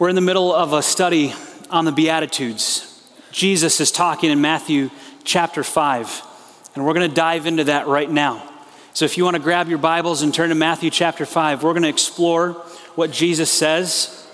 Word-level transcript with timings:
We're 0.00 0.08
in 0.08 0.14
the 0.14 0.22
middle 0.22 0.50
of 0.50 0.72
a 0.72 0.80
study 0.80 1.34
on 1.68 1.84
the 1.84 1.92
Beatitudes. 1.92 3.06
Jesus 3.32 3.80
is 3.80 3.92
talking 3.92 4.30
in 4.30 4.40
Matthew 4.40 4.88
chapter 5.24 5.62
5, 5.62 6.22
and 6.74 6.86
we're 6.86 6.94
going 6.94 7.06
to 7.06 7.14
dive 7.14 7.44
into 7.44 7.64
that 7.64 7.86
right 7.86 8.10
now. 8.10 8.50
So 8.94 9.04
if 9.04 9.18
you 9.18 9.24
want 9.24 9.36
to 9.36 9.42
grab 9.42 9.68
your 9.68 9.76
Bibles 9.76 10.22
and 10.22 10.32
turn 10.32 10.48
to 10.48 10.54
Matthew 10.54 10.88
chapter 10.88 11.26
5, 11.26 11.62
we're 11.62 11.74
going 11.74 11.82
to 11.82 11.90
explore 11.90 12.52
what 12.94 13.10
Jesus 13.10 13.50
says 13.50 14.26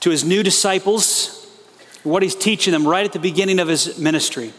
to 0.00 0.10
his 0.10 0.24
new 0.24 0.42
disciples, 0.42 1.50
what 2.02 2.22
he's 2.22 2.36
teaching 2.36 2.72
them 2.74 2.86
right 2.86 3.06
at 3.06 3.14
the 3.14 3.18
beginning 3.18 3.60
of 3.60 3.68
his 3.68 3.98
ministry. 3.98 4.52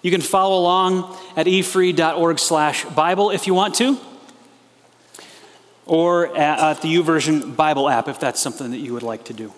You 0.00 0.10
can 0.10 0.22
follow 0.22 0.58
along 0.58 1.14
at 1.36 1.44
efree.org 1.44 2.38
slash 2.38 2.86
Bible 2.86 3.28
if 3.32 3.46
you 3.46 3.52
want 3.52 3.74
to 3.74 4.00
or 5.90 6.28
at 6.36 6.80
the 6.82 6.94
YouVersion 6.94 7.56
Bible 7.56 7.88
app 7.88 8.06
if 8.06 8.20
that's 8.20 8.38
something 8.38 8.70
that 8.70 8.78
you 8.78 8.94
would 8.94 9.02
like 9.02 9.24
to 9.24 9.32
do. 9.32 9.52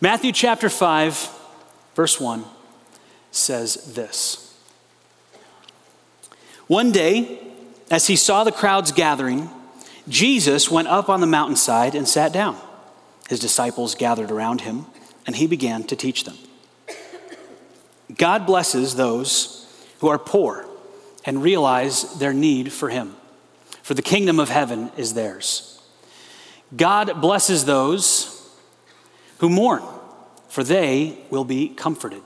Matthew 0.00 0.32
chapter 0.32 0.70
5, 0.70 1.28
verse 1.94 2.18
1 2.18 2.42
says 3.32 3.94
this 3.94 4.58
One 6.68 6.90
day, 6.90 7.52
as 7.90 8.06
he 8.06 8.16
saw 8.16 8.44
the 8.44 8.50
crowds 8.50 8.92
gathering, 8.92 9.50
Jesus 10.08 10.70
went 10.70 10.88
up 10.88 11.10
on 11.10 11.20
the 11.20 11.26
mountainside 11.26 11.94
and 11.94 12.08
sat 12.08 12.32
down. 12.32 12.58
His 13.28 13.38
disciples 13.38 13.94
gathered 13.94 14.30
around 14.30 14.62
him, 14.62 14.86
and 15.26 15.36
he 15.36 15.46
began 15.46 15.84
to 15.84 15.96
teach 15.96 16.24
them. 16.24 16.38
God 18.16 18.46
blesses 18.46 18.96
those 18.96 19.70
who 19.98 20.08
are 20.08 20.18
poor 20.18 20.64
and 21.26 21.42
realize 21.42 22.18
their 22.18 22.32
need 22.32 22.72
for 22.72 22.88
him 22.88 23.16
for 23.86 23.94
the 23.94 24.02
kingdom 24.02 24.40
of 24.40 24.48
heaven 24.48 24.90
is 24.96 25.14
theirs. 25.14 25.80
God 26.76 27.20
blesses 27.20 27.66
those 27.66 28.50
who 29.38 29.48
mourn, 29.48 29.80
for 30.48 30.64
they 30.64 31.16
will 31.30 31.44
be 31.44 31.68
comforted. 31.68 32.20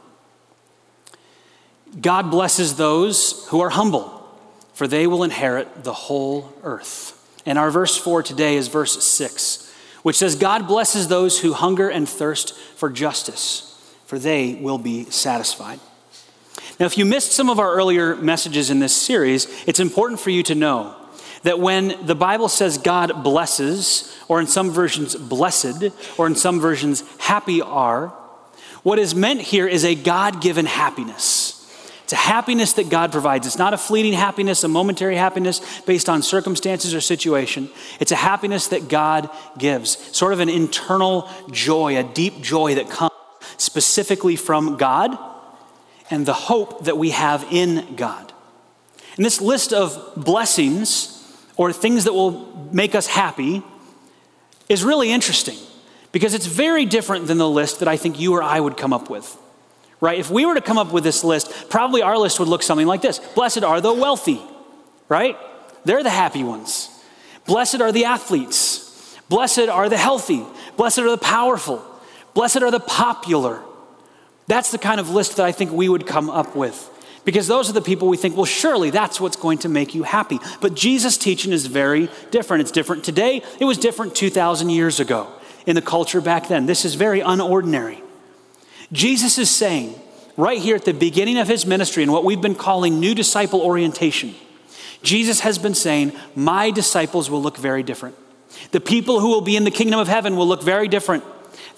God 2.00 2.30
blesses 2.30 2.76
those 2.76 3.46
who 3.48 3.60
are 3.60 3.68
humble, 3.68 4.26
for 4.72 4.88
they 4.88 5.06
will 5.06 5.22
inherit 5.22 5.84
the 5.84 5.92
whole 5.92 6.50
earth. 6.62 7.30
And 7.44 7.58
our 7.58 7.70
verse 7.70 7.94
for 7.94 8.22
today 8.22 8.56
is 8.56 8.68
verse 8.68 9.04
6, 9.04 9.70
which 10.02 10.16
says, 10.16 10.36
God 10.36 10.66
blesses 10.66 11.08
those 11.08 11.40
who 11.40 11.52
hunger 11.52 11.90
and 11.90 12.08
thirst 12.08 12.54
for 12.76 12.88
justice, 12.88 13.78
for 14.06 14.18
they 14.18 14.54
will 14.54 14.78
be 14.78 15.04
satisfied. 15.10 15.78
Now, 16.78 16.86
if 16.86 16.96
you 16.96 17.04
missed 17.04 17.32
some 17.32 17.50
of 17.50 17.58
our 17.58 17.70
earlier 17.70 18.16
messages 18.16 18.70
in 18.70 18.78
this 18.78 18.96
series, 18.96 19.46
it's 19.66 19.78
important 19.78 20.20
for 20.20 20.30
you 20.30 20.42
to 20.44 20.54
know 20.54 20.96
that 21.42 21.58
when 21.58 22.06
the 22.06 22.14
Bible 22.14 22.48
says 22.48 22.78
God 22.78 23.24
blesses, 23.24 24.16
or 24.28 24.40
in 24.40 24.46
some 24.46 24.70
versions, 24.70 25.14
blessed, 25.16 25.90
or 26.18 26.26
in 26.26 26.34
some 26.34 26.60
versions, 26.60 27.02
happy 27.18 27.62
are, 27.62 28.08
what 28.82 28.98
is 28.98 29.14
meant 29.14 29.40
here 29.40 29.66
is 29.66 29.84
a 29.84 29.94
God 29.94 30.40
given 30.40 30.66
happiness. 30.66 31.56
It's 32.04 32.12
a 32.12 32.16
happiness 32.16 32.72
that 32.72 32.88
God 32.88 33.12
provides. 33.12 33.46
It's 33.46 33.58
not 33.58 33.72
a 33.72 33.78
fleeting 33.78 34.14
happiness, 34.14 34.64
a 34.64 34.68
momentary 34.68 35.14
happiness 35.14 35.60
based 35.82 36.08
on 36.08 36.22
circumstances 36.22 36.92
or 36.92 37.00
situation. 37.00 37.70
It's 38.00 38.10
a 38.10 38.16
happiness 38.16 38.68
that 38.68 38.88
God 38.88 39.30
gives, 39.56 39.96
sort 40.16 40.32
of 40.32 40.40
an 40.40 40.48
internal 40.48 41.30
joy, 41.52 41.96
a 41.96 42.02
deep 42.02 42.40
joy 42.40 42.74
that 42.74 42.90
comes 42.90 43.12
specifically 43.58 44.34
from 44.34 44.76
God 44.76 45.16
and 46.10 46.26
the 46.26 46.32
hope 46.32 46.86
that 46.86 46.98
we 46.98 47.10
have 47.10 47.46
in 47.50 47.94
God. 47.94 48.32
And 49.16 49.24
this 49.24 49.40
list 49.40 49.72
of 49.72 50.12
blessings 50.16 51.19
or 51.60 51.74
things 51.74 52.04
that 52.04 52.14
will 52.14 52.70
make 52.72 52.94
us 52.94 53.06
happy 53.06 53.62
is 54.70 54.82
really 54.82 55.12
interesting 55.12 55.58
because 56.10 56.32
it's 56.32 56.46
very 56.46 56.86
different 56.86 57.26
than 57.26 57.36
the 57.36 57.48
list 57.48 57.80
that 57.80 57.86
I 57.86 57.98
think 57.98 58.18
you 58.18 58.32
or 58.32 58.42
I 58.42 58.58
would 58.58 58.78
come 58.78 58.94
up 58.94 59.10
with. 59.10 59.36
Right? 60.00 60.18
If 60.18 60.30
we 60.30 60.46
were 60.46 60.54
to 60.54 60.62
come 60.62 60.78
up 60.78 60.90
with 60.90 61.04
this 61.04 61.22
list, 61.22 61.68
probably 61.68 62.00
our 62.00 62.16
list 62.16 62.40
would 62.40 62.48
look 62.48 62.62
something 62.62 62.86
like 62.86 63.02
this 63.02 63.18
Blessed 63.34 63.62
are 63.62 63.82
the 63.82 63.92
wealthy, 63.92 64.40
right? 65.10 65.36
They're 65.84 66.02
the 66.02 66.08
happy 66.08 66.42
ones. 66.42 66.88
Blessed 67.44 67.82
are 67.82 67.92
the 67.92 68.06
athletes. 68.06 69.18
Blessed 69.28 69.68
are 69.68 69.90
the 69.90 69.98
healthy. 69.98 70.42
Blessed 70.78 71.00
are 71.00 71.10
the 71.10 71.18
powerful. 71.18 71.84
Blessed 72.32 72.62
are 72.62 72.70
the 72.70 72.80
popular. 72.80 73.60
That's 74.46 74.70
the 74.70 74.78
kind 74.78 74.98
of 74.98 75.10
list 75.10 75.36
that 75.36 75.44
I 75.44 75.52
think 75.52 75.72
we 75.72 75.90
would 75.90 76.06
come 76.06 76.30
up 76.30 76.56
with. 76.56 76.88
Because 77.24 77.46
those 77.46 77.68
are 77.68 77.72
the 77.72 77.82
people 77.82 78.08
we 78.08 78.16
think, 78.16 78.36
well, 78.36 78.46
surely 78.46 78.90
that's 78.90 79.20
what's 79.20 79.36
going 79.36 79.58
to 79.58 79.68
make 79.68 79.94
you 79.94 80.02
happy. 80.02 80.38
But 80.60 80.74
Jesus' 80.74 81.18
teaching 81.18 81.52
is 81.52 81.66
very 81.66 82.08
different. 82.30 82.62
It's 82.62 82.70
different 82.70 83.04
today, 83.04 83.42
it 83.58 83.64
was 83.64 83.78
different 83.78 84.14
2,000 84.14 84.70
years 84.70 85.00
ago 85.00 85.28
in 85.66 85.76
the 85.76 85.82
culture 85.82 86.20
back 86.20 86.48
then. 86.48 86.66
This 86.66 86.84
is 86.84 86.94
very 86.94 87.20
unordinary. 87.20 88.00
Jesus 88.92 89.38
is 89.38 89.50
saying, 89.50 89.94
right 90.36 90.58
here 90.58 90.76
at 90.76 90.84
the 90.84 90.94
beginning 90.94 91.38
of 91.38 91.46
his 91.46 91.66
ministry, 91.66 92.02
and 92.02 92.12
what 92.12 92.24
we've 92.24 92.40
been 92.40 92.54
calling 92.54 92.98
new 92.98 93.14
disciple 93.14 93.60
orientation, 93.60 94.34
Jesus 95.02 95.40
has 95.40 95.58
been 95.58 95.74
saying, 95.74 96.12
My 96.34 96.70
disciples 96.70 97.30
will 97.30 97.42
look 97.42 97.56
very 97.56 97.82
different. 97.82 98.16
The 98.72 98.80
people 98.80 99.20
who 99.20 99.28
will 99.28 99.40
be 99.40 99.56
in 99.56 99.64
the 99.64 99.70
kingdom 99.70 100.00
of 100.00 100.08
heaven 100.08 100.36
will 100.36 100.46
look 100.46 100.62
very 100.62 100.88
different 100.88 101.24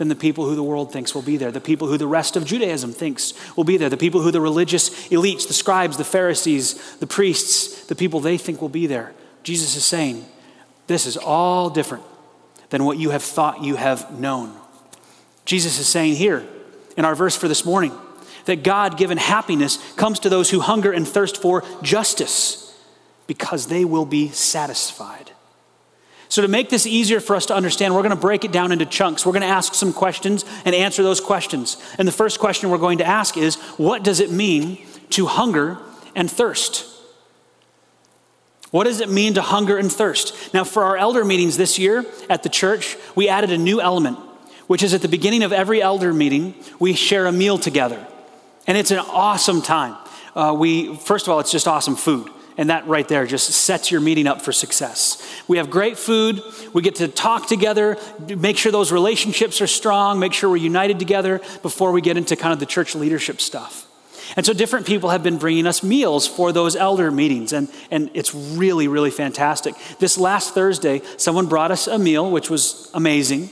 than 0.02 0.08
the 0.08 0.16
people 0.16 0.46
who 0.46 0.56
the 0.56 0.64
world 0.64 0.92
thinks 0.92 1.14
will 1.14 1.22
be 1.22 1.36
there, 1.36 1.52
the 1.52 1.60
people 1.60 1.86
who 1.86 1.96
the 1.96 2.08
rest 2.08 2.34
of 2.34 2.44
Judaism 2.44 2.92
thinks 2.92 3.34
will 3.56 3.62
be 3.62 3.76
there, 3.76 3.88
the 3.88 3.96
people 3.96 4.20
who 4.20 4.32
the 4.32 4.40
religious 4.40 4.90
elites, 5.10 5.46
the 5.46 5.54
scribes, 5.54 5.96
the 5.96 6.02
Pharisees, 6.02 6.96
the 6.96 7.06
priests, 7.06 7.86
the 7.86 7.94
people 7.94 8.18
they 8.18 8.36
think 8.36 8.60
will 8.60 8.68
be 8.68 8.88
there. 8.88 9.12
Jesus 9.44 9.76
is 9.76 9.84
saying, 9.84 10.26
This 10.88 11.06
is 11.06 11.16
all 11.16 11.70
different 11.70 12.02
than 12.70 12.82
what 12.84 12.98
you 12.98 13.10
have 13.10 13.22
thought 13.22 13.62
you 13.62 13.76
have 13.76 14.18
known. 14.18 14.52
Jesus 15.44 15.78
is 15.78 15.86
saying 15.86 16.16
here 16.16 16.44
in 16.96 17.04
our 17.04 17.14
verse 17.14 17.36
for 17.36 17.46
this 17.46 17.64
morning 17.64 17.92
that 18.46 18.64
God 18.64 18.96
given 18.96 19.18
happiness 19.18 19.78
comes 19.94 20.18
to 20.18 20.28
those 20.28 20.50
who 20.50 20.58
hunger 20.58 20.90
and 20.90 21.06
thirst 21.06 21.40
for 21.40 21.62
justice 21.80 22.76
because 23.28 23.68
they 23.68 23.84
will 23.84 24.06
be 24.06 24.30
satisfied. 24.30 25.30
So, 26.32 26.40
to 26.40 26.48
make 26.48 26.70
this 26.70 26.86
easier 26.86 27.20
for 27.20 27.36
us 27.36 27.44
to 27.44 27.54
understand, 27.54 27.94
we're 27.94 28.00
going 28.00 28.16
to 28.16 28.16
break 28.16 28.42
it 28.42 28.52
down 28.52 28.72
into 28.72 28.86
chunks. 28.86 29.26
We're 29.26 29.32
going 29.32 29.42
to 29.42 29.48
ask 29.48 29.74
some 29.74 29.92
questions 29.92 30.46
and 30.64 30.74
answer 30.74 31.02
those 31.02 31.20
questions. 31.20 31.76
And 31.98 32.08
the 32.08 32.12
first 32.12 32.40
question 32.40 32.70
we're 32.70 32.78
going 32.78 32.96
to 32.98 33.06
ask 33.06 33.36
is 33.36 33.56
what 33.76 34.02
does 34.02 34.18
it 34.18 34.30
mean 34.30 34.78
to 35.10 35.26
hunger 35.26 35.76
and 36.14 36.30
thirst? 36.30 36.86
What 38.70 38.84
does 38.84 39.02
it 39.02 39.10
mean 39.10 39.34
to 39.34 39.42
hunger 39.42 39.76
and 39.76 39.92
thirst? 39.92 40.54
Now, 40.54 40.64
for 40.64 40.84
our 40.84 40.96
elder 40.96 41.22
meetings 41.22 41.58
this 41.58 41.78
year 41.78 42.02
at 42.30 42.42
the 42.42 42.48
church, 42.48 42.96
we 43.14 43.28
added 43.28 43.50
a 43.50 43.58
new 43.58 43.82
element, 43.82 44.16
which 44.68 44.82
is 44.82 44.94
at 44.94 45.02
the 45.02 45.08
beginning 45.08 45.42
of 45.42 45.52
every 45.52 45.82
elder 45.82 46.14
meeting, 46.14 46.54
we 46.78 46.94
share 46.94 47.26
a 47.26 47.32
meal 47.32 47.58
together. 47.58 48.06
And 48.66 48.78
it's 48.78 48.90
an 48.90 49.00
awesome 49.00 49.60
time. 49.60 49.98
Uh, 50.34 50.56
we, 50.58 50.96
first 50.96 51.26
of 51.26 51.34
all, 51.34 51.40
it's 51.40 51.52
just 51.52 51.68
awesome 51.68 51.94
food. 51.94 52.30
And 52.56 52.70
that 52.70 52.86
right 52.86 53.06
there 53.08 53.26
just 53.26 53.50
sets 53.50 53.90
your 53.90 54.00
meeting 54.00 54.26
up 54.26 54.42
for 54.42 54.52
success. 54.52 55.22
We 55.48 55.56
have 55.56 55.70
great 55.70 55.96
food. 55.96 56.42
We 56.72 56.82
get 56.82 56.96
to 56.96 57.08
talk 57.08 57.46
together, 57.46 57.96
make 58.36 58.58
sure 58.58 58.70
those 58.70 58.92
relationships 58.92 59.60
are 59.60 59.66
strong, 59.66 60.18
make 60.18 60.32
sure 60.32 60.50
we're 60.50 60.56
united 60.56 60.98
together 60.98 61.40
before 61.62 61.92
we 61.92 62.00
get 62.00 62.16
into 62.16 62.36
kind 62.36 62.52
of 62.52 62.60
the 62.60 62.66
church 62.66 62.94
leadership 62.94 63.40
stuff. 63.40 63.86
And 64.36 64.46
so 64.46 64.52
different 64.52 64.86
people 64.86 65.10
have 65.10 65.22
been 65.22 65.38
bringing 65.38 65.66
us 65.66 65.82
meals 65.82 66.26
for 66.26 66.52
those 66.52 66.76
elder 66.76 67.10
meetings, 67.10 67.52
and, 67.52 67.68
and 67.90 68.10
it's 68.14 68.34
really, 68.34 68.88
really 68.88 69.10
fantastic. 69.10 69.74
This 69.98 70.16
last 70.16 70.54
Thursday, 70.54 71.02
someone 71.16 71.46
brought 71.46 71.70
us 71.70 71.86
a 71.86 71.98
meal, 71.98 72.30
which 72.30 72.48
was 72.48 72.90
amazing. 72.94 73.50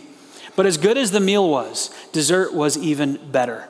But 0.56 0.66
as 0.66 0.78
good 0.78 0.96
as 0.96 1.10
the 1.10 1.20
meal 1.20 1.48
was, 1.48 1.90
dessert 2.12 2.54
was 2.54 2.78
even 2.78 3.18
better 3.30 3.68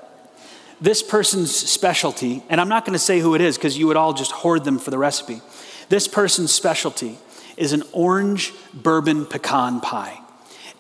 this 0.80 1.02
person's 1.02 1.54
specialty, 1.54 2.42
and 2.48 2.60
I'm 2.60 2.68
not 2.68 2.84
going 2.84 2.94
to 2.94 2.98
say 2.98 3.20
who 3.20 3.34
it 3.34 3.40
is 3.40 3.56
because 3.56 3.76
you 3.76 3.86
would 3.86 3.96
all 3.96 4.14
just 4.14 4.32
hoard 4.32 4.64
them 4.64 4.78
for 4.78 4.90
the 4.90 4.98
recipe. 4.98 5.42
This 5.88 6.08
person's 6.08 6.52
specialty 6.52 7.18
is 7.56 7.72
an 7.72 7.82
orange 7.92 8.54
bourbon 8.72 9.26
pecan 9.26 9.80
pie. 9.80 10.20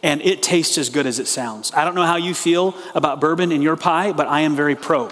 And 0.02 0.22
it 0.22 0.42
tastes 0.42 0.78
as 0.78 0.88
good 0.88 1.06
as 1.06 1.18
it 1.18 1.28
sounds. 1.28 1.72
I 1.74 1.84
don't 1.84 1.94
know 1.94 2.06
how 2.06 2.16
you 2.16 2.32
feel 2.32 2.74
about 2.94 3.20
bourbon 3.20 3.52
in 3.52 3.60
your 3.60 3.76
pie, 3.76 4.12
but 4.12 4.26
I 4.26 4.40
am 4.40 4.56
very 4.56 4.74
pro. 4.74 5.10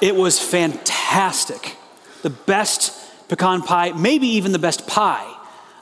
it 0.00 0.16
was 0.16 0.40
fantastic. 0.40 1.76
The 2.22 2.30
best 2.30 2.92
pecan 3.28 3.62
pie, 3.62 3.92
maybe 3.92 4.26
even 4.26 4.50
the 4.50 4.58
best 4.58 4.88
pie 4.88 5.32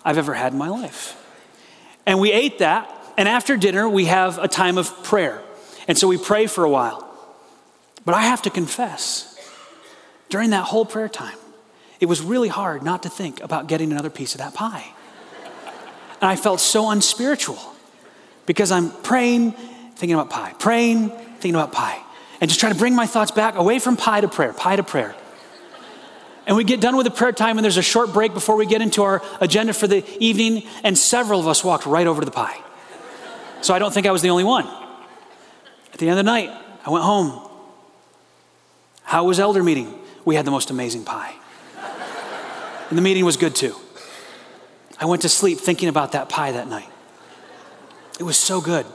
I've 0.04 0.18
ever 0.18 0.34
had 0.34 0.52
in 0.52 0.58
my 0.58 0.68
life. 0.68 1.18
And 2.04 2.20
we 2.20 2.30
ate 2.30 2.58
that, 2.58 2.90
and 3.16 3.26
after 3.26 3.56
dinner, 3.56 3.88
we 3.88 4.04
have 4.04 4.36
a 4.36 4.48
time 4.48 4.76
of 4.76 5.02
prayer. 5.04 5.40
And 5.88 5.96
so 5.96 6.08
we 6.08 6.18
pray 6.18 6.46
for 6.46 6.64
a 6.64 6.68
while. 6.68 7.13
But 8.04 8.14
I 8.14 8.22
have 8.22 8.42
to 8.42 8.50
confess, 8.50 9.38
during 10.28 10.50
that 10.50 10.64
whole 10.64 10.84
prayer 10.84 11.08
time, 11.08 11.38
it 12.00 12.06
was 12.06 12.20
really 12.20 12.48
hard 12.48 12.82
not 12.82 13.04
to 13.04 13.08
think 13.08 13.40
about 13.40 13.66
getting 13.66 13.92
another 13.92 14.10
piece 14.10 14.34
of 14.34 14.38
that 14.38 14.54
pie. 14.54 14.84
And 16.20 16.30
I 16.30 16.36
felt 16.36 16.60
so 16.60 16.90
unspiritual 16.90 17.58
because 18.46 18.70
I'm 18.70 18.90
praying, 18.90 19.52
thinking 19.96 20.14
about 20.14 20.30
pie, 20.30 20.54
praying, 20.58 21.10
thinking 21.10 21.54
about 21.54 21.72
pie, 21.72 21.98
and 22.40 22.50
just 22.50 22.60
trying 22.60 22.72
to 22.72 22.78
bring 22.78 22.94
my 22.94 23.06
thoughts 23.06 23.30
back 23.30 23.56
away 23.56 23.78
from 23.78 23.96
pie 23.96 24.20
to 24.20 24.28
prayer, 24.28 24.52
pie 24.52 24.76
to 24.76 24.82
prayer. 24.82 25.14
And 26.46 26.56
we 26.58 26.64
get 26.64 26.80
done 26.80 26.96
with 26.96 27.04
the 27.04 27.10
prayer 27.10 27.32
time, 27.32 27.56
and 27.56 27.64
there's 27.64 27.78
a 27.78 27.82
short 27.82 28.12
break 28.12 28.34
before 28.34 28.56
we 28.56 28.66
get 28.66 28.82
into 28.82 29.02
our 29.02 29.22
agenda 29.40 29.72
for 29.72 29.86
the 29.86 30.04
evening, 30.22 30.64
and 30.82 30.98
several 30.98 31.40
of 31.40 31.48
us 31.48 31.64
walked 31.64 31.86
right 31.86 32.06
over 32.06 32.20
to 32.20 32.24
the 32.26 32.30
pie. 32.30 32.58
So 33.62 33.72
I 33.72 33.78
don't 33.78 33.94
think 33.94 34.06
I 34.06 34.10
was 34.10 34.20
the 34.20 34.28
only 34.28 34.44
one. 34.44 34.66
At 35.94 35.98
the 35.98 36.08
end 36.08 36.18
of 36.18 36.24
the 36.24 36.30
night, 36.30 36.50
I 36.84 36.90
went 36.90 37.02
home. 37.02 37.50
How 39.04 39.24
was 39.24 39.38
elder 39.38 39.62
meeting? 39.62 39.98
We 40.24 40.34
had 40.34 40.44
the 40.44 40.50
most 40.50 40.70
amazing 40.70 41.04
pie. 41.04 41.34
And 42.88 42.98
the 42.98 43.02
meeting 43.02 43.24
was 43.24 43.36
good 43.36 43.54
too. 43.54 43.76
I 44.98 45.06
went 45.06 45.22
to 45.22 45.28
sleep 45.28 45.58
thinking 45.58 45.88
about 45.88 46.12
that 46.12 46.28
pie 46.28 46.52
that 46.52 46.68
night. 46.68 46.88
It 48.18 48.22
was 48.24 48.36
so 48.36 48.60
good. 48.60 48.86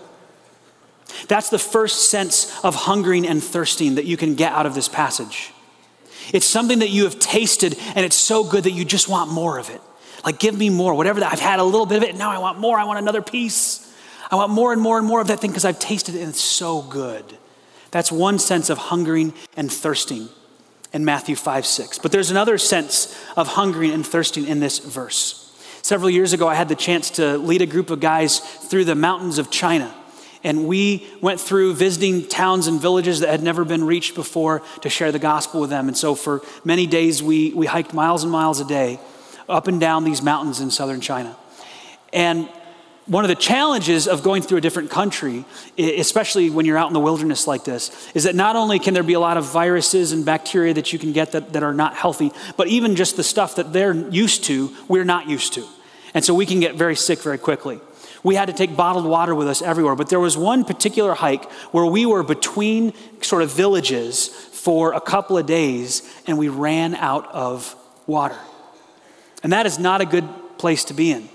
That's 1.27 1.49
the 1.49 1.59
first 1.59 2.09
sense 2.09 2.63
of 2.63 2.75
hungering 2.75 3.27
and 3.27 3.43
thirsting 3.43 3.95
that 3.95 4.05
you 4.05 4.17
can 4.17 4.35
get 4.35 4.53
out 4.53 4.65
of 4.65 4.75
this 4.75 4.87
passage. 4.87 5.53
It's 6.33 6.45
something 6.45 6.79
that 6.79 6.89
you 6.89 7.03
have 7.03 7.19
tasted 7.19 7.77
and 7.95 8.05
it's 8.05 8.15
so 8.15 8.43
good 8.43 8.65
that 8.65 8.71
you 8.71 8.85
just 8.85 9.09
want 9.09 9.31
more 9.31 9.57
of 9.57 9.69
it. 9.69 9.81
Like, 10.23 10.39
give 10.39 10.57
me 10.57 10.69
more, 10.69 10.93
whatever 10.93 11.19
that 11.21 11.31
I've 11.31 11.39
had 11.39 11.59
a 11.59 11.63
little 11.63 11.85
bit 11.85 11.97
of 11.97 12.03
it, 12.03 12.09
and 12.09 12.19
now 12.19 12.29
I 12.29 12.39
want 12.39 12.59
more. 12.59 12.77
I 12.77 12.83
want 12.83 12.99
another 12.99 13.21
piece. 13.21 13.85
I 14.29 14.35
want 14.35 14.51
more 14.51 14.73
and 14.73 14.81
more 14.81 14.97
and 14.97 15.07
more 15.07 15.21
of 15.21 15.27
that 15.27 15.39
thing 15.39 15.49
because 15.49 15.65
I've 15.65 15.79
tasted 15.79 16.15
it 16.15 16.19
and 16.19 16.29
it's 16.29 16.41
so 16.41 16.81
good. 16.81 17.37
That's 17.91 18.11
one 18.11 18.39
sense 18.39 18.69
of 18.69 18.77
hungering 18.77 19.33
and 19.57 19.71
thirsting 19.71 20.29
in 20.93 21.05
Matthew 21.05 21.35
5 21.35 21.65
6. 21.65 21.99
But 21.99 22.11
there's 22.11 22.31
another 22.31 22.57
sense 22.57 23.17
of 23.35 23.49
hungering 23.49 23.91
and 23.91 24.05
thirsting 24.05 24.47
in 24.47 24.59
this 24.59 24.79
verse. 24.79 25.45
Several 25.81 26.09
years 26.09 26.33
ago, 26.33 26.47
I 26.47 26.55
had 26.55 26.69
the 26.69 26.75
chance 26.75 27.09
to 27.11 27.37
lead 27.37 27.61
a 27.61 27.65
group 27.65 27.89
of 27.89 27.99
guys 27.99 28.39
through 28.39 28.85
the 28.85 28.95
mountains 28.95 29.37
of 29.37 29.49
China. 29.49 29.93
And 30.43 30.67
we 30.67 31.07
went 31.21 31.39
through 31.39 31.73
visiting 31.73 32.27
towns 32.27 32.67
and 32.67 32.79
villages 32.79 33.19
that 33.19 33.29
had 33.29 33.43
never 33.43 33.65
been 33.65 33.83
reached 33.83 34.15
before 34.15 34.61
to 34.81 34.89
share 34.89 35.11
the 35.11 35.19
gospel 35.19 35.61
with 35.61 35.69
them. 35.69 35.87
And 35.87 35.97
so 35.97 36.15
for 36.15 36.41
many 36.63 36.87
days, 36.87 37.21
we, 37.21 37.53
we 37.53 37.65
hiked 37.65 37.93
miles 37.93 38.23
and 38.23 38.31
miles 38.31 38.59
a 38.59 38.65
day 38.65 38.99
up 39.49 39.67
and 39.67 39.79
down 39.81 40.03
these 40.03 40.21
mountains 40.21 40.61
in 40.61 40.71
southern 40.71 41.01
China. 41.01 41.35
And 42.13 42.47
one 43.09 43.25
of 43.25 43.27
the 43.29 43.35
challenges 43.35 44.07
of 44.07 44.21
going 44.21 44.43
through 44.43 44.59
a 44.59 44.61
different 44.61 44.91
country, 44.91 45.43
especially 45.79 46.51
when 46.51 46.67
you're 46.67 46.77
out 46.77 46.87
in 46.87 46.93
the 46.93 46.99
wilderness 46.99 47.47
like 47.47 47.63
this, 47.63 47.91
is 48.13 48.23
that 48.25 48.35
not 48.35 48.55
only 48.55 48.77
can 48.77 48.93
there 48.93 49.01
be 49.01 49.13
a 49.13 49.19
lot 49.19 49.35
of 49.35 49.51
viruses 49.51 50.11
and 50.11 50.23
bacteria 50.23 50.75
that 50.75 50.93
you 50.93 50.99
can 50.99 51.11
get 51.11 51.31
that, 51.31 51.53
that 51.53 51.63
are 51.63 51.73
not 51.73 51.95
healthy, 51.95 52.31
but 52.55 52.67
even 52.67 52.95
just 52.95 53.17
the 53.17 53.23
stuff 53.23 53.55
that 53.55 53.73
they're 53.73 53.95
used 53.95 54.43
to, 54.43 54.71
we're 54.87 55.03
not 55.03 55.27
used 55.27 55.53
to. 55.53 55.65
And 56.13 56.23
so 56.23 56.35
we 56.35 56.45
can 56.45 56.59
get 56.59 56.75
very 56.75 56.95
sick 56.95 57.19
very 57.19 57.39
quickly. 57.39 57.79
We 58.21 58.35
had 58.35 58.45
to 58.45 58.53
take 58.53 58.75
bottled 58.75 59.05
water 59.05 59.33
with 59.33 59.47
us 59.47 59.63
everywhere, 59.63 59.95
but 59.95 60.09
there 60.09 60.19
was 60.19 60.37
one 60.37 60.63
particular 60.63 61.15
hike 61.15 61.51
where 61.71 61.85
we 61.85 62.05
were 62.05 62.21
between 62.21 62.93
sort 63.21 63.41
of 63.41 63.51
villages 63.51 64.27
for 64.27 64.93
a 64.93 65.01
couple 65.01 65.35
of 65.35 65.47
days 65.47 66.07
and 66.27 66.37
we 66.37 66.47
ran 66.47 66.93
out 66.93 67.27
of 67.33 67.75
water. 68.05 68.37
And 69.41 69.51
that 69.53 69.65
is 69.65 69.79
not 69.79 70.01
a 70.01 70.05
good 70.05 70.27
place 70.59 70.83
to 70.85 70.93
be 70.93 71.11
in. 71.11 71.29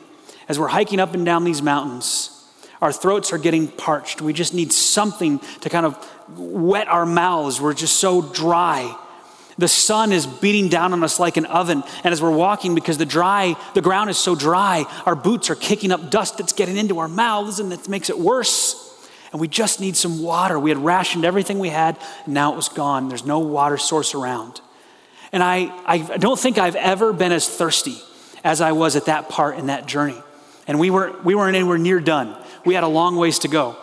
As 0.48 0.58
we're 0.58 0.68
hiking 0.68 1.00
up 1.00 1.14
and 1.14 1.24
down 1.24 1.44
these 1.44 1.62
mountains, 1.62 2.30
our 2.82 2.92
throats 2.92 3.32
are 3.32 3.38
getting 3.38 3.68
parched. 3.68 4.20
We 4.20 4.32
just 4.32 4.52
need 4.52 4.72
something 4.72 5.40
to 5.60 5.70
kind 5.70 5.86
of 5.86 5.96
wet 6.36 6.88
our 6.88 7.06
mouths. 7.06 7.60
We're 7.60 7.74
just 7.74 7.96
so 7.96 8.20
dry. 8.20 8.94
The 9.56 9.68
sun 9.68 10.12
is 10.12 10.26
beating 10.26 10.68
down 10.68 10.92
on 10.92 11.04
us 11.04 11.20
like 11.20 11.36
an 11.36 11.46
oven. 11.46 11.82
And 12.02 12.12
as 12.12 12.20
we're 12.20 12.30
walking, 12.30 12.74
because 12.74 12.98
the 12.98 13.06
dry, 13.06 13.56
the 13.74 13.80
ground 13.80 14.10
is 14.10 14.18
so 14.18 14.34
dry, 14.34 14.84
our 15.06 15.14
boots 15.14 15.48
are 15.48 15.54
kicking 15.54 15.92
up 15.92 16.10
dust 16.10 16.38
that's 16.38 16.52
getting 16.52 16.76
into 16.76 16.98
our 16.98 17.08
mouths 17.08 17.60
and 17.60 17.72
it 17.72 17.88
makes 17.88 18.10
it 18.10 18.18
worse. 18.18 18.80
And 19.32 19.40
we 19.40 19.48
just 19.48 19.80
need 19.80 19.96
some 19.96 20.22
water. 20.22 20.58
We 20.58 20.70
had 20.70 20.78
rationed 20.78 21.24
everything 21.24 21.58
we 21.58 21.68
had, 21.68 21.98
and 22.24 22.34
now 22.34 22.52
it 22.52 22.56
was 22.56 22.68
gone. 22.68 23.08
There's 23.08 23.26
no 23.26 23.40
water 23.40 23.76
source 23.76 24.14
around. 24.14 24.60
And 25.32 25.42
I, 25.42 25.72
I 25.84 25.98
don't 26.18 26.38
think 26.38 26.58
I've 26.58 26.76
ever 26.76 27.12
been 27.12 27.32
as 27.32 27.48
thirsty 27.48 27.96
as 28.44 28.60
I 28.60 28.70
was 28.70 28.94
at 28.94 29.06
that 29.06 29.28
part 29.28 29.58
in 29.58 29.66
that 29.66 29.86
journey. 29.86 30.22
And 30.66 30.78
we, 30.80 30.90
were, 30.90 31.14
we 31.22 31.34
weren't 31.34 31.56
anywhere 31.56 31.78
near 31.78 32.00
done. 32.00 32.36
We 32.64 32.74
had 32.74 32.84
a 32.84 32.88
long 32.88 33.16
ways 33.16 33.40
to 33.40 33.48
go. 33.48 33.76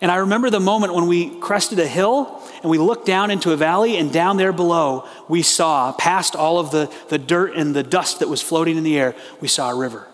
And 0.00 0.10
I 0.10 0.16
remember 0.16 0.50
the 0.50 0.60
moment 0.60 0.94
when 0.94 1.06
we 1.06 1.38
crested 1.40 1.78
a 1.78 1.86
hill 1.86 2.42
and 2.62 2.70
we 2.70 2.78
looked 2.78 3.06
down 3.06 3.30
into 3.30 3.52
a 3.52 3.56
valley, 3.56 3.96
and 3.96 4.12
down 4.12 4.36
there 4.38 4.52
below, 4.52 5.06
we 5.28 5.42
saw, 5.42 5.92
past 5.92 6.34
all 6.34 6.58
of 6.58 6.70
the, 6.70 6.92
the 7.08 7.18
dirt 7.18 7.54
and 7.54 7.74
the 7.74 7.82
dust 7.82 8.20
that 8.20 8.28
was 8.28 8.42
floating 8.42 8.76
in 8.76 8.82
the 8.82 8.98
air, 8.98 9.14
we 9.40 9.48
saw 9.48 9.70
a 9.70 9.74
river. 9.74 10.06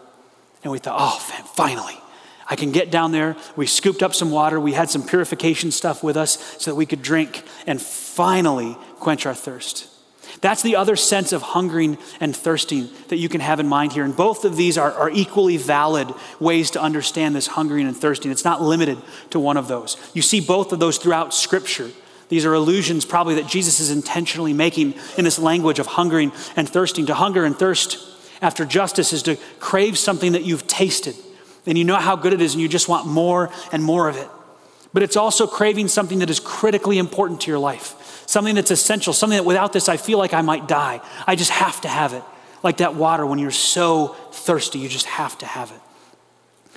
And 0.63 0.71
we 0.71 0.79
thought, 0.79 0.97
oh, 0.99 1.19
finally, 1.55 1.97
I 2.49 2.57
can 2.57 2.73
get 2.73 2.91
down 2.91 3.13
there. 3.13 3.37
We 3.57 3.67
scooped 3.67 4.03
up 4.03 4.15
some 4.15 4.31
water. 4.31 4.61
We 4.61 4.73
had 4.73 4.91
some 4.91 5.03
purification 5.05 5.71
stuff 5.71 6.03
with 6.03 6.17
us 6.17 6.39
so 6.59 6.73
that 6.73 6.75
we 6.75 6.85
could 6.85 7.03
drink 7.03 7.43
and 7.67 7.81
finally 7.81 8.77
quench 8.97 9.25
our 9.25 9.35
thirst. 9.35 9.89
That's 10.43 10.63
the 10.63 10.75
other 10.75 10.97
sense 10.97 11.33
of 11.33 11.41
hungering 11.41 11.99
and 12.21 12.37
thirsting 12.37 12.89
that 13.09 13.17
you 13.17 13.29
can 13.29 13.41
have 13.41 13.61
in 13.61 13.69
mind 13.69 13.93
here. 13.93 14.05
And 14.05 14.15
both 14.15 14.45
of 14.45 14.57
these 14.57 14.77
are, 14.77 14.93
are 14.93 15.09
equally 15.09 15.57
valid 15.57 16.13
ways 16.41 16.73
to 16.73 16.83
understand 16.83 17.37
this 17.37 17.47
hungering 17.47 17.87
and 17.87 17.97
thirsting. 17.97 18.33
It's 18.33 18.45
not 18.45 18.61
limited 18.61 18.99
to 19.31 19.39
one 19.39 19.57
of 19.57 19.69
those. 19.69 19.97
You 20.15 20.21
see 20.21 20.41
both 20.41 20.73
of 20.73 20.81
those 20.81 20.99
throughout 20.99 21.33
Scripture. 21.33 21.91
These 22.29 22.45
are 22.45 22.55
allusions, 22.55 23.05
probably, 23.05 23.37
that 23.37 23.47
Jesus 23.47 23.79
is 23.79 23.93
intentionally 23.93 24.53
making 24.53 24.95
in 25.17 25.23
this 25.23 25.39
language 25.39 25.79
of 25.79 25.87
hungering 25.87 26.33
and 26.57 26.69
thirsting. 26.69 27.07
To 27.07 27.15
hunger 27.15 27.45
and 27.45 27.57
thirst 27.57 27.99
after 28.43 28.65
justice 28.65 29.13
is 29.13 29.23
to 29.23 29.37
crave 29.61 29.97
something 29.97 30.33
that 30.33 30.43
you've 30.43 30.67
tasted 30.67 31.15
and 31.67 31.79
you 31.79 31.85
know 31.85 31.95
how 31.95 32.17
good 32.17 32.33
it 32.33 32.41
is 32.41 32.55
and 32.55 32.61
you 32.61 32.69
just 32.69 32.89
want 32.89 33.07
more 33.07 33.53
and 33.71 33.85
more 33.85 34.09
of 34.09 34.17
it. 34.17 34.29
But 34.93 35.05
it's 35.05 35.17
also 35.17 35.47
craving 35.47 35.87
something 35.87 36.19
that 36.19 36.31
is 36.31 36.41
critically 36.41 36.99
important 36.99 37.43
to 37.43 37.51
your 37.51 37.61
life 37.61 38.22
something 38.33 38.55
that's 38.55 38.71
essential, 38.71 39.13
something 39.13 39.37
that 39.37 39.45
without 39.45 39.73
this 39.73 39.89
I 39.89 39.99
feel 39.99 40.19
like 40.19 40.33
I 40.33 40.41
might 40.41 40.67
die. 40.67 41.01
I 41.27 41.37
just 41.37 41.51
have 41.51 41.81
to 41.83 41.89
have 41.89 42.15
it. 42.15 42.23
Like 42.63 42.79
that 42.79 42.95
water 42.95 43.27
when 43.27 43.39
you're 43.39 43.51
so 43.51 44.17
thirsty, 44.33 44.79
you 44.79 44.89
just 44.89 45.07
have 45.07 45.37
to 45.39 45.47
have 45.47 45.71
it. 45.71 45.81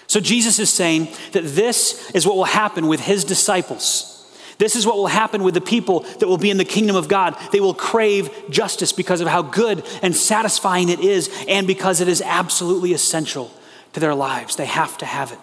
So 0.07 0.19
Jesus 0.19 0.59
is 0.59 0.71
saying 0.71 1.07
that 1.31 1.43
this 1.43 2.11
is 2.11 2.27
what 2.27 2.35
will 2.35 2.43
happen 2.43 2.87
with 2.87 2.99
his 2.99 3.23
disciples. 3.23 4.11
This 4.57 4.75
is 4.75 4.85
what 4.85 4.97
will 4.97 5.07
happen 5.07 5.43
with 5.43 5.53
the 5.53 5.61
people 5.61 6.01
that 6.01 6.27
will 6.27 6.37
be 6.37 6.49
in 6.49 6.57
the 6.57 6.65
kingdom 6.65 6.95
of 6.95 7.07
God. 7.07 7.35
They 7.51 7.59
will 7.59 7.73
crave 7.73 8.29
justice 8.49 8.91
because 8.91 9.21
of 9.21 9.27
how 9.27 9.41
good 9.41 9.85
and 10.01 10.15
satisfying 10.15 10.89
it 10.89 10.99
is, 10.99 11.29
and 11.47 11.67
because 11.67 12.01
it 12.01 12.07
is 12.07 12.21
absolutely 12.21 12.93
essential 12.93 13.51
to 13.93 13.99
their 13.99 14.15
lives. 14.15 14.55
They 14.55 14.65
have 14.65 14.97
to 14.99 15.05
have 15.05 15.31
it. 15.31 15.39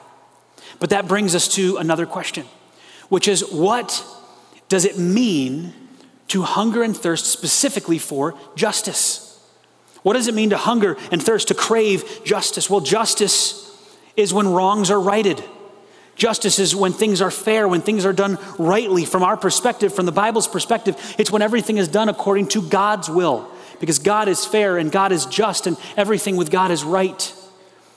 But 0.79 0.91
that 0.91 1.09
brings 1.09 1.35
us 1.35 1.49
to 1.57 1.77
another 1.77 2.07
question, 2.07 2.47
which 3.09 3.29
is 3.29 3.43
what 3.51 4.05
does 4.69 4.85
it 4.85 4.99
mean 4.99 5.75
to 6.29 6.43
hunger 6.43 6.83
and 6.83 6.97
thirst 6.97 7.27
specifically 7.27 7.99
for 7.99 8.35
justice. 8.55 9.29
What 10.03 10.15
does 10.15 10.29
it 10.29 10.35
mean 10.35 10.51
to 10.51 10.57
hunger 10.57 10.97
and 11.11 11.23
thirst, 11.23 11.49
to 11.49 11.55
crave 11.55 12.25
justice? 12.25 12.69
Well, 12.69 12.81
justice 12.81 13.69
is 14.17 14.35
when 14.35 14.49
wrongs 14.49 14.91
are 14.91 15.01
righted. 15.01 15.43
Justice 16.17 16.59
is 16.59 16.77
when 16.77 16.93
things 16.93 17.23
are 17.23 17.31
fair, 17.31 17.67
when 17.67 17.81
things 17.81 18.05
are 18.05 18.13
done 18.13 18.39
rightly. 18.59 19.05
From 19.05 19.23
our 19.23 19.37
perspective, 19.37 19.95
from 19.95 20.07
the 20.07 20.13
Bible's 20.13 20.49
perspective, 20.49 20.97
it's 21.19 21.31
when 21.31 21.43
everything 21.43 21.79
is 21.79 21.89
done 21.89 22.09
according 22.09 22.49
to 22.49 22.69
God's 22.69 23.09
will, 23.09 23.51
because 23.81 23.99
God 23.99 24.29
is 24.29 24.45
fair 24.45 24.77
and 24.77 24.93
God 24.93 25.13
is 25.13 25.25
just 25.27 25.67
and 25.67 25.77
everything 25.97 26.37
with 26.37 26.51
God 26.51 26.71
is 26.71 26.85
right. 26.85 27.35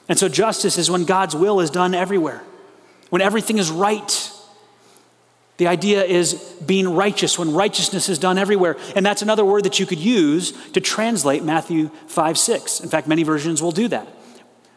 And 0.08 0.18
so, 0.18 0.30
justice 0.30 0.78
is 0.78 0.90
when 0.90 1.06
God's 1.06 1.36
will 1.36 1.60
is 1.60 1.70
done 1.70 1.94
everywhere, 1.94 2.42
when 3.10 3.22
everything 3.22 3.58
is 3.58 3.72
right. 3.72 4.32
The 5.58 5.68
idea 5.68 6.04
is 6.04 6.34
being 6.66 6.94
righteous 6.94 7.40
when 7.40 7.54
righteousness 7.54 8.10
is 8.10 8.20
done 8.20 8.38
everywhere. 8.38 8.76
And 8.96 9.06
that's 9.06 9.22
another 9.22 9.46
word 9.46 9.64
that 9.64 9.80
you 9.80 9.86
could 9.86 10.00
use 10.00 10.52
to 10.72 10.82
translate 10.82 11.44
Matthew 11.44 11.90
5 12.08 12.38
6. 12.38 12.82
In 12.82 12.90
fact, 12.90 13.08
many 13.08 13.24
versions 13.24 13.62
will 13.62 13.72
do 13.72 13.88
that. 13.88 14.08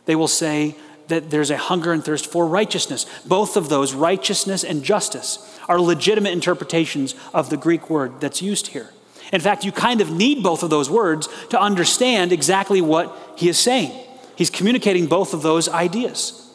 They 0.05 0.15
will 0.15 0.29
say 0.29 0.77
that 1.09 1.31
there's 1.31 1.51
a 1.51 1.57
hunger 1.57 1.93
and 1.93 2.05
thirst 2.05 2.31
for 2.31 2.47
righteousness. 2.47 3.07
Both 3.27 3.57
of 3.57 3.69
those, 3.69 3.93
righteousness 3.93 4.63
and 4.63 4.85
justice, 4.85 5.59
are 5.69 5.81
legitimate 5.81 6.33
interpretations 6.33 7.15
of 7.35 7.51
the 7.51 7.57
Greek 7.57 7.91
word 7.91 8.21
that's 8.21 8.41
used 8.41 8.69
here. 8.69 8.91
In 9.33 9.41
fact, 9.41 9.65
you 9.65 9.73
kind 9.73 10.01
of 10.01 10.11
need 10.11 10.43
both 10.43 10.63
of 10.63 10.71
those 10.71 10.89
words 10.89 11.29
to 11.51 11.61
understand 11.61 12.33
exactly 12.33 12.81
what 12.81 13.17
he 13.37 13.49
is 13.49 13.59
saying. 13.59 13.93
He's 14.37 14.49
communicating 14.49 15.07
both 15.07 15.35
of 15.35 15.43
those 15.43 15.69
ideas. 15.69 16.51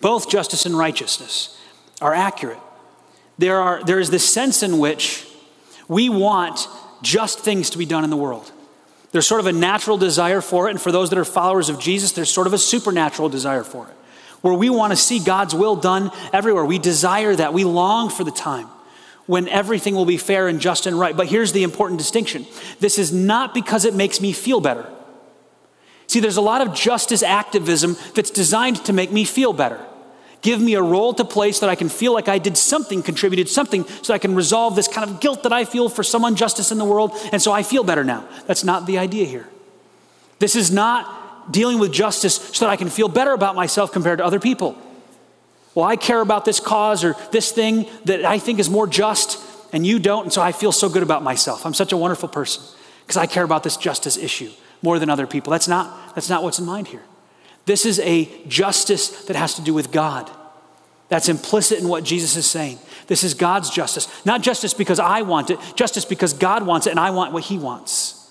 Both 0.00 0.28
justice 0.28 0.66
and 0.66 0.76
righteousness 0.76 1.58
are 2.00 2.14
accurate 2.14 2.60
there, 3.38 3.60
are, 3.60 3.82
there 3.84 4.00
is 4.00 4.10
this 4.10 4.30
sense 4.30 4.62
in 4.62 4.78
which 4.78 5.26
we 5.86 6.08
want 6.08 6.68
just 7.02 7.40
things 7.40 7.70
to 7.70 7.78
be 7.78 7.86
done 7.86 8.04
in 8.04 8.10
the 8.10 8.16
world. 8.16 8.52
There's 9.10 9.26
sort 9.26 9.40
of 9.40 9.46
a 9.46 9.52
natural 9.52 9.96
desire 9.96 10.40
for 10.40 10.68
it, 10.68 10.72
and 10.72 10.80
for 10.80 10.92
those 10.92 11.10
that 11.10 11.18
are 11.18 11.24
followers 11.24 11.68
of 11.68 11.78
Jesus, 11.78 12.12
there's 12.12 12.30
sort 12.30 12.46
of 12.46 12.52
a 12.52 12.58
supernatural 12.58 13.28
desire 13.28 13.64
for 13.64 13.86
it, 13.86 13.94
where 14.42 14.52
we 14.52 14.68
want 14.68 14.92
to 14.92 14.96
see 14.96 15.18
God's 15.18 15.54
will 15.54 15.76
done 15.76 16.10
everywhere. 16.32 16.64
We 16.64 16.78
desire 16.78 17.34
that. 17.34 17.54
We 17.54 17.64
long 17.64 18.10
for 18.10 18.24
the 18.24 18.30
time 18.30 18.68
when 19.26 19.46
everything 19.48 19.94
will 19.94 20.06
be 20.06 20.16
fair 20.16 20.48
and 20.48 20.60
just 20.60 20.86
and 20.86 20.98
right. 20.98 21.16
But 21.16 21.28
here's 21.28 21.52
the 21.52 21.62
important 21.62 21.98
distinction 21.98 22.46
this 22.80 22.98
is 22.98 23.12
not 23.12 23.54
because 23.54 23.84
it 23.84 23.94
makes 23.94 24.20
me 24.20 24.32
feel 24.32 24.60
better. 24.60 24.86
See, 26.06 26.20
there's 26.20 26.38
a 26.38 26.42
lot 26.42 26.66
of 26.66 26.74
justice 26.74 27.22
activism 27.22 27.96
that's 28.14 28.30
designed 28.30 28.84
to 28.86 28.92
make 28.92 29.12
me 29.12 29.24
feel 29.24 29.52
better. 29.52 29.78
Give 30.40 30.60
me 30.60 30.74
a 30.74 30.82
role 30.82 31.14
to 31.14 31.24
play 31.24 31.50
so 31.52 31.66
that 31.66 31.72
I 31.72 31.74
can 31.74 31.88
feel 31.88 32.12
like 32.12 32.28
I 32.28 32.38
did 32.38 32.56
something, 32.56 33.02
contributed 33.02 33.48
something, 33.48 33.86
so 34.02 34.14
I 34.14 34.18
can 34.18 34.34
resolve 34.34 34.76
this 34.76 34.86
kind 34.86 35.08
of 35.10 35.20
guilt 35.20 35.42
that 35.42 35.52
I 35.52 35.64
feel 35.64 35.88
for 35.88 36.02
some 36.02 36.24
injustice 36.24 36.70
in 36.70 36.78
the 36.78 36.84
world, 36.84 37.12
and 37.32 37.42
so 37.42 37.50
I 37.52 37.62
feel 37.62 37.82
better 37.82 38.04
now. 38.04 38.28
That's 38.46 38.62
not 38.62 38.86
the 38.86 38.98
idea 38.98 39.26
here. 39.26 39.48
This 40.38 40.54
is 40.54 40.70
not 40.70 41.52
dealing 41.52 41.78
with 41.78 41.92
justice 41.92 42.36
so 42.36 42.66
that 42.66 42.70
I 42.70 42.76
can 42.76 42.88
feel 42.88 43.08
better 43.08 43.32
about 43.32 43.56
myself 43.56 43.90
compared 43.90 44.18
to 44.18 44.24
other 44.24 44.38
people. 44.38 44.76
Well, 45.74 45.86
I 45.86 45.96
care 45.96 46.20
about 46.20 46.44
this 46.44 46.60
cause 46.60 47.04
or 47.04 47.14
this 47.32 47.50
thing 47.50 47.86
that 48.04 48.24
I 48.24 48.38
think 48.38 48.58
is 48.58 48.70
more 48.70 48.86
just, 48.86 49.40
and 49.72 49.86
you 49.86 49.98
don't, 49.98 50.24
and 50.24 50.32
so 50.32 50.40
I 50.40 50.52
feel 50.52 50.72
so 50.72 50.88
good 50.88 51.02
about 51.02 51.22
myself. 51.22 51.66
I'm 51.66 51.74
such 51.74 51.92
a 51.92 51.96
wonderful 51.96 52.28
person 52.28 52.62
because 53.02 53.16
I 53.16 53.26
care 53.26 53.44
about 53.44 53.62
this 53.62 53.76
justice 53.76 54.16
issue 54.16 54.50
more 54.82 54.98
than 54.98 55.10
other 55.10 55.26
people. 55.26 55.50
That's 55.50 55.68
not, 55.68 56.14
that's 56.14 56.28
not 56.28 56.42
what's 56.42 56.58
in 56.58 56.64
mind 56.64 56.88
here. 56.88 57.02
This 57.68 57.84
is 57.84 58.00
a 58.00 58.26
justice 58.48 59.26
that 59.26 59.36
has 59.36 59.52
to 59.56 59.62
do 59.62 59.74
with 59.74 59.92
God. 59.92 60.30
That's 61.10 61.28
implicit 61.28 61.80
in 61.80 61.86
what 61.86 62.02
Jesus 62.02 62.34
is 62.34 62.46
saying. 62.46 62.78
This 63.08 63.22
is 63.22 63.34
God's 63.34 63.68
justice. 63.68 64.08
Not 64.24 64.40
justice 64.40 64.72
because 64.72 64.98
I 64.98 65.20
want 65.20 65.50
it, 65.50 65.58
justice 65.74 66.06
because 66.06 66.32
God 66.32 66.64
wants 66.64 66.86
it 66.86 66.92
and 66.92 66.98
I 66.98 67.10
want 67.10 67.34
what 67.34 67.44
He 67.44 67.58
wants. 67.58 68.26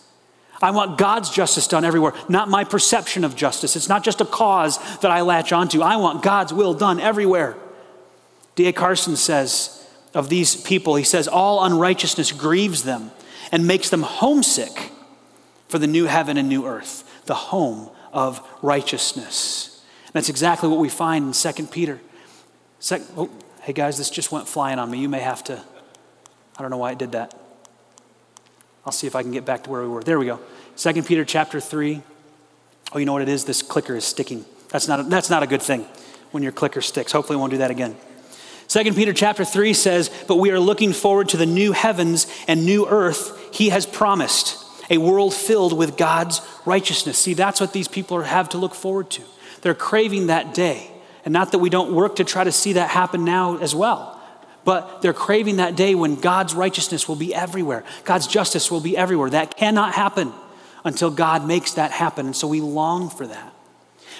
I 0.60 0.72
want 0.72 0.98
God's 0.98 1.30
justice 1.30 1.68
done 1.68 1.86
everywhere, 1.86 2.14
not 2.28 2.50
my 2.50 2.64
perception 2.64 3.24
of 3.24 3.36
justice. 3.36 3.76
It's 3.76 3.88
not 3.88 4.04
just 4.04 4.22
a 4.22 4.26
cause 4.26 4.80
that 5.02 5.12
I 5.12 5.22
latch 5.22 5.52
onto. 5.52 5.84
I 5.84 5.98
want 5.98 6.24
God's 6.24 6.52
will 6.52 6.74
done 6.74 7.00
everywhere. 7.00 7.56
D.A. 8.56 8.74
Carson 8.74 9.16
says 9.16 9.88
of 10.16 10.30
these 10.30 10.56
people, 10.56 10.96
he 10.96 11.04
says, 11.04 11.28
all 11.28 11.64
unrighteousness 11.64 12.32
grieves 12.32 12.86
them 12.86 13.12
and 13.52 13.68
makes 13.68 13.92
them 13.92 14.02
homesick 14.02 14.90
for 15.68 15.78
the 15.78 15.86
new 15.86 16.06
heaven 16.06 16.38
and 16.38 16.50
new 16.50 16.66
earth, 16.66 17.04
the 17.28 17.36
home 17.36 17.92
of 18.18 18.42
righteousness. 18.64 19.86
And 20.08 20.14
that's 20.14 20.28
exactly 20.28 20.68
what 20.68 20.80
we 20.80 20.90
find 20.90 21.26
in 21.28 21.54
2 21.54 21.68
Peter. 21.68 22.02
Second, 22.80 23.08
oh, 23.16 23.30
hey 23.62 23.74
guys, 23.74 24.00
this 24.00 24.10
just 24.10 24.32
went 24.32 24.48
flying 24.48 24.80
on 24.80 24.90
me. 24.90 24.98
You 24.98 25.08
may 25.08 25.20
have 25.20 25.44
to, 25.46 25.62
I 26.58 26.62
don't 26.64 26.72
know 26.72 26.78
why 26.78 26.94
it 26.94 26.98
did 26.98 27.12
that. 27.12 27.40
I'll 28.86 28.92
see 28.92 29.06
if 29.06 29.16
I 29.16 29.22
can 29.22 29.32
get 29.32 29.46
back 29.46 29.66
to 29.66 29.70
where 29.70 29.84
we 29.84 29.88
were. 29.88 30.02
There 30.02 30.18
we 30.18 30.26
go. 30.26 30.40
2 30.78 31.04
Peter 31.04 31.24
chapter 31.24 31.60
3. 31.60 32.02
Oh, 32.94 32.98
you 32.98 33.06
know 33.06 33.14
what 33.14 33.22
it 33.22 33.30
is? 33.30 33.46
This 33.46 33.62
clicker 33.62 33.96
is 33.96 34.04
sticking. 34.04 34.46
That's 34.70 34.88
not 34.88 35.00
a, 35.00 35.04
that's 35.04 35.30
not 35.30 35.44
a 35.44 35.48
good 35.48 35.62
thing 35.62 35.86
when 36.32 36.42
your 36.42 36.52
clicker 36.52 36.82
sticks. 36.82 37.12
Hopefully, 37.12 37.38
it 37.38 37.40
won't 37.40 37.52
do 37.52 37.60
that 37.60 37.70
again. 37.70 37.96
2 38.68 38.94
Peter 38.94 39.14
chapter 39.14 39.46
3 39.46 39.74
says, 39.74 40.10
But 40.28 40.38
we 40.38 40.50
are 40.50 40.60
looking 40.60 40.92
forward 40.92 41.30
to 41.30 41.38
the 41.38 41.46
new 41.46 41.72
heavens 41.72 42.26
and 42.48 42.66
new 42.66 42.88
earth 42.88 43.54
he 43.54 43.70
has 43.70 43.86
promised, 43.86 44.64
a 44.90 44.98
world 44.98 45.34
filled 45.34 45.78
with 45.78 45.98
God's 45.98 46.42
righteousness. 46.66 47.18
See, 47.18 47.34
that's 47.34 47.60
what 47.60 47.74
these 47.74 47.88
people 47.88 48.22
have 48.22 48.50
to 48.50 48.58
look 48.58 48.74
forward 48.74 49.10
to. 49.12 49.24
They're 49.62 49.76
craving 49.76 50.28
that 50.28 50.54
day. 50.54 50.92
And 51.26 51.34
not 51.34 51.52
that 51.52 51.60
we 51.60 51.70
don't 51.70 51.94
work 51.94 52.18
to 52.18 52.24
try 52.24 52.44
to 52.44 52.52
see 52.52 52.74
that 52.74 52.90
happen 52.90 53.26
now 53.26 53.58
as 53.58 53.76
well, 53.76 54.18
but 54.64 55.02
they're 55.02 55.14
craving 55.14 55.58
that 55.58 55.76
day 55.76 55.94
when 55.94 56.16
God's 56.16 56.54
righteousness 56.54 57.08
will 57.08 57.18
be 57.18 57.36
everywhere, 57.36 57.84
God's 58.06 58.28
justice 58.28 58.72
will 58.72 58.80
be 58.80 58.96
everywhere. 58.96 59.30
That 59.30 59.58
cannot 59.58 59.94
happen 59.94 60.32
until 60.86 61.12
God 61.12 61.46
makes 61.46 61.74
that 61.74 61.92
happen. 61.92 62.28
And 62.28 62.36
so 62.36 62.48
we 62.48 62.62
long 62.62 63.10
for 63.10 63.28
that. 63.28 63.54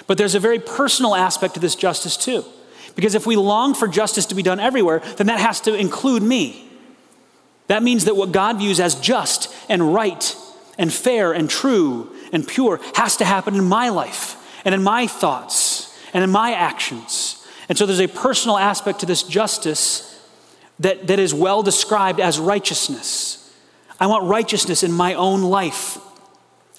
But 0.06 0.18
there's 0.18 0.34
a 0.34 0.40
very 0.40 0.58
personal 0.58 1.14
aspect 1.14 1.54
to 1.54 1.60
this 1.60 1.74
justice, 1.74 2.16
too. 2.16 2.44
Because 2.94 3.14
if 3.14 3.26
we 3.26 3.36
long 3.36 3.74
for 3.74 3.88
justice 3.88 4.26
to 4.26 4.34
be 4.34 4.42
done 4.42 4.60
everywhere, 4.60 4.98
then 5.16 5.28
that 5.28 5.40
has 5.40 5.62
to 5.62 5.74
include 5.74 6.22
me. 6.22 6.68
That 7.68 7.82
means 7.82 8.04
that 8.04 8.16
what 8.16 8.32
God 8.32 8.58
views 8.58 8.80
as 8.80 8.94
just 8.96 9.54
and 9.68 9.94
right 9.94 10.36
and 10.78 10.92
fair 10.92 11.32
and 11.32 11.50
true 11.50 12.14
and 12.32 12.46
pure 12.46 12.80
has 12.94 13.16
to 13.18 13.24
happen 13.24 13.54
in 13.54 13.64
my 13.64 13.88
life 13.88 14.36
and 14.64 14.74
in 14.74 14.82
my 14.82 15.06
thoughts 15.06 15.98
and 16.14 16.24
in 16.24 16.30
my 16.30 16.52
actions. 16.52 17.46
And 17.68 17.76
so 17.76 17.84
there's 17.84 18.00
a 18.00 18.08
personal 18.08 18.56
aspect 18.56 19.00
to 19.00 19.06
this 19.06 19.22
justice 19.22 20.04
that, 20.78 21.08
that 21.08 21.18
is 21.18 21.34
well 21.34 21.62
described 21.62 22.20
as 22.20 22.38
righteousness. 22.38 23.52
I 24.00 24.06
want 24.06 24.24
righteousness 24.24 24.82
in 24.82 24.92
my 24.92 25.14
own 25.14 25.42
life. 25.42 25.98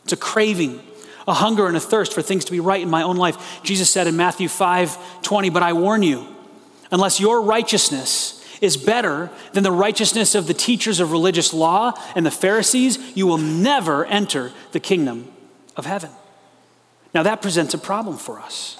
It's 0.04 0.14
a 0.14 0.18
craving, 0.18 0.82
a 1.28 1.34
hunger 1.34 1.68
and 1.68 1.76
a 1.76 1.82
thirst 1.82 2.14
for 2.14 2.22
things 2.22 2.46
to 2.46 2.52
be 2.52 2.60
right 2.60 2.82
in 2.82 2.90
my 2.90 3.04
own 3.04 3.18
life. 3.18 3.62
Jesus 3.64 3.92
said 3.92 4.08
in 4.08 4.16
Matthew 4.16 4.48
5 4.48 5.22
20, 5.22 5.50
But 5.50 5.64
I 5.64 5.74
warn 5.74 6.02
you, 6.02 6.26
unless 6.92 7.20
your 7.20 7.42
righteousness 7.42 8.39
is 8.62 8.78
better 8.78 9.30
than 9.54 9.64
the 9.64 9.72
righteousness 9.72 10.36
of 10.36 10.48
the 10.48 10.54
teachers 10.54 11.00
of 11.00 11.12
religious 11.12 11.54
law 11.54 11.94
and 12.16 12.26
the 12.26 12.32
Pharisees, 12.32 13.00
you 13.16 13.28
will 13.28 13.38
never 13.38 14.06
enter 14.06 14.52
the 14.72 14.80
kingdom 14.80 15.32
of 15.76 15.86
heaven. 15.86 16.10
Now, 17.14 17.24
that 17.24 17.42
presents 17.42 17.74
a 17.74 17.78
problem 17.78 18.18
for 18.18 18.40
us. 18.40 18.76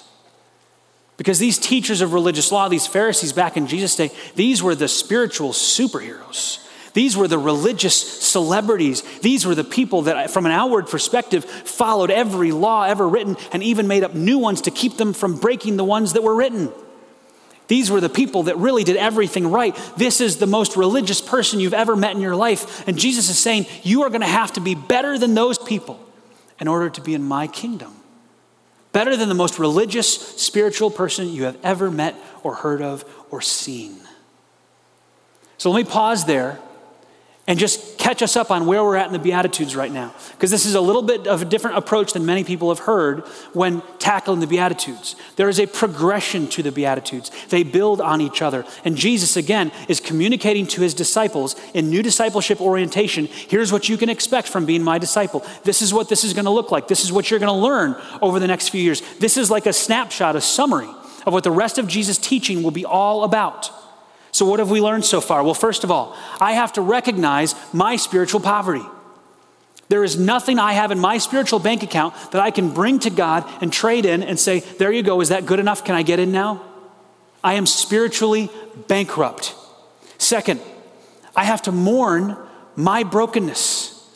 Because 1.16 1.38
these 1.38 1.58
teachers 1.58 2.00
of 2.00 2.14
religious 2.14 2.50
law, 2.50 2.68
these 2.68 2.86
Pharisees 2.86 3.32
back 3.32 3.56
in 3.56 3.66
Jesus' 3.66 3.96
day, 3.96 4.10
these 4.36 4.62
were 4.62 4.74
the 4.74 4.88
spiritual 4.88 5.50
superheroes. 5.50 6.66
These 6.92 7.16
were 7.16 7.28
the 7.28 7.38
religious 7.38 7.94
celebrities. 7.94 9.02
These 9.20 9.46
were 9.46 9.54
the 9.54 9.64
people 9.64 10.02
that, 10.02 10.30
from 10.30 10.46
an 10.46 10.52
outward 10.52 10.88
perspective, 10.88 11.44
followed 11.44 12.10
every 12.10 12.52
law 12.52 12.84
ever 12.84 13.08
written 13.08 13.36
and 13.52 13.62
even 13.62 13.86
made 13.86 14.02
up 14.02 14.14
new 14.14 14.38
ones 14.38 14.62
to 14.62 14.70
keep 14.70 14.96
them 14.96 15.12
from 15.12 15.36
breaking 15.36 15.76
the 15.76 15.84
ones 15.84 16.14
that 16.14 16.22
were 16.22 16.34
written. 16.34 16.72
These 17.70 17.88
were 17.88 18.00
the 18.00 18.08
people 18.08 18.42
that 18.42 18.56
really 18.56 18.82
did 18.82 18.96
everything 18.96 19.46
right. 19.46 19.76
This 19.96 20.20
is 20.20 20.38
the 20.38 20.46
most 20.48 20.76
religious 20.76 21.20
person 21.20 21.60
you've 21.60 21.72
ever 21.72 21.94
met 21.94 22.16
in 22.16 22.20
your 22.20 22.34
life. 22.34 22.84
And 22.88 22.98
Jesus 22.98 23.28
is 23.28 23.38
saying, 23.38 23.66
You 23.84 24.02
are 24.02 24.08
going 24.08 24.22
to 24.22 24.26
have 24.26 24.54
to 24.54 24.60
be 24.60 24.74
better 24.74 25.16
than 25.16 25.34
those 25.34 25.56
people 25.56 26.04
in 26.58 26.66
order 26.66 26.90
to 26.90 27.00
be 27.00 27.14
in 27.14 27.22
my 27.22 27.46
kingdom 27.46 27.94
better 28.92 29.16
than 29.16 29.28
the 29.28 29.36
most 29.36 29.60
religious, 29.60 30.08
spiritual 30.36 30.90
person 30.90 31.28
you 31.28 31.44
have 31.44 31.56
ever 31.62 31.92
met 31.92 32.16
or 32.42 32.56
heard 32.56 32.82
of 32.82 33.04
or 33.30 33.40
seen. 33.40 33.96
So 35.58 35.70
let 35.70 35.86
me 35.86 35.88
pause 35.88 36.24
there 36.24 36.58
and 37.50 37.58
just 37.58 37.98
catch 37.98 38.22
us 38.22 38.36
up 38.36 38.52
on 38.52 38.64
where 38.64 38.84
we're 38.84 38.94
at 38.94 39.08
in 39.08 39.12
the 39.12 39.18
Beatitudes 39.18 39.74
right 39.74 39.90
now. 39.90 40.14
Because 40.30 40.52
this 40.52 40.64
is 40.66 40.76
a 40.76 40.80
little 40.80 41.02
bit 41.02 41.26
of 41.26 41.42
a 41.42 41.44
different 41.44 41.78
approach 41.78 42.12
than 42.12 42.24
many 42.24 42.44
people 42.44 42.68
have 42.68 42.78
heard 42.78 43.26
when 43.54 43.82
tackling 43.98 44.38
the 44.38 44.46
Beatitudes. 44.46 45.16
There 45.34 45.48
is 45.48 45.58
a 45.58 45.66
progression 45.66 46.46
to 46.50 46.62
the 46.62 46.70
Beatitudes, 46.70 47.32
they 47.48 47.64
build 47.64 48.00
on 48.00 48.20
each 48.20 48.40
other. 48.40 48.64
And 48.84 48.96
Jesus, 48.96 49.36
again, 49.36 49.72
is 49.88 49.98
communicating 49.98 50.64
to 50.68 50.80
his 50.80 50.94
disciples 50.94 51.56
in 51.74 51.90
new 51.90 52.04
discipleship 52.04 52.60
orientation 52.60 53.26
here's 53.26 53.72
what 53.72 53.88
you 53.88 53.96
can 53.96 54.10
expect 54.10 54.46
from 54.46 54.64
being 54.64 54.84
my 54.84 54.98
disciple. 54.98 55.44
This 55.64 55.82
is 55.82 55.92
what 55.92 56.08
this 56.08 56.22
is 56.22 56.34
going 56.34 56.44
to 56.44 56.52
look 56.52 56.70
like. 56.70 56.86
This 56.86 57.02
is 57.02 57.10
what 57.10 57.32
you're 57.32 57.40
going 57.40 57.52
to 57.52 57.66
learn 57.66 57.96
over 58.22 58.38
the 58.38 58.46
next 58.46 58.68
few 58.68 58.80
years. 58.80 59.02
This 59.18 59.36
is 59.36 59.50
like 59.50 59.66
a 59.66 59.72
snapshot, 59.72 60.36
a 60.36 60.40
summary 60.40 60.88
of 61.26 61.32
what 61.32 61.42
the 61.42 61.50
rest 61.50 61.78
of 61.78 61.88
Jesus' 61.88 62.16
teaching 62.16 62.62
will 62.62 62.70
be 62.70 62.84
all 62.84 63.24
about. 63.24 63.72
So, 64.32 64.46
what 64.46 64.58
have 64.58 64.70
we 64.70 64.80
learned 64.80 65.04
so 65.04 65.20
far? 65.20 65.42
Well, 65.42 65.54
first 65.54 65.84
of 65.84 65.90
all, 65.90 66.16
I 66.40 66.52
have 66.52 66.72
to 66.74 66.82
recognize 66.82 67.54
my 67.72 67.96
spiritual 67.96 68.40
poverty. 68.40 68.84
There 69.88 70.04
is 70.04 70.16
nothing 70.16 70.60
I 70.60 70.72
have 70.74 70.92
in 70.92 71.00
my 71.00 71.18
spiritual 71.18 71.58
bank 71.58 71.82
account 71.82 72.14
that 72.30 72.40
I 72.40 72.52
can 72.52 72.70
bring 72.72 73.00
to 73.00 73.10
God 73.10 73.44
and 73.60 73.72
trade 73.72 74.06
in 74.06 74.22
and 74.22 74.38
say, 74.38 74.60
There 74.60 74.92
you 74.92 75.02
go, 75.02 75.20
is 75.20 75.30
that 75.30 75.46
good 75.46 75.58
enough? 75.58 75.84
Can 75.84 75.96
I 75.96 76.02
get 76.02 76.20
in 76.20 76.30
now? 76.30 76.62
I 77.42 77.54
am 77.54 77.66
spiritually 77.66 78.50
bankrupt. 78.86 79.54
Second, 80.18 80.60
I 81.34 81.44
have 81.44 81.62
to 81.62 81.72
mourn 81.72 82.36
my 82.76 83.02
brokenness, 83.02 84.08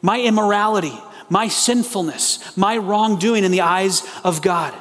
my 0.00 0.20
immorality, 0.20 0.98
my 1.28 1.48
sinfulness, 1.48 2.56
my 2.56 2.76
wrongdoing 2.76 3.44
in 3.44 3.52
the 3.52 3.60
eyes 3.60 4.02
of 4.24 4.42
God. 4.42 4.74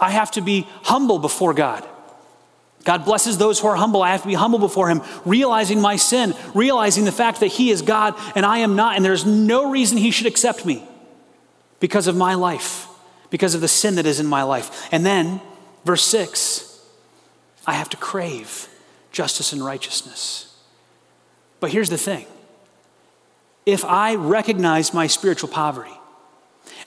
I 0.00 0.10
have 0.10 0.32
to 0.32 0.40
be 0.40 0.66
humble 0.82 1.18
before 1.18 1.54
God. 1.54 1.86
God 2.84 3.04
blesses 3.04 3.38
those 3.38 3.58
who 3.58 3.66
are 3.66 3.76
humble. 3.76 4.02
I 4.02 4.12
have 4.12 4.22
to 4.22 4.28
be 4.28 4.34
humble 4.34 4.58
before 4.58 4.88
Him, 4.88 5.02
realizing 5.24 5.80
my 5.80 5.96
sin, 5.96 6.34
realizing 6.54 7.04
the 7.04 7.12
fact 7.12 7.40
that 7.40 7.48
He 7.48 7.70
is 7.70 7.82
God 7.82 8.14
and 8.36 8.44
I 8.44 8.58
am 8.58 8.76
not, 8.76 8.96
and 8.96 9.04
there's 9.04 9.24
no 9.24 9.70
reason 9.70 9.96
He 9.96 10.10
should 10.10 10.26
accept 10.26 10.66
me 10.66 10.86
because 11.80 12.06
of 12.06 12.16
my 12.16 12.34
life, 12.34 12.86
because 13.30 13.54
of 13.54 13.60
the 13.60 13.68
sin 13.68 13.96
that 13.96 14.06
is 14.06 14.20
in 14.20 14.26
my 14.26 14.42
life. 14.42 14.88
And 14.92 15.04
then, 15.04 15.40
verse 15.84 16.04
6, 16.04 16.82
I 17.66 17.72
have 17.72 17.88
to 17.90 17.96
crave 17.96 18.68
justice 19.10 19.52
and 19.52 19.64
righteousness. 19.64 20.54
But 21.60 21.72
here's 21.72 21.90
the 21.90 21.98
thing 21.98 22.26
if 23.64 23.84
I 23.84 24.16
recognize 24.16 24.92
my 24.92 25.06
spiritual 25.06 25.48
poverty, 25.48 25.96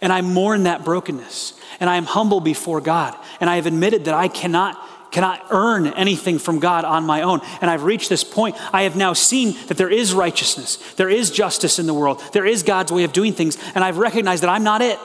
and 0.02 0.14
I 0.14 0.22
mourn 0.22 0.64
that 0.64 0.86
brokenness, 0.86 1.60
and 1.80 1.90
I 1.90 1.98
am 1.98 2.06
humble 2.06 2.40
before 2.40 2.82
God, 2.82 3.18
and 3.40 3.50
I 3.50 3.56
have 3.56 3.66
admitted 3.66 4.06
that 4.06 4.14
I 4.14 4.28
cannot 4.28 4.80
cannot 5.12 5.46
earn 5.50 5.88
anything 5.88 6.40
from 6.40 6.60
God 6.60 6.86
on 6.86 7.06
my 7.06 7.22
own. 7.22 7.42
And 7.62 7.70
I've 7.70 7.84
reached 7.84 8.10
this 8.10 8.24
point. 8.24 8.56
I 8.74 8.84
have 8.84 8.96
now 8.96 9.14
seen 9.14 9.56
that 9.68 9.78
there 9.78 9.90
is 9.90 10.14
righteousness, 10.14 10.78
there 10.94 11.10
is 11.10 11.32
justice 11.32 11.80
in 11.80 11.88
the 11.88 11.94
world, 11.94 12.22
there 12.34 12.46
is 12.46 12.64
God's 12.64 12.92
way 12.92 13.04
of 13.04 13.14
doing 13.14 13.34
things. 13.34 13.58
And 13.76 13.84
I've 13.84 13.98
recognized 13.98 14.44
that 14.44 14.50
I'm 14.50 14.64
not 14.64 14.82
it. 14.82 15.00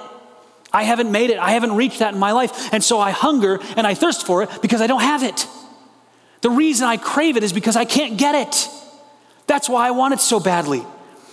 I 0.72 0.84
haven't 0.84 1.12
made 1.12 1.30
it, 1.30 1.38
I 1.38 1.50
haven't 1.50 1.76
reached 1.76 1.98
that 1.98 2.14
in 2.14 2.20
my 2.20 2.32
life. 2.32 2.72
And 2.72 2.82
so 2.82 2.98
I 2.98 3.10
hunger 3.10 3.60
and 3.76 3.86
I 3.86 3.94
thirst 3.94 4.26
for 4.26 4.42
it 4.42 4.50
because 4.62 4.80
I 4.80 4.86
don't 4.86 5.02
have 5.02 5.22
it. 5.22 5.46
The 6.40 6.50
reason 6.50 6.88
I 6.88 6.96
crave 6.96 7.36
it 7.36 7.44
is 7.44 7.52
because 7.52 7.76
I 7.76 7.84
can't 7.84 8.18
get 8.18 8.34
it. 8.34 8.68
That's 9.46 9.68
why 9.68 9.86
I 9.86 9.90
want 9.92 10.14
it 10.14 10.20
so 10.20 10.40
badly. 10.40 10.84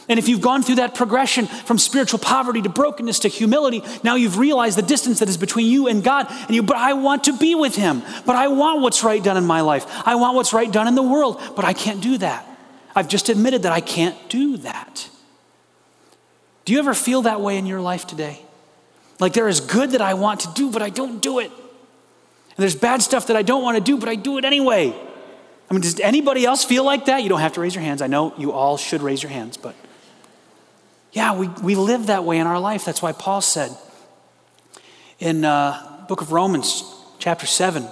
And 0.10 0.18
if 0.18 0.28
you've 0.28 0.42
gone 0.42 0.64
through 0.64 0.76
that 0.76 0.96
progression 0.96 1.46
from 1.46 1.78
spiritual 1.78 2.18
poverty 2.18 2.64
to 2.64 2.70
brokenness 2.70 3.20
to 3.20 3.28
humility, 3.28 3.84
now 4.04 4.16
you've 4.16 4.40
realized 4.40 4.76
the 4.76 4.82
distance 4.82 5.20
that 5.20 5.30
is 5.30 5.38
between 5.38 5.68
you 5.68 5.88
and 5.88 6.04
God. 6.04 6.26
And 6.30 6.56
you, 6.56 6.64
but 6.64 6.78
I 6.78 6.94
want 6.94 7.26
to 7.26 7.38
be 7.38 7.54
with 7.54 7.76
Him. 7.76 8.02
But 8.26 8.36
I 8.36 8.48
want 8.48 8.82
what's 8.82 9.04
right 9.04 9.24
done 9.24 9.38
in 9.38 9.46
my 9.46 9.62
life. 9.62 9.86
I 10.06 10.16
want 10.16 10.36
what's 10.36 10.52
right 10.52 10.72
done 10.72 10.88
in 10.88 10.96
the 10.96 11.04
world. 11.04 11.40
But 11.56 11.64
I 11.64 11.74
can't 11.74 12.02
do 12.02 12.18
that. 12.18 12.46
I've 12.96 13.08
just 13.08 13.30
admitted 13.30 13.64
that 13.64 13.72
I 13.72 13.82
can't 13.82 14.18
do 14.30 14.58
that. 14.58 15.08
Do 16.66 16.74
you 16.74 16.80
ever 16.80 16.96
feel 16.96 17.22
that 17.24 17.40
way 17.40 17.58
in 17.58 17.68
your 17.68 17.80
life 17.80 18.08
today? 18.08 18.42
Like 19.20 19.34
there 19.34 19.48
is 19.48 19.60
good 19.60 19.92
that 19.92 20.02
I 20.02 20.16
want 20.16 20.42
to 20.42 20.54
do, 20.54 20.72
but 20.72 20.82
I 20.82 20.90
don't 20.90 21.22
do 21.22 21.40
it. 21.40 21.52
And 21.52 22.58
there's 22.58 22.76
bad 22.76 23.04
stuff 23.04 23.28
that 23.28 23.38
I 23.38 23.42
don't 23.44 23.62
want 23.62 23.78
to 23.78 23.84
do, 23.84 23.98
but 23.98 24.10
I 24.10 24.16
do 24.16 24.38
it 24.40 24.46
anyway. 24.46 24.94
I 25.70 25.74
mean, 25.74 25.82
does 25.82 26.00
anybody 26.00 26.46
else 26.46 26.64
feel 26.64 26.84
like 26.84 27.06
that? 27.06 27.22
You 27.22 27.30
don't 27.30 27.42
have 27.42 27.54
to 27.54 27.62
raise 27.62 27.76
your 27.76 27.84
hands. 27.84 28.02
I 28.02 28.08
know 28.08 28.34
you 28.38 28.52
all 28.52 28.76
should 28.76 29.02
raise 29.02 29.22
your 29.22 29.32
hands, 29.32 29.56
but 29.56 29.76
yeah, 31.12 31.36
we, 31.36 31.48
we 31.48 31.76
live 31.76 32.08
that 32.08 32.24
way 32.24 32.38
in 32.38 32.48
our 32.48 32.60
life. 32.60 32.86
That's 32.86 33.02
why 33.02 33.12
Paul 33.12 33.42
said 33.42 33.76
in 35.20 35.44
uh, 35.44 36.06
book 36.08 36.22
of 36.22 36.32
Romans, 36.32 36.84
chapter 37.18 37.46
7, 37.46 37.86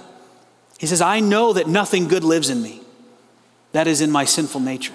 he 0.78 0.86
says, 0.86 1.00
I 1.00 1.20
know 1.20 1.52
that 1.52 1.66
nothing 1.66 2.08
good 2.08 2.24
lives 2.24 2.50
in 2.50 2.62
me. 2.62 2.82
That 3.72 3.86
is 3.86 4.00
in 4.00 4.10
my 4.10 4.24
sinful 4.24 4.60
nature. 4.60 4.94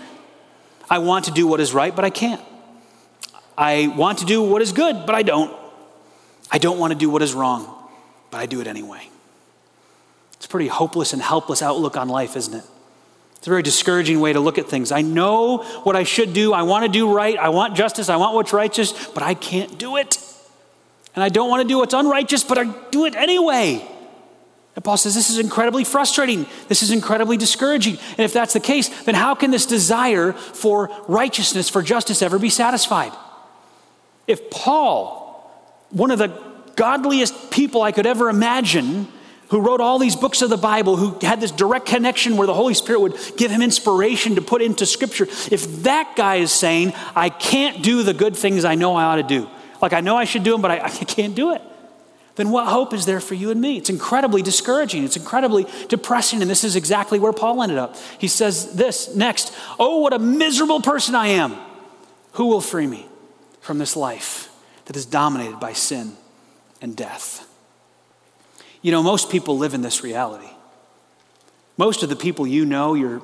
I 0.89 0.99
want 0.99 1.25
to 1.25 1.31
do 1.31 1.45
what 1.45 1.59
is 1.59 1.73
right, 1.73 1.95
but 1.95 2.05
I 2.05 2.09
can't. 2.09 2.41
I 3.57 3.93
want 3.95 4.19
to 4.19 4.25
do 4.25 4.41
what 4.41 4.61
is 4.61 4.71
good, 4.71 5.05
but 5.05 5.13
I 5.13 5.23
don't. 5.23 5.55
I 6.51 6.57
don't 6.57 6.79
want 6.79 6.93
to 6.93 6.97
do 6.97 7.09
what 7.09 7.21
is 7.21 7.33
wrong, 7.33 7.67
but 8.31 8.39
I 8.39 8.45
do 8.45 8.61
it 8.61 8.67
anyway. 8.67 9.09
It's 10.33 10.45
a 10.45 10.49
pretty 10.49 10.67
hopeless 10.67 11.13
and 11.13 11.21
helpless 11.21 11.61
outlook 11.61 11.97
on 11.97 12.09
life, 12.09 12.35
isn't 12.35 12.53
it? 12.53 12.65
It's 13.43 13.47
a 13.49 13.49
very 13.49 13.61
discouraging 13.61 14.21
way 14.21 14.31
to 14.31 14.39
look 14.39 14.57
at 14.57 14.69
things. 14.69 14.93
I 14.93 15.01
know 15.01 15.57
what 15.83 15.97
I 15.97 16.03
should 16.03 16.31
do. 16.31 16.53
I 16.53 16.61
want 16.61 16.85
to 16.85 16.89
do 16.89 17.13
right. 17.13 17.37
I 17.37 17.49
want 17.49 17.75
justice. 17.75 18.07
I 18.07 18.15
want 18.15 18.35
what's 18.35 18.53
righteous, 18.53 18.93
but 19.07 19.21
I 19.21 19.33
can't 19.33 19.77
do 19.77 19.97
it. 19.97 20.17
And 21.13 21.21
I 21.21 21.27
don't 21.27 21.49
want 21.49 21.61
to 21.61 21.67
do 21.67 21.79
what's 21.79 21.93
unrighteous, 21.93 22.45
but 22.45 22.57
I 22.57 22.73
do 22.91 23.03
it 23.03 23.15
anyway. 23.15 23.85
And 24.77 24.85
Paul 24.85 24.95
says 24.95 25.13
this 25.13 25.29
is 25.29 25.39
incredibly 25.39 25.83
frustrating. 25.83 26.45
This 26.69 26.83
is 26.83 26.91
incredibly 26.91 27.35
discouraging. 27.35 27.97
And 28.11 28.21
if 28.21 28.31
that's 28.31 28.53
the 28.53 28.61
case, 28.61 28.87
then 29.03 29.13
how 29.13 29.35
can 29.35 29.51
this 29.51 29.65
desire 29.65 30.31
for 30.31 30.89
righteousness, 31.09 31.67
for 31.67 31.81
justice, 31.81 32.21
ever 32.21 32.39
be 32.39 32.49
satisfied? 32.49 33.11
If 34.25 34.51
Paul, 34.51 35.51
one 35.89 36.11
of 36.11 36.17
the 36.17 36.31
godliest 36.77 37.51
people 37.51 37.81
I 37.81 37.91
could 37.91 38.05
ever 38.05 38.29
imagine, 38.29 39.09
who 39.53 39.61
wrote 39.61 39.81
all 39.81 39.99
these 39.99 40.15
books 40.15 40.41
of 40.41 40.49
the 40.49 40.57
Bible, 40.57 40.95
who 40.95 41.15
had 41.23 41.39
this 41.39 41.51
direct 41.51 41.85
connection 41.85 42.37
where 42.37 42.47
the 42.47 42.55
Holy 42.55 42.73
Spirit 42.73 43.01
would 43.01 43.15
give 43.37 43.51
him 43.51 43.61
inspiration 43.61 44.33
to 44.33 44.41
put 44.41 44.63
into 44.63 44.83
Scripture, 44.83 45.25
if 45.51 45.83
that 45.83 46.15
guy 46.15 46.37
is 46.37 46.51
saying, 46.51 46.91
I 47.15 47.29
can't 47.29 47.83
do 47.83 48.01
the 48.01 48.15
good 48.15 48.35
things 48.35 48.65
I 48.65 48.73
know 48.73 48.95
I 48.95 49.03
ought 49.03 49.17
to 49.17 49.23
do, 49.23 49.47
like 49.79 49.93
I 49.93 50.01
know 50.01 50.17
I 50.17 50.23
should 50.23 50.41
do 50.41 50.53
them, 50.53 50.61
but 50.63 50.71
I, 50.71 50.85
I 50.85 50.89
can't 50.89 51.35
do 51.35 51.53
it, 51.53 51.61
then 52.33 52.49
what 52.49 52.65
hope 52.65 52.95
is 52.95 53.05
there 53.05 53.19
for 53.19 53.35
you 53.35 53.51
and 53.51 53.61
me? 53.61 53.77
It's 53.77 53.91
incredibly 53.91 54.41
discouraging. 54.41 55.03
It's 55.03 55.17
incredibly 55.17 55.67
depressing. 55.87 56.41
And 56.41 56.49
this 56.49 56.63
is 56.63 56.75
exactly 56.75 57.19
where 57.19 57.31
Paul 57.31 57.61
ended 57.61 57.77
up. 57.77 57.95
He 58.17 58.29
says 58.29 58.73
this 58.73 59.13
next 59.15 59.53
Oh, 59.77 59.99
what 59.99 60.13
a 60.13 60.19
miserable 60.19 60.81
person 60.81 61.13
I 61.13 61.27
am. 61.27 61.55
Who 62.31 62.47
will 62.47 62.59
free 62.59 62.87
me 62.87 63.05
from 63.61 63.77
this 63.77 63.95
life 63.95 64.49
that 64.85 64.97
is 64.97 65.05
dominated 65.05 65.59
by 65.59 65.73
sin 65.73 66.13
and 66.81 66.95
death? 66.95 67.47
You 68.83 68.91
know, 68.91 69.01
most 69.01 69.31
people 69.31 69.57
live 69.57 69.73
in 69.73 69.81
this 69.81 70.03
reality. 70.03 70.49
Most 71.77 72.03
of 72.03 72.09
the 72.09 72.15
people 72.15 72.45
you 72.45 72.65
know, 72.65 72.93
your 72.93 73.23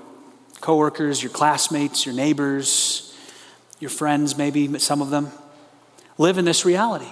coworkers, 0.62 1.22
your 1.22 1.32
classmates, 1.32 2.06
your 2.06 2.16
neighbors, 2.16 3.16
your 3.80 3.90
friends, 3.90 4.38
maybe 4.38 4.80
some 4.80 5.02
of 5.02 5.10
them, 5.10 5.32
live 6.18 6.38
in 6.38 6.46
this 6.46 6.66
reality. 6.66 7.10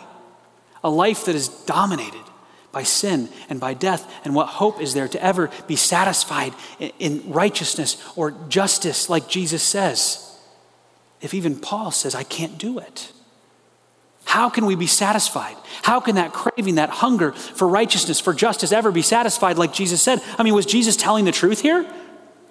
A 0.83 0.89
life 0.89 1.25
that 1.25 1.35
is 1.35 1.49
dominated 1.49 2.23
by 2.71 2.83
sin 2.83 3.29
and 3.49 3.59
by 3.59 3.73
death. 3.73 4.09
And 4.23 4.33
what 4.33 4.47
hope 4.47 4.81
is 4.81 4.93
there 4.93 5.07
to 5.09 5.23
ever 5.23 5.51
be 5.67 5.75
satisfied 5.75 6.53
in 6.99 7.23
righteousness 7.31 8.01
or 8.15 8.31
justice, 8.47 9.09
like 9.09 9.27
Jesus 9.27 9.61
says? 9.61 10.23
If 11.19 11.33
even 11.33 11.59
Paul 11.59 11.91
says, 11.91 12.15
I 12.15 12.23
can't 12.23 12.57
do 12.57 12.79
it. 12.79 13.11
How 14.27 14.49
can 14.49 14.65
we 14.65 14.75
be 14.75 14.87
satisfied? 14.87 15.55
How 15.83 16.01
can 16.01 16.15
that 16.15 16.33
craving, 16.33 16.75
that 16.75 16.89
hunger 16.89 17.31
for 17.31 17.65
righteousness, 17.65 18.19
for 18.19 18.33
justice 18.33 18.73
ever 18.73 18.91
be 18.91 19.01
satisfied 19.01 19.57
like 19.57 19.71
Jesus 19.71 20.01
said? 20.01 20.21
I 20.37 20.43
mean, 20.43 20.53
was 20.53 20.65
Jesus 20.65 20.97
telling 20.97 21.23
the 21.23 21.31
truth 21.31 21.61
here? 21.61 21.89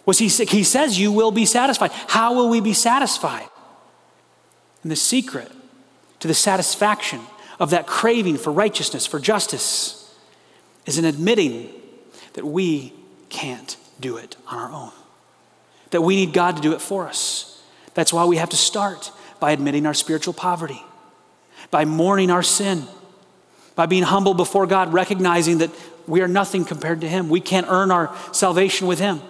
Was 0.06 0.18
he 0.18 0.28
he 0.28 0.64
says 0.64 0.98
you 0.98 1.12
will 1.12 1.30
be 1.30 1.44
satisfied. 1.44 1.90
How 2.08 2.34
will 2.34 2.48
we 2.48 2.60
be 2.60 2.72
satisfied? 2.72 3.46
And 4.82 4.90
the 4.90 4.96
secret 4.96 5.52
to 6.20 6.26
the 6.26 6.32
satisfaction 6.32 7.20
of 7.60 7.68
that 7.70 7.86
craving 7.86 8.38
for 8.38 8.54
righteousness, 8.54 9.04
for 9.04 9.20
justice, 9.20 10.16
is 10.86 10.96
in 10.96 11.04
admitting 11.04 11.70
that 12.32 12.46
we 12.46 12.94
can't 13.28 13.76
do 14.00 14.16
it 14.16 14.34
on 14.48 14.58
our 14.58 14.72
own. 14.72 14.92
That 15.90 16.00
we 16.00 16.16
need 16.16 16.32
God 16.32 16.56
to 16.56 16.62
do 16.62 16.72
it 16.72 16.80
for 16.80 17.06
us. 17.06 17.62
That's 17.92 18.14
why 18.14 18.24
we 18.24 18.38
have 18.38 18.48
to 18.48 18.56
start 18.56 19.12
by 19.40 19.52
admitting 19.52 19.84
our 19.84 19.94
spiritual 19.94 20.32
poverty 20.32 20.82
by 21.76 21.84
mourning 21.84 22.30
our 22.30 22.42
sin, 22.42 22.86
by 23.74 23.84
being 23.84 24.02
humble 24.02 24.32
before 24.32 24.66
God, 24.66 24.94
recognizing 24.94 25.58
that 25.58 25.70
we 26.06 26.22
are 26.22 26.26
nothing 26.26 26.64
compared 26.64 27.02
to 27.02 27.06
Him. 27.06 27.28
We 27.28 27.42
can't 27.42 27.66
earn 27.68 27.90
our 27.90 28.16
salvation 28.32 28.86
with 28.86 28.98
Him. 28.98 29.20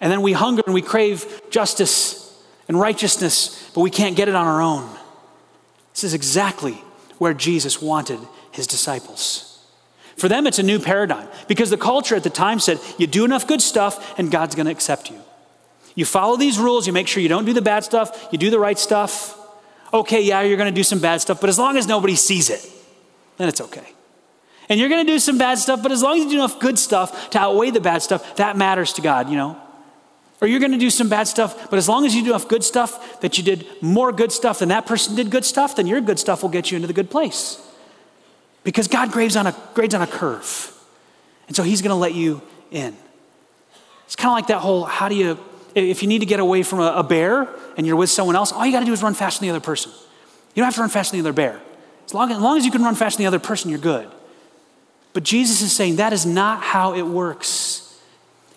And 0.00 0.12
then 0.12 0.22
we 0.22 0.34
hunger 0.34 0.62
and 0.64 0.72
we 0.72 0.82
crave 0.82 1.42
justice 1.50 2.32
and 2.68 2.78
righteousness, 2.78 3.72
but 3.74 3.80
we 3.80 3.90
can't 3.90 4.14
get 4.14 4.28
it 4.28 4.36
on 4.36 4.46
our 4.46 4.62
own. 4.62 4.88
This 5.94 6.04
is 6.04 6.14
exactly 6.14 6.74
where 7.18 7.34
Jesus 7.34 7.82
wanted 7.82 8.20
His 8.52 8.68
disciples. 8.68 9.66
For 10.16 10.28
them, 10.28 10.46
it's 10.46 10.60
a 10.60 10.62
new 10.62 10.78
paradigm 10.78 11.26
because 11.48 11.70
the 11.70 11.76
culture 11.76 12.14
at 12.14 12.22
the 12.22 12.30
time 12.30 12.60
said, 12.60 12.78
you 12.98 13.08
do 13.08 13.24
enough 13.24 13.48
good 13.48 13.60
stuff 13.60 14.16
and 14.16 14.30
God's 14.30 14.54
going 14.54 14.66
to 14.66 14.72
accept 14.72 15.10
you. 15.10 15.18
You 15.96 16.04
follow 16.04 16.36
these 16.36 16.60
rules, 16.60 16.86
you 16.86 16.92
make 16.92 17.08
sure 17.08 17.20
you 17.20 17.28
don't 17.28 17.46
do 17.46 17.52
the 17.52 17.62
bad 17.62 17.82
stuff, 17.82 18.28
you 18.30 18.38
do 18.38 18.48
the 18.48 18.60
right 18.60 18.78
stuff, 18.78 19.40
okay, 19.92 20.22
yeah, 20.22 20.42
you're 20.42 20.56
going 20.56 20.72
to 20.72 20.74
do 20.74 20.84
some 20.84 21.00
bad 21.00 21.20
stuff, 21.20 21.40
but 21.40 21.50
as 21.50 21.58
long 21.58 21.76
as 21.76 21.86
nobody 21.86 22.16
sees 22.16 22.50
it, 22.50 22.66
then 23.36 23.48
it's 23.48 23.60
okay. 23.60 23.86
And 24.68 24.80
you're 24.80 24.88
going 24.88 25.04
to 25.06 25.12
do 25.12 25.18
some 25.18 25.38
bad 25.38 25.58
stuff, 25.58 25.82
but 25.82 25.92
as 25.92 26.02
long 26.02 26.16
as 26.16 26.24
you 26.24 26.30
do 26.30 26.36
enough 26.36 26.58
good 26.58 26.78
stuff 26.78 27.30
to 27.30 27.38
outweigh 27.38 27.70
the 27.70 27.80
bad 27.80 28.02
stuff, 28.02 28.36
that 28.36 28.56
matters 28.56 28.92
to 28.94 29.02
God, 29.02 29.28
you 29.28 29.36
know? 29.36 29.60
Or 30.40 30.48
you're 30.48 30.60
going 30.60 30.72
to 30.72 30.78
do 30.78 30.90
some 30.90 31.08
bad 31.08 31.28
stuff, 31.28 31.70
but 31.70 31.78
as 31.78 31.88
long 31.88 32.04
as 32.04 32.14
you 32.14 32.24
do 32.24 32.30
enough 32.30 32.48
good 32.48 32.64
stuff 32.64 33.20
that 33.20 33.38
you 33.38 33.44
did 33.44 33.66
more 33.80 34.12
good 34.12 34.32
stuff 34.32 34.58
than 34.58 34.70
that 34.70 34.86
person 34.86 35.14
did 35.14 35.30
good 35.30 35.44
stuff, 35.44 35.76
then 35.76 35.86
your 35.86 36.00
good 36.00 36.18
stuff 36.18 36.42
will 36.42 36.50
get 36.50 36.70
you 36.70 36.76
into 36.76 36.88
the 36.88 36.94
good 36.94 37.10
place. 37.10 37.60
Because 38.64 38.88
God 38.88 39.12
grades 39.12 39.36
on 39.36 39.46
a, 39.46 39.56
grades 39.74 39.94
on 39.94 40.02
a 40.02 40.06
curve. 40.06 40.72
And 41.46 41.54
so 41.54 41.62
He's 41.62 41.82
going 41.82 41.90
to 41.90 41.96
let 41.96 42.14
you 42.14 42.42
in. 42.70 42.96
It's 44.06 44.16
kind 44.16 44.30
of 44.30 44.34
like 44.34 44.48
that 44.48 44.58
whole 44.58 44.84
how 44.84 45.08
do 45.08 45.14
you 45.14 45.38
if 45.74 46.02
you 46.02 46.08
need 46.08 46.20
to 46.20 46.26
get 46.26 46.40
away 46.40 46.62
from 46.62 46.80
a, 46.80 46.92
a 46.96 47.02
bear 47.02 47.48
and 47.76 47.86
you're 47.86 47.96
with 47.96 48.10
someone 48.10 48.36
else, 48.36 48.52
all 48.52 48.64
you 48.64 48.72
got 48.72 48.80
to 48.80 48.86
do 48.86 48.92
is 48.92 49.02
run 49.02 49.14
faster 49.14 49.40
than 49.40 49.48
the 49.48 49.54
other 49.54 49.64
person. 49.64 49.92
You 50.54 50.60
don't 50.60 50.66
have 50.66 50.74
to 50.74 50.80
run 50.80 50.90
faster 50.90 51.16
than 51.16 51.22
the 51.22 51.28
other 51.28 51.36
bear. 51.36 51.60
As 52.04 52.14
long, 52.14 52.30
as 52.30 52.38
long 52.38 52.58
as 52.58 52.64
you 52.64 52.70
can 52.70 52.82
run 52.82 52.94
faster 52.94 53.18
than 53.18 53.24
the 53.24 53.28
other 53.28 53.38
person, 53.38 53.70
you're 53.70 53.78
good. 53.78 54.08
But 55.12 55.22
Jesus 55.24 55.62
is 55.62 55.72
saying 55.72 55.96
that 55.96 56.12
is 56.12 56.26
not 56.26 56.62
how 56.62 56.94
it 56.94 57.02
works. 57.02 57.82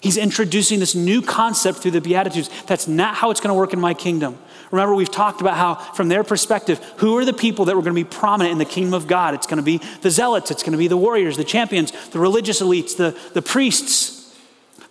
He's 0.02 0.18
introducing 0.18 0.80
this 0.80 0.94
new 0.94 1.22
concept 1.22 1.80
through 1.80 1.92
the 1.92 2.02
Beatitudes. 2.02 2.50
That's 2.68 2.88
not 2.88 3.16
how 3.16 3.32
it's 3.32 3.40
going 3.40 3.50
to 3.50 3.60
work 3.60 3.74
in 3.74 3.80
my 3.80 3.94
kingdom. 3.94 4.38
Remember, 4.72 4.94
we've 4.94 5.12
talked 5.12 5.42
about 5.42 5.56
how, 5.56 5.76
from 5.94 6.10
their 6.10 6.24
perspective, 6.24 6.80
who 6.98 7.18
are 7.18 7.26
the 7.26 7.34
people 7.34 7.66
that 7.66 7.76
were 7.76 7.82
going 7.82 7.96
to 7.96 8.04
be 8.04 8.08
prominent 8.08 8.52
in 8.52 8.58
the 8.58 8.66
kingdom 8.66 8.94
of 8.94 9.08
God? 9.08 9.34
It's 9.34 9.48
going 9.48 9.58
to 9.58 9.64
be 9.64 9.78
the 10.02 10.12
zealots, 10.12 10.52
it's 10.52 10.64
going 10.64 10.74
to 10.74 10.78
be 10.78 10.88
the 10.88 10.98
warriors, 10.98 11.38
the 11.38 11.44
champions, 11.44 11.92
the 12.10 12.20
religious 12.20 12.62
elites, 12.62 12.96
the, 12.98 13.18
the 13.34 13.42
priests. 13.42 14.25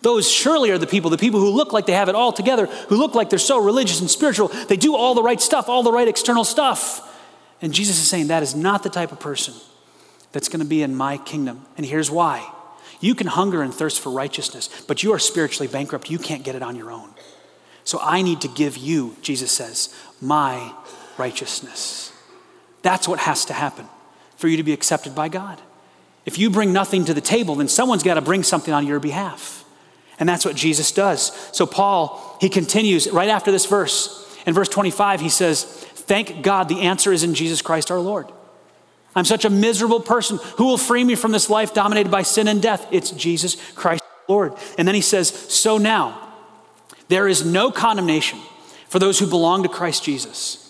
Those 0.04 0.30
surely 0.30 0.70
are 0.70 0.76
the 0.76 0.86
people, 0.86 1.08
the 1.08 1.16
people 1.16 1.40
who 1.40 1.48
look 1.48 1.72
like 1.72 1.86
they 1.86 1.94
have 1.94 2.10
it 2.10 2.14
all 2.14 2.30
together, 2.30 2.66
who 2.66 2.96
look 2.96 3.14
like 3.14 3.30
they're 3.30 3.38
so 3.38 3.58
religious 3.58 4.02
and 4.02 4.10
spiritual. 4.10 4.48
They 4.48 4.76
do 4.76 4.94
all 4.94 5.14
the 5.14 5.22
right 5.22 5.40
stuff, 5.40 5.66
all 5.66 5.82
the 5.82 5.92
right 5.92 6.06
external 6.06 6.44
stuff. 6.44 7.10
And 7.62 7.72
Jesus 7.72 7.98
is 7.98 8.06
saying 8.06 8.26
that 8.26 8.42
is 8.42 8.54
not 8.54 8.82
the 8.82 8.90
type 8.90 9.12
of 9.12 9.20
person 9.20 9.54
that's 10.30 10.50
going 10.50 10.60
to 10.60 10.66
be 10.66 10.82
in 10.82 10.94
my 10.94 11.16
kingdom. 11.16 11.64
And 11.78 11.86
here's 11.86 12.10
why 12.10 12.46
you 13.00 13.14
can 13.14 13.28
hunger 13.28 13.62
and 13.62 13.72
thirst 13.72 13.98
for 13.98 14.10
righteousness, 14.10 14.68
but 14.86 15.02
you 15.02 15.10
are 15.14 15.18
spiritually 15.18 15.68
bankrupt. 15.72 16.10
You 16.10 16.18
can't 16.18 16.44
get 16.44 16.54
it 16.54 16.62
on 16.62 16.76
your 16.76 16.90
own. 16.90 17.08
So 17.84 17.98
I 18.02 18.20
need 18.20 18.42
to 18.42 18.48
give 18.48 18.76
you, 18.76 19.16
Jesus 19.22 19.52
says, 19.52 19.94
my 20.20 20.74
righteousness. 21.16 22.12
That's 22.82 23.08
what 23.08 23.20
has 23.20 23.46
to 23.46 23.54
happen 23.54 23.88
for 24.36 24.48
you 24.48 24.58
to 24.58 24.62
be 24.62 24.74
accepted 24.74 25.14
by 25.14 25.30
God. 25.30 25.62
If 26.26 26.38
you 26.38 26.50
bring 26.50 26.74
nothing 26.74 27.06
to 27.06 27.14
the 27.14 27.22
table, 27.22 27.54
then 27.54 27.68
someone's 27.68 28.02
got 28.02 28.14
to 28.14 28.20
bring 28.20 28.42
something 28.42 28.74
on 28.74 28.86
your 28.86 29.00
behalf. 29.00 29.63
And 30.18 30.28
that's 30.28 30.44
what 30.44 30.56
Jesus 30.56 30.92
does. 30.92 31.32
So, 31.56 31.66
Paul, 31.66 32.36
he 32.40 32.48
continues 32.48 33.10
right 33.10 33.28
after 33.28 33.50
this 33.50 33.66
verse. 33.66 34.20
In 34.46 34.54
verse 34.54 34.68
25, 34.68 35.20
he 35.20 35.28
says, 35.28 35.64
Thank 35.64 36.42
God 36.42 36.68
the 36.68 36.82
answer 36.82 37.12
is 37.12 37.22
in 37.22 37.34
Jesus 37.34 37.62
Christ 37.62 37.90
our 37.90 38.00
Lord. 38.00 38.30
I'm 39.16 39.24
such 39.24 39.44
a 39.44 39.50
miserable 39.50 40.00
person. 40.00 40.38
Who 40.56 40.66
will 40.66 40.78
free 40.78 41.04
me 41.04 41.14
from 41.14 41.32
this 41.32 41.48
life 41.48 41.72
dominated 41.72 42.10
by 42.10 42.22
sin 42.22 42.48
and 42.48 42.60
death? 42.60 42.86
It's 42.90 43.10
Jesus 43.10 43.56
Christ 43.74 44.02
Lord. 44.28 44.54
And 44.78 44.86
then 44.86 44.94
he 44.94 45.00
says, 45.00 45.28
So 45.28 45.78
now, 45.78 46.32
there 47.08 47.28
is 47.28 47.44
no 47.44 47.70
condemnation 47.70 48.38
for 48.88 48.98
those 48.98 49.18
who 49.18 49.26
belong 49.26 49.62
to 49.62 49.68
Christ 49.68 50.04
Jesus. 50.04 50.60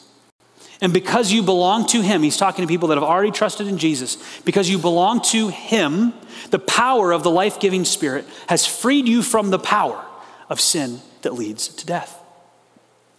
And 0.81 0.93
because 0.93 1.33
you 1.33 1.43
belong 1.43 1.87
to 1.89 2.01
Him, 2.01 2.23
He's 2.23 2.37
talking 2.37 2.63
to 2.63 2.69
people 2.69 2.89
that 2.89 2.97
have 2.97 3.05
already 3.05 3.31
trusted 3.31 3.67
in 3.67 3.79
Jesus, 3.79 4.19
because 4.43 4.69
you 4.69 4.79
belong 4.79 5.23
to 5.23 5.49
Him, 5.49 6.13
the 6.51 6.59
power 6.59 7.13
of 7.13 7.23
the 7.23 7.31
life 7.31 7.61
giving 7.61 7.85
Spirit 7.85 8.27
has 8.49 8.67
freed 8.67 9.09
you 9.09 9.23
from 9.23 9.51
the 9.51 9.59
power 9.59 10.05
of 10.49 10.61
sin 10.61 11.01
that 11.23 11.35
leads 11.35 11.69
to 11.69 11.87
death. 11.87 12.21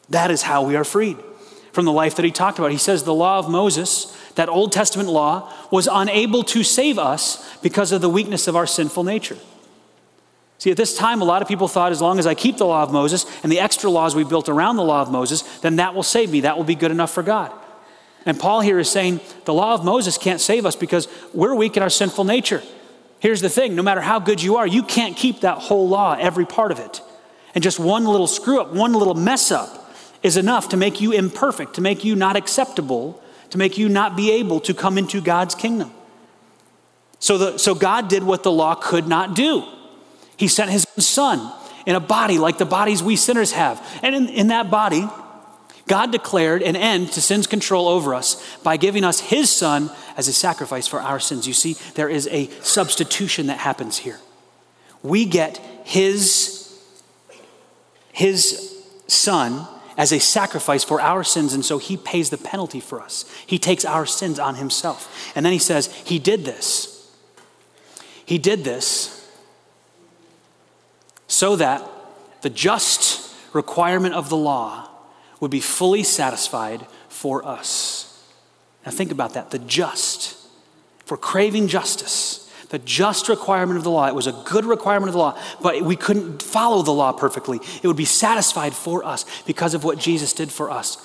That 0.10 0.32
is 0.32 0.44
how 0.44 0.64
we 0.64 0.76
are 0.76 0.84
freed 0.84 1.18
from 1.72 1.86
the 1.86 1.92
life 1.92 2.16
that 2.16 2.26
he 2.26 2.32
talked 2.32 2.58
about. 2.58 2.72
He 2.72 2.78
says 2.78 3.04
the 3.04 3.14
law 3.14 3.40
of 3.40 3.50
Moses, 3.50 4.16
that 4.36 4.48
Old 4.48 4.72
Testament 4.72 5.10
law, 5.10 5.52
was 5.72 5.90
unable 5.92 6.44
to 6.44 6.64
save 6.64 6.98
us 6.98 7.58
because 7.60 7.92
of 7.92 8.02
the 8.02 8.10
weakness 8.10 8.48
of 8.48 8.56
our 8.56 8.68
sinful 8.68 9.04
nature. 9.04 9.38
See, 10.58 10.72
at 10.72 10.78
this 10.78 10.98
time, 10.98 11.22
a 11.22 11.26
lot 11.26 11.42
of 11.42 11.48
people 11.48 11.68
thought 11.68 11.92
as 11.92 12.02
long 12.02 12.18
as 12.18 12.26
I 12.26 12.34
keep 12.34 12.58
the 12.58 12.66
law 12.66 12.82
of 12.82 12.92
Moses 12.92 13.26
and 13.44 13.52
the 13.52 13.60
extra 13.60 13.90
laws 13.90 14.16
we 14.16 14.24
built 14.24 14.48
around 14.48 14.78
the 14.78 14.84
law 14.84 15.02
of 15.02 15.12
Moses, 15.12 15.42
then 15.60 15.76
that 15.78 15.94
will 15.94 16.04
save 16.04 16.32
me. 16.32 16.42
That 16.42 16.58
will 16.58 16.64
be 16.64 16.76
good 16.76 16.92
enough 16.92 17.12
for 17.12 17.24
God. 17.24 17.52
And 18.26 18.40
Paul 18.40 18.62
here 18.62 18.80
is 18.80 18.90
saying 18.90 19.20
the 19.44 19.54
law 19.54 19.74
of 19.74 19.84
Moses 19.84 20.18
can't 20.18 20.42
save 20.42 20.66
us 20.66 20.76
because 20.76 21.08
we're 21.34 21.54
weak 21.54 21.78
in 21.78 21.84
our 21.84 21.90
sinful 21.90 22.24
nature. 22.24 22.64
Here's 23.20 23.42
the 23.42 23.50
thing 23.50 23.76
no 23.76 23.84
matter 23.84 24.02
how 24.02 24.20
good 24.20 24.42
you 24.42 24.58
are, 24.58 24.66
you 24.66 24.84
can't 24.84 25.16
keep 25.16 25.42
that 25.42 25.60
whole 25.60 25.88
law, 25.88 26.16
every 26.20 26.46
part 26.46 26.72
of 26.72 26.80
it. 26.80 27.02
And 27.54 27.64
just 27.64 27.80
one 27.80 28.06
little 28.06 28.28
screw 28.28 28.60
up, 28.60 28.74
one 28.74 28.94
little 28.94 29.14
mess 29.14 29.52
up 29.52 29.94
is 30.24 30.38
enough 30.38 30.70
to 30.70 30.78
make 30.78 31.02
you 31.02 31.12
imperfect, 31.12 31.76
to 31.76 31.82
make 31.82 32.04
you 32.04 32.16
not 32.16 32.36
acceptable, 32.36 33.22
to 33.52 33.58
make 33.58 33.78
you 33.78 33.88
not 33.88 34.18
be 34.18 34.32
able 34.32 34.60
to 34.62 34.74
come 34.74 34.98
into 34.98 35.22
God's 35.22 35.54
kingdom. 35.54 35.92
So, 37.20 37.38
the, 37.38 37.58
so 37.58 37.76
God 37.76 38.08
did 38.08 38.24
what 38.24 38.44
the 38.44 38.52
law 38.52 38.76
could 38.76 39.08
not 39.08 39.36
do. 39.36 39.64
He 40.38 40.48
sent 40.48 40.72
his 40.72 40.86
son 40.98 41.52
in 41.86 41.96
a 41.96 42.00
body 42.00 42.38
like 42.38 42.58
the 42.58 42.66
bodies 42.66 43.02
we 43.02 43.16
sinners 43.16 43.52
have. 43.52 43.86
And 44.02 44.16
in, 44.16 44.30
in 44.30 44.48
that 44.48 44.70
body, 44.70 45.08
God 45.88 46.12
declared 46.12 46.64
an 46.64 46.76
end 46.76 47.12
to 47.14 47.22
sin's 47.22 47.48
control 47.48 47.88
over 47.88 48.14
us 48.16 48.58
by 48.64 48.78
giving 48.78 49.04
us 49.04 49.20
his 49.20 49.52
son 49.52 49.92
as 50.18 50.28
a 50.28 50.34
sacrifice 50.34 50.88
for 50.88 51.00
our 51.00 51.20
sins. 51.20 51.48
You 51.48 51.54
see, 51.54 51.74
there 51.94 52.10
is 52.10 52.28
a 52.32 52.50
substitution 52.62 53.48
that 53.48 53.60
happens 53.60 53.98
here. 53.98 54.20
We 55.04 55.26
get 55.26 55.58
his, 55.84 56.76
his 58.12 58.84
son 59.08 59.68
as 59.98 60.12
a 60.12 60.20
sacrifice 60.20 60.84
for 60.84 61.00
our 61.00 61.24
sins, 61.24 61.54
and 61.54 61.64
so 61.64 61.78
he 61.78 61.96
pays 61.96 62.32
the 62.32 62.38
penalty 62.38 62.80
for 62.80 63.02
us. 63.02 63.24
He 63.46 63.60
takes 63.60 63.86
our 63.86 64.06
sins 64.06 64.40
on 64.40 64.56
himself. 64.56 65.32
And 65.36 65.46
then 65.46 65.54
he 65.54 65.60
says, 65.60 65.94
He 66.06 66.18
did 66.18 66.44
this. 66.44 66.92
He 68.26 68.40
did 68.40 68.64
this 68.64 69.15
so 71.36 71.58
that 71.58 71.86
the 72.44 72.50
just 72.50 73.36
requirement 73.52 74.16
of 74.16 74.30
the 74.30 74.38
law 74.38 74.90
would 75.42 75.52
be 75.52 75.60
fully 75.60 76.02
satisfied 76.02 76.88
for 77.10 77.46
us. 77.46 78.24
Now, 78.86 78.94
think 78.94 79.12
about 79.12 79.34
that 79.34 79.52
the 79.52 79.60
just, 79.60 80.38
for 81.04 81.18
craving 81.18 81.68
justice. 81.68 82.42
The 82.70 82.80
just 82.80 83.28
requirement 83.28 83.78
of 83.78 83.84
the 83.84 83.92
law. 83.92 84.08
It 84.08 84.16
was 84.16 84.28
a 84.28 84.44
good 84.46 84.66
requirement 84.66 85.10
of 85.10 85.14
the 85.14 85.20
law, 85.20 85.40
but 85.62 85.82
we 85.82 85.98
couldn't 85.98 86.42
follow 86.42 86.82
the 86.82 86.94
law 86.94 87.12
perfectly. 87.12 87.60
It 87.84 87.88
would 87.88 87.98
be 87.98 88.06
satisfied 88.06 88.74
for 88.74 89.04
us 89.04 89.26
because 89.44 89.74
of 89.74 89.84
what 89.84 90.00
Jesus 90.00 90.32
did 90.32 90.52
for 90.52 90.72
us, 90.72 90.98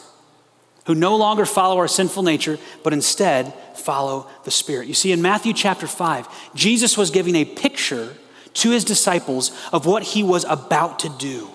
who 0.86 0.94
no 0.94 1.16
longer 1.16 1.44
follow 1.44 1.76
our 1.76 1.88
sinful 1.88 2.22
nature, 2.22 2.56
but 2.84 2.92
instead 2.92 3.52
follow 3.74 4.28
the 4.44 4.50
Spirit. 4.52 4.86
You 4.86 4.94
see, 4.94 5.10
in 5.10 5.22
Matthew 5.22 5.52
chapter 5.52 5.88
5, 5.88 6.54
Jesus 6.54 6.96
was 6.96 7.10
giving 7.10 7.34
a 7.34 7.44
picture 7.44 8.14
to 8.54 8.70
his 8.70 8.84
disciples 8.84 9.52
of 9.72 9.86
what 9.86 10.02
he 10.02 10.22
was 10.22 10.44
about 10.44 11.00
to 11.00 11.08
do. 11.08 11.48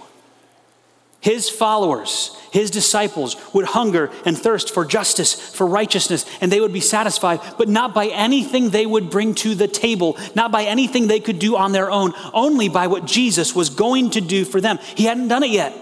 His 1.25 1.49
followers, 1.49 2.37
his 2.51 2.69
disciples, 2.69 3.35
would 3.51 3.65
hunger 3.65 4.11
and 4.25 4.37
thirst 4.37 4.71
for 4.71 4.85
justice, 4.85 5.33
for 5.33 5.65
righteousness, 5.65 6.23
and 6.39 6.51
they 6.51 6.61
would 6.61 6.71
be 6.71 6.79
satisfied, 6.79 7.39
but 7.57 7.67
not 7.67 7.95
by 7.95 8.09
anything 8.09 8.69
they 8.69 8.85
would 8.85 9.09
bring 9.09 9.33
to 9.35 9.55
the 9.55 9.67
table, 9.67 10.19
not 10.35 10.51
by 10.51 10.65
anything 10.65 11.07
they 11.07 11.19
could 11.19 11.39
do 11.39 11.57
on 11.57 11.71
their 11.71 11.89
own, 11.89 12.13
only 12.31 12.69
by 12.69 12.85
what 12.85 13.05
Jesus 13.05 13.55
was 13.55 13.71
going 13.71 14.11
to 14.11 14.21
do 14.21 14.45
for 14.45 14.61
them. 14.61 14.77
He 14.93 15.05
hadn't 15.05 15.29
done 15.29 15.41
it 15.41 15.49
yet. 15.49 15.73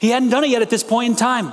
He 0.00 0.08
hadn't 0.08 0.30
done 0.30 0.44
it 0.44 0.48
yet 0.48 0.62
at 0.62 0.70
this 0.70 0.82
point 0.82 1.10
in 1.10 1.16
time. 1.16 1.52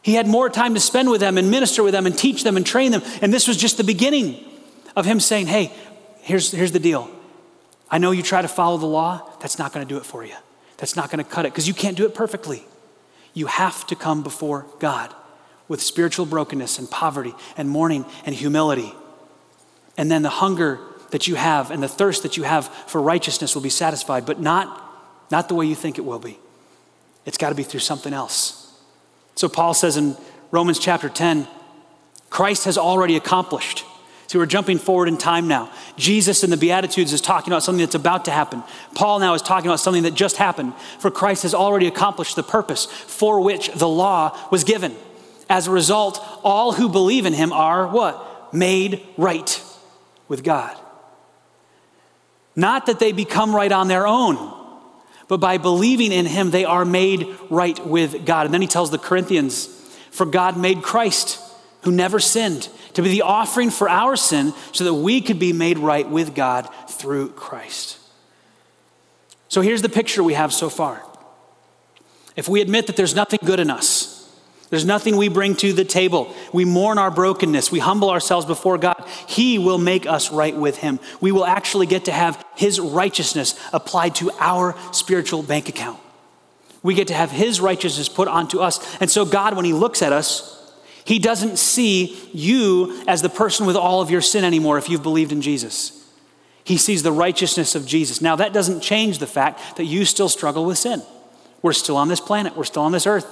He 0.00 0.14
had 0.14 0.26
more 0.26 0.48
time 0.48 0.72
to 0.72 0.80
spend 0.80 1.10
with 1.10 1.20
them 1.20 1.36
and 1.36 1.50
minister 1.50 1.82
with 1.82 1.92
them 1.92 2.06
and 2.06 2.16
teach 2.16 2.42
them 2.42 2.56
and 2.56 2.64
train 2.64 2.90
them. 2.90 3.02
And 3.20 3.34
this 3.34 3.46
was 3.46 3.58
just 3.58 3.76
the 3.76 3.84
beginning 3.84 4.42
of 4.96 5.04
him 5.04 5.20
saying, 5.20 5.48
Hey, 5.48 5.74
here's, 6.22 6.52
here's 6.52 6.72
the 6.72 6.78
deal. 6.78 7.10
I 7.90 7.98
know 7.98 8.10
you 8.10 8.22
try 8.22 8.42
to 8.42 8.48
follow 8.48 8.76
the 8.76 8.86
law, 8.86 9.30
that's 9.40 9.58
not 9.58 9.72
going 9.72 9.86
to 9.86 9.88
do 9.88 9.98
it 9.98 10.04
for 10.04 10.24
you. 10.24 10.34
That's 10.76 10.96
not 10.96 11.10
going 11.10 11.24
to 11.24 11.30
cut 11.30 11.46
it 11.46 11.52
because 11.52 11.66
you 11.66 11.74
can't 11.74 11.96
do 11.96 12.06
it 12.06 12.14
perfectly. 12.14 12.64
You 13.34 13.46
have 13.46 13.86
to 13.88 13.96
come 13.96 14.22
before 14.22 14.66
God 14.78 15.14
with 15.68 15.82
spiritual 15.82 16.26
brokenness 16.26 16.78
and 16.78 16.90
poverty 16.90 17.34
and 17.56 17.68
mourning 17.68 18.04
and 18.24 18.34
humility. 18.34 18.94
And 19.96 20.10
then 20.10 20.22
the 20.22 20.30
hunger 20.30 20.80
that 21.10 21.26
you 21.26 21.34
have 21.34 21.70
and 21.70 21.82
the 21.82 21.88
thirst 21.88 22.22
that 22.22 22.36
you 22.36 22.42
have 22.42 22.68
for 22.86 23.00
righteousness 23.00 23.54
will 23.54 23.62
be 23.62 23.70
satisfied, 23.70 24.26
but 24.26 24.40
not, 24.40 24.84
not 25.30 25.48
the 25.48 25.54
way 25.54 25.66
you 25.66 25.74
think 25.74 25.98
it 25.98 26.04
will 26.04 26.18
be. 26.18 26.38
It's 27.24 27.38
got 27.38 27.50
to 27.50 27.54
be 27.54 27.62
through 27.62 27.80
something 27.80 28.12
else. 28.12 28.72
So 29.34 29.48
Paul 29.48 29.74
says 29.74 29.96
in 29.96 30.16
Romans 30.50 30.78
chapter 30.78 31.08
10 31.08 31.46
Christ 32.30 32.64
has 32.66 32.76
already 32.76 33.16
accomplished 33.16 33.84
See, 34.28 34.36
we're 34.36 34.44
jumping 34.44 34.76
forward 34.76 35.08
in 35.08 35.16
time 35.16 35.48
now. 35.48 35.72
Jesus 35.96 36.44
in 36.44 36.50
the 36.50 36.58
Beatitudes 36.58 37.14
is 37.14 37.22
talking 37.22 37.50
about 37.50 37.62
something 37.62 37.82
that's 37.82 37.94
about 37.94 38.26
to 38.26 38.30
happen. 38.30 38.62
Paul 38.94 39.20
now 39.20 39.32
is 39.32 39.40
talking 39.40 39.70
about 39.70 39.80
something 39.80 40.02
that 40.02 40.12
just 40.12 40.36
happened. 40.36 40.74
For 40.98 41.10
Christ 41.10 41.44
has 41.44 41.54
already 41.54 41.86
accomplished 41.86 42.36
the 42.36 42.42
purpose 42.42 42.84
for 42.84 43.40
which 43.40 43.70
the 43.72 43.88
law 43.88 44.38
was 44.50 44.64
given. 44.64 44.94
As 45.48 45.66
a 45.66 45.70
result, 45.70 46.22
all 46.44 46.72
who 46.72 46.90
believe 46.90 47.24
in 47.24 47.32
him 47.32 47.54
are 47.54 47.88
what? 47.88 48.54
Made 48.54 49.02
right 49.16 49.62
with 50.28 50.44
God. 50.44 50.76
Not 52.54 52.84
that 52.84 52.98
they 52.98 53.12
become 53.12 53.56
right 53.56 53.72
on 53.72 53.88
their 53.88 54.06
own, 54.06 54.54
but 55.26 55.38
by 55.38 55.56
believing 55.56 56.12
in 56.12 56.26
him, 56.26 56.50
they 56.50 56.66
are 56.66 56.84
made 56.84 57.34
right 57.48 57.86
with 57.86 58.26
God. 58.26 58.44
And 58.44 58.52
then 58.52 58.60
he 58.60 58.68
tells 58.68 58.90
the 58.90 58.98
Corinthians, 58.98 59.66
For 60.10 60.26
God 60.26 60.58
made 60.58 60.82
Christ, 60.82 61.40
who 61.82 61.92
never 61.92 62.18
sinned 62.18 62.68
to 62.94 63.02
be 63.02 63.08
the 63.08 63.22
offering 63.22 63.70
for 63.70 63.88
our 63.88 64.16
sin 64.16 64.52
so 64.72 64.84
that 64.84 64.94
we 64.94 65.20
could 65.20 65.38
be 65.38 65.52
made 65.52 65.78
right 65.78 66.08
with 66.08 66.34
God 66.34 66.68
through 66.88 67.30
Christ. 67.30 67.98
So 69.48 69.60
here's 69.60 69.82
the 69.82 69.88
picture 69.88 70.22
we 70.22 70.34
have 70.34 70.52
so 70.52 70.68
far. 70.68 71.02
If 72.36 72.48
we 72.48 72.60
admit 72.60 72.86
that 72.86 72.96
there's 72.96 73.14
nothing 73.14 73.40
good 73.44 73.60
in 73.60 73.70
us, 73.70 74.14
there's 74.70 74.84
nothing 74.84 75.16
we 75.16 75.28
bring 75.28 75.56
to 75.56 75.72
the 75.72 75.84
table, 75.84 76.34
we 76.52 76.66
mourn 76.66 76.98
our 76.98 77.10
brokenness, 77.10 77.72
we 77.72 77.78
humble 77.78 78.10
ourselves 78.10 78.44
before 78.44 78.76
God, 78.76 79.02
He 79.26 79.58
will 79.58 79.78
make 79.78 80.06
us 80.06 80.30
right 80.30 80.54
with 80.54 80.76
Him. 80.76 81.00
We 81.20 81.32
will 81.32 81.46
actually 81.46 81.86
get 81.86 82.04
to 82.04 82.12
have 82.12 82.44
His 82.54 82.78
righteousness 82.78 83.58
applied 83.72 84.14
to 84.16 84.30
our 84.38 84.76
spiritual 84.92 85.42
bank 85.42 85.70
account. 85.70 85.98
We 86.82 86.94
get 86.94 87.08
to 87.08 87.14
have 87.14 87.30
His 87.30 87.60
righteousness 87.60 88.10
put 88.10 88.28
onto 88.28 88.58
us. 88.60 88.96
And 89.00 89.10
so, 89.10 89.24
God, 89.24 89.56
when 89.56 89.64
He 89.64 89.72
looks 89.72 90.02
at 90.02 90.12
us, 90.12 90.57
he 91.08 91.18
doesn't 91.18 91.56
see 91.56 92.18
you 92.34 93.02
as 93.08 93.22
the 93.22 93.30
person 93.30 93.64
with 93.64 93.76
all 93.76 94.02
of 94.02 94.10
your 94.10 94.20
sin 94.20 94.44
anymore 94.44 94.76
if 94.76 94.90
you've 94.90 95.02
believed 95.02 95.32
in 95.32 95.40
Jesus. 95.40 96.06
He 96.64 96.76
sees 96.76 97.02
the 97.02 97.12
righteousness 97.12 97.74
of 97.74 97.86
Jesus. 97.86 98.20
Now, 98.20 98.36
that 98.36 98.52
doesn't 98.52 98.82
change 98.82 99.16
the 99.16 99.26
fact 99.26 99.78
that 99.78 99.86
you 99.86 100.04
still 100.04 100.28
struggle 100.28 100.66
with 100.66 100.76
sin. 100.76 101.00
We're 101.62 101.72
still 101.72 101.96
on 101.96 102.08
this 102.08 102.20
planet, 102.20 102.58
we're 102.58 102.64
still 102.64 102.82
on 102.82 102.92
this 102.92 103.06
earth, 103.06 103.26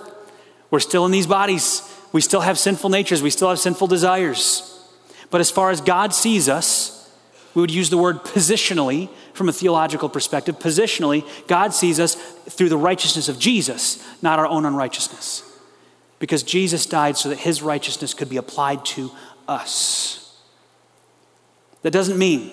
we're 0.71 0.81
still 0.81 1.05
in 1.05 1.13
these 1.13 1.27
bodies, 1.27 1.83
we 2.13 2.23
still 2.23 2.41
have 2.41 2.59
sinful 2.59 2.89
natures, 2.89 3.21
we 3.21 3.29
still 3.29 3.51
have 3.51 3.59
sinful 3.59 3.89
desires. 3.89 4.83
But 5.29 5.43
as 5.43 5.51
far 5.51 5.69
as 5.69 5.83
God 5.83 6.15
sees 6.15 6.49
us, 6.49 7.13
we 7.55 7.61
would 7.61 7.71
use 7.71 7.91
the 7.91 7.99
word 7.99 8.25
positionally 8.25 9.11
from 9.35 9.51
a 9.51 9.53
theological 9.53 10.09
perspective. 10.09 10.59
Positionally, 10.59 11.29
God 11.47 11.75
sees 11.75 12.01
us 12.01 12.15
through 12.49 12.71
the 12.71 12.79
righteousness 12.79 13.29
of 13.29 13.39
Jesus, 13.39 14.03
not 14.23 14.39
our 14.39 14.47
own 14.47 14.65
unrighteousness 14.65 15.46
because 16.19 16.43
Jesus 16.43 16.87
died 16.87 17.17
so 17.17 17.29
that 17.29 17.39
his 17.39 17.63
righteousness 17.63 18.15
could 18.15 18.29
be 18.29 18.37
applied 18.37 18.85
to 18.87 19.11
us. 19.49 20.37
That 21.83 21.93
doesn't 21.93 22.19
mean 22.19 22.51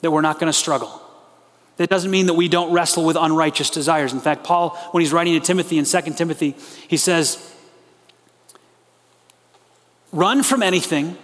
that 0.00 0.10
we're 0.10 0.20
not 0.20 0.38
going 0.38 0.50
to 0.50 0.58
struggle. 0.58 1.00
That 1.76 1.88
doesn't 1.88 2.10
mean 2.10 2.26
that 2.26 2.34
we 2.34 2.48
don't 2.48 2.72
wrestle 2.72 3.04
with 3.04 3.16
unrighteous 3.16 3.70
desires. 3.70 4.12
In 4.12 4.20
fact, 4.20 4.44
Paul, 4.44 4.70
when 4.92 5.00
he's 5.00 5.12
writing 5.12 5.34
to 5.34 5.40
Timothy 5.40 5.78
in 5.78 5.84
2 5.84 6.00
Timothy, 6.14 6.54
he 6.88 6.96
says, 6.96 7.52
Run 10.12 10.42
from 10.42 10.62
anything 10.62 11.16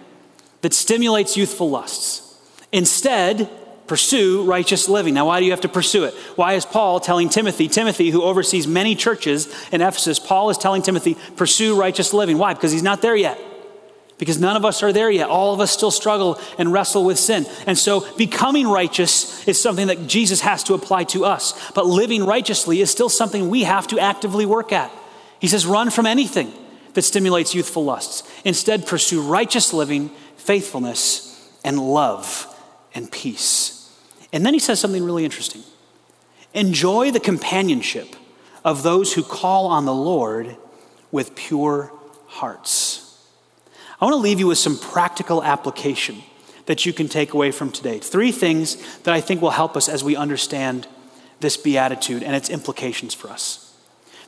that 0.62 0.72
stimulates 0.72 1.36
youthful 1.36 1.70
lusts. 1.70 2.38
Instead, 2.72 3.48
Pursue 3.88 4.44
righteous 4.44 4.88
living. 4.88 5.14
Now, 5.14 5.26
why 5.26 5.40
do 5.40 5.46
you 5.46 5.52
have 5.52 5.62
to 5.62 5.68
pursue 5.68 6.04
it? 6.04 6.14
Why 6.36 6.52
is 6.52 6.66
Paul 6.66 7.00
telling 7.00 7.30
Timothy, 7.30 7.68
Timothy, 7.68 8.10
who 8.10 8.22
oversees 8.22 8.66
many 8.66 8.94
churches 8.94 9.48
in 9.72 9.80
Ephesus, 9.80 10.18
Paul 10.18 10.50
is 10.50 10.58
telling 10.58 10.82
Timothy, 10.82 11.16
pursue 11.36 11.74
righteous 11.74 12.12
living? 12.12 12.36
Why? 12.36 12.52
Because 12.52 12.70
he's 12.70 12.82
not 12.82 13.00
there 13.00 13.16
yet. 13.16 13.40
Because 14.18 14.38
none 14.38 14.56
of 14.56 14.64
us 14.64 14.82
are 14.82 14.92
there 14.92 15.10
yet. 15.10 15.28
All 15.28 15.54
of 15.54 15.60
us 15.60 15.70
still 15.70 15.90
struggle 15.90 16.38
and 16.58 16.72
wrestle 16.72 17.04
with 17.04 17.18
sin. 17.18 17.46
And 17.66 17.78
so, 17.78 18.06
becoming 18.16 18.68
righteous 18.68 19.46
is 19.48 19.60
something 19.60 19.86
that 19.86 20.06
Jesus 20.06 20.40
has 20.42 20.62
to 20.64 20.74
apply 20.74 21.04
to 21.04 21.24
us. 21.24 21.70
But 21.72 21.86
living 21.86 22.26
righteously 22.26 22.80
is 22.80 22.90
still 22.90 23.08
something 23.08 23.48
we 23.48 23.62
have 23.62 23.86
to 23.88 23.98
actively 23.98 24.44
work 24.44 24.72
at. 24.72 24.92
He 25.40 25.48
says, 25.48 25.64
run 25.64 25.90
from 25.90 26.04
anything 26.04 26.52
that 26.94 27.02
stimulates 27.02 27.54
youthful 27.54 27.84
lusts. 27.84 28.28
Instead, 28.44 28.86
pursue 28.86 29.22
righteous 29.22 29.72
living, 29.72 30.10
faithfulness, 30.36 31.50
and 31.64 31.78
love 31.78 32.52
and 32.94 33.10
peace. 33.10 33.77
And 34.32 34.44
then 34.44 34.52
he 34.52 34.60
says 34.60 34.80
something 34.80 35.04
really 35.04 35.24
interesting 35.24 35.62
Enjoy 36.54 37.10
the 37.10 37.20
companionship 37.20 38.16
of 38.64 38.82
those 38.82 39.14
who 39.14 39.22
call 39.22 39.66
on 39.66 39.84
the 39.84 39.94
Lord 39.94 40.56
with 41.10 41.34
pure 41.34 41.92
hearts. 42.26 43.04
I 44.00 44.04
want 44.04 44.14
to 44.14 44.18
leave 44.18 44.38
you 44.38 44.46
with 44.46 44.58
some 44.58 44.78
practical 44.78 45.42
application 45.42 46.22
that 46.66 46.86
you 46.86 46.92
can 46.92 47.08
take 47.08 47.32
away 47.32 47.50
from 47.50 47.72
today. 47.72 47.98
Three 47.98 48.30
things 48.30 48.98
that 49.00 49.14
I 49.14 49.20
think 49.20 49.40
will 49.40 49.50
help 49.50 49.76
us 49.76 49.88
as 49.88 50.04
we 50.04 50.16
understand 50.16 50.86
this 51.40 51.56
beatitude 51.56 52.22
and 52.22 52.36
its 52.36 52.50
implications 52.50 53.14
for 53.14 53.28
us. 53.28 53.74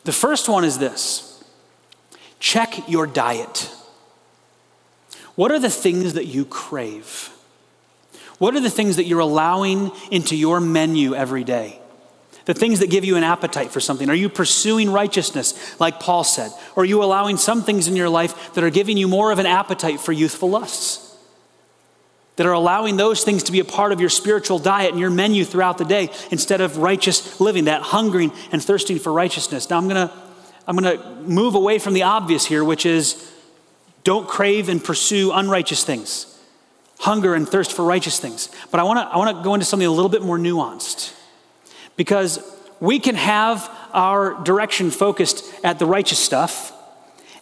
The 0.04 0.12
first 0.12 0.48
one 0.48 0.64
is 0.64 0.78
this 0.78 1.44
check 2.38 2.88
your 2.88 3.06
diet. 3.06 3.70
What 5.34 5.52
are 5.52 5.58
the 5.58 5.70
things 5.70 6.14
that 6.14 6.26
you 6.26 6.44
crave? 6.44 7.30
What 8.40 8.56
are 8.56 8.60
the 8.60 8.70
things 8.70 8.96
that 8.96 9.04
you're 9.04 9.18
allowing 9.20 9.92
into 10.10 10.34
your 10.34 10.60
menu 10.60 11.14
every 11.14 11.44
day? 11.44 11.78
The 12.46 12.54
things 12.54 12.78
that 12.78 12.88
give 12.88 13.04
you 13.04 13.16
an 13.16 13.22
appetite 13.22 13.70
for 13.70 13.80
something. 13.80 14.08
Are 14.08 14.14
you 14.14 14.30
pursuing 14.30 14.90
righteousness, 14.90 15.78
like 15.78 16.00
Paul 16.00 16.24
said? 16.24 16.50
Or 16.74 16.82
are 16.82 16.86
you 16.86 17.04
allowing 17.04 17.36
some 17.36 17.62
things 17.62 17.86
in 17.86 17.96
your 17.96 18.08
life 18.08 18.54
that 18.54 18.64
are 18.64 18.70
giving 18.70 18.96
you 18.96 19.08
more 19.08 19.30
of 19.30 19.38
an 19.38 19.44
appetite 19.44 20.00
for 20.00 20.12
youthful 20.12 20.48
lusts? 20.48 21.14
That 22.36 22.46
are 22.46 22.54
allowing 22.54 22.96
those 22.96 23.24
things 23.24 23.42
to 23.42 23.52
be 23.52 23.60
a 23.60 23.64
part 23.64 23.92
of 23.92 24.00
your 24.00 24.08
spiritual 24.08 24.58
diet 24.58 24.92
and 24.92 24.98
your 24.98 25.10
menu 25.10 25.44
throughout 25.44 25.76
the 25.76 25.84
day 25.84 26.08
instead 26.30 26.62
of 26.62 26.78
righteous 26.78 27.38
living, 27.42 27.66
that 27.66 27.82
hungering 27.82 28.32
and 28.52 28.64
thirsting 28.64 28.98
for 28.98 29.12
righteousness. 29.12 29.68
Now, 29.68 29.76
I'm 29.76 29.86
going 29.86 30.08
to 30.08 30.14
I'm 30.66 30.76
going 30.76 30.98
to 30.98 31.14
move 31.22 31.56
away 31.56 31.78
from 31.78 31.92
the 31.92 32.04
obvious 32.04 32.46
here, 32.46 32.64
which 32.64 32.86
is 32.86 33.30
don't 34.02 34.26
crave 34.28 34.68
and 34.68 34.82
pursue 34.82 35.30
unrighteous 35.32 35.84
things, 35.84 36.29
hunger 37.00 37.34
and 37.34 37.48
thirst 37.48 37.72
for 37.72 37.84
righteous 37.84 38.20
things. 38.20 38.50
But 38.70 38.78
I 38.78 38.84
want 38.84 38.98
to 38.98 39.04
I 39.04 39.16
want 39.16 39.36
to 39.36 39.42
go 39.42 39.54
into 39.54 39.66
something 39.66 39.86
a 39.86 39.90
little 39.90 40.08
bit 40.08 40.22
more 40.22 40.38
nuanced. 40.38 41.16
Because 41.96 42.38
we 42.78 42.98
can 42.98 43.14
have 43.14 43.68
our 43.92 44.42
direction 44.42 44.90
focused 44.90 45.44
at 45.64 45.78
the 45.78 45.86
righteous 45.86 46.18
stuff, 46.18 46.72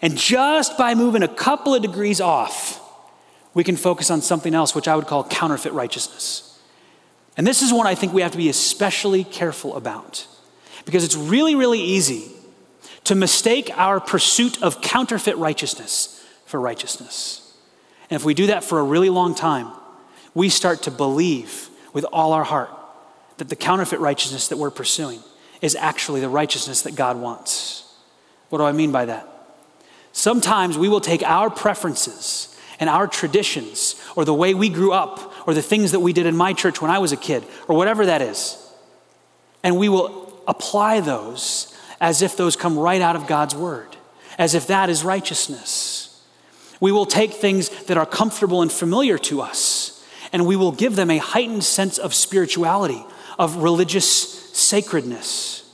and 0.00 0.16
just 0.16 0.78
by 0.78 0.94
moving 0.94 1.22
a 1.22 1.28
couple 1.28 1.74
of 1.74 1.82
degrees 1.82 2.20
off, 2.20 2.80
we 3.54 3.62
can 3.62 3.76
focus 3.76 4.10
on 4.10 4.22
something 4.22 4.54
else, 4.54 4.74
which 4.74 4.88
I 4.88 4.96
would 4.96 5.06
call 5.06 5.24
counterfeit 5.24 5.72
righteousness. 5.72 6.58
And 7.36 7.46
this 7.46 7.62
is 7.62 7.72
one 7.72 7.86
I 7.86 7.94
think 7.94 8.12
we 8.12 8.22
have 8.22 8.32
to 8.32 8.38
be 8.38 8.48
especially 8.48 9.22
careful 9.22 9.76
about 9.76 10.26
because 10.84 11.04
it's 11.04 11.16
really, 11.16 11.54
really 11.54 11.80
easy 11.80 12.32
to 13.04 13.14
mistake 13.14 13.70
our 13.74 14.00
pursuit 14.00 14.60
of 14.62 14.80
counterfeit 14.80 15.36
righteousness 15.36 16.24
for 16.46 16.60
righteousness. 16.60 17.47
And 18.10 18.16
if 18.18 18.24
we 18.24 18.34
do 18.34 18.46
that 18.46 18.64
for 18.64 18.78
a 18.78 18.82
really 18.82 19.10
long 19.10 19.34
time, 19.34 19.70
we 20.34 20.48
start 20.48 20.82
to 20.82 20.90
believe 20.90 21.68
with 21.92 22.04
all 22.12 22.32
our 22.32 22.44
heart 22.44 22.70
that 23.38 23.48
the 23.48 23.56
counterfeit 23.56 24.00
righteousness 24.00 24.48
that 24.48 24.56
we're 24.56 24.70
pursuing 24.70 25.20
is 25.60 25.74
actually 25.74 26.20
the 26.20 26.28
righteousness 26.28 26.82
that 26.82 26.94
God 26.94 27.16
wants. 27.16 27.92
What 28.48 28.58
do 28.58 28.64
I 28.64 28.72
mean 28.72 28.92
by 28.92 29.06
that? 29.06 29.26
Sometimes 30.12 30.78
we 30.78 30.88
will 30.88 31.00
take 31.00 31.22
our 31.22 31.50
preferences 31.50 32.56
and 32.80 32.88
our 32.88 33.06
traditions 33.06 34.00
or 34.16 34.24
the 34.24 34.34
way 34.34 34.54
we 34.54 34.68
grew 34.68 34.92
up 34.92 35.32
or 35.46 35.54
the 35.54 35.62
things 35.62 35.92
that 35.92 36.00
we 36.00 36.12
did 36.12 36.26
in 36.26 36.36
my 36.36 36.52
church 36.52 36.80
when 36.80 36.90
I 36.90 36.98
was 36.98 37.12
a 37.12 37.16
kid 37.16 37.44
or 37.66 37.76
whatever 37.76 38.06
that 38.06 38.22
is, 38.22 38.56
and 39.62 39.76
we 39.76 39.88
will 39.88 40.42
apply 40.46 41.00
those 41.00 41.74
as 42.00 42.22
if 42.22 42.36
those 42.36 42.56
come 42.56 42.78
right 42.78 43.00
out 43.00 43.16
of 43.16 43.26
God's 43.26 43.54
word, 43.54 43.96
as 44.38 44.54
if 44.54 44.68
that 44.68 44.88
is 44.88 45.02
righteousness. 45.04 45.97
We 46.80 46.92
will 46.92 47.06
take 47.06 47.32
things 47.32 47.68
that 47.84 47.96
are 47.96 48.06
comfortable 48.06 48.62
and 48.62 48.70
familiar 48.70 49.18
to 49.18 49.40
us, 49.40 50.04
and 50.32 50.46
we 50.46 50.56
will 50.56 50.72
give 50.72 50.96
them 50.96 51.10
a 51.10 51.18
heightened 51.18 51.64
sense 51.64 51.98
of 51.98 52.14
spirituality 52.14 53.04
of 53.38 53.56
religious 53.56 54.06
sacredness 54.56 55.70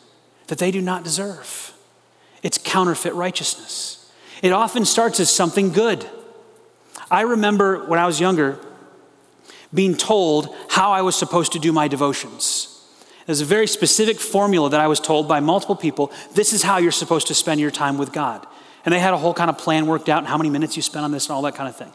that 0.47 0.59
they 0.59 0.71
do 0.71 0.81
not 0.81 1.05
deserve. 1.05 1.73
It's 2.43 2.59
counterfeit 2.59 3.15
righteousness. 3.15 4.13
It 4.43 4.53
often 4.53 4.85
starts 4.85 5.21
as 5.21 5.31
something 5.31 5.73
good. 5.73 6.07
I 7.11 7.23
remember 7.23 7.87
when 7.87 7.99
I 7.99 8.07
was 8.07 8.21
younger 8.21 8.59
being 9.73 9.97
told 9.97 10.55
how 10.69 10.93
I 10.93 11.03
was 11.03 11.17
supposed 11.17 11.53
to 11.53 11.59
do 11.59 11.73
my 11.73 11.89
devotions. 11.89 12.71
There's 13.27 13.41
a 13.41 13.47
very 13.47 13.67
specific 13.67 14.21
formula 14.21 14.71
that 14.71 14.81
I 14.81 14.87
was 14.87 15.01
told 15.01 15.27
by 15.27 15.41
multiple 15.41 15.77
people. 15.77 16.13
This 16.35 16.53
is 16.53 16.63
how 16.63 16.79
you're 16.79 16.93
supposed 16.93 17.27
to 17.29 17.35
spend 17.35 17.61
your 17.61 17.71
time 17.71 17.97
with 17.97 18.13
God. 18.13 18.47
And 18.85 18.93
they 18.93 18.99
had 18.99 19.15
a 19.15 19.17
whole 19.17 19.35
kind 19.35 19.51
of 19.51 19.59
plan 19.59 19.87
worked 19.87 20.09
out 20.09 20.19
and 20.19 20.27
how 20.27 20.37
many 20.37 20.51
minutes 20.51 20.77
you 20.77 20.83
spent 20.83 21.05
on 21.05 21.13
this 21.13 21.27
and 21.27 21.35
all 21.35 21.43
that 21.43 21.55
kind 21.55 21.69
of 21.69 21.77
thing. 21.77 21.93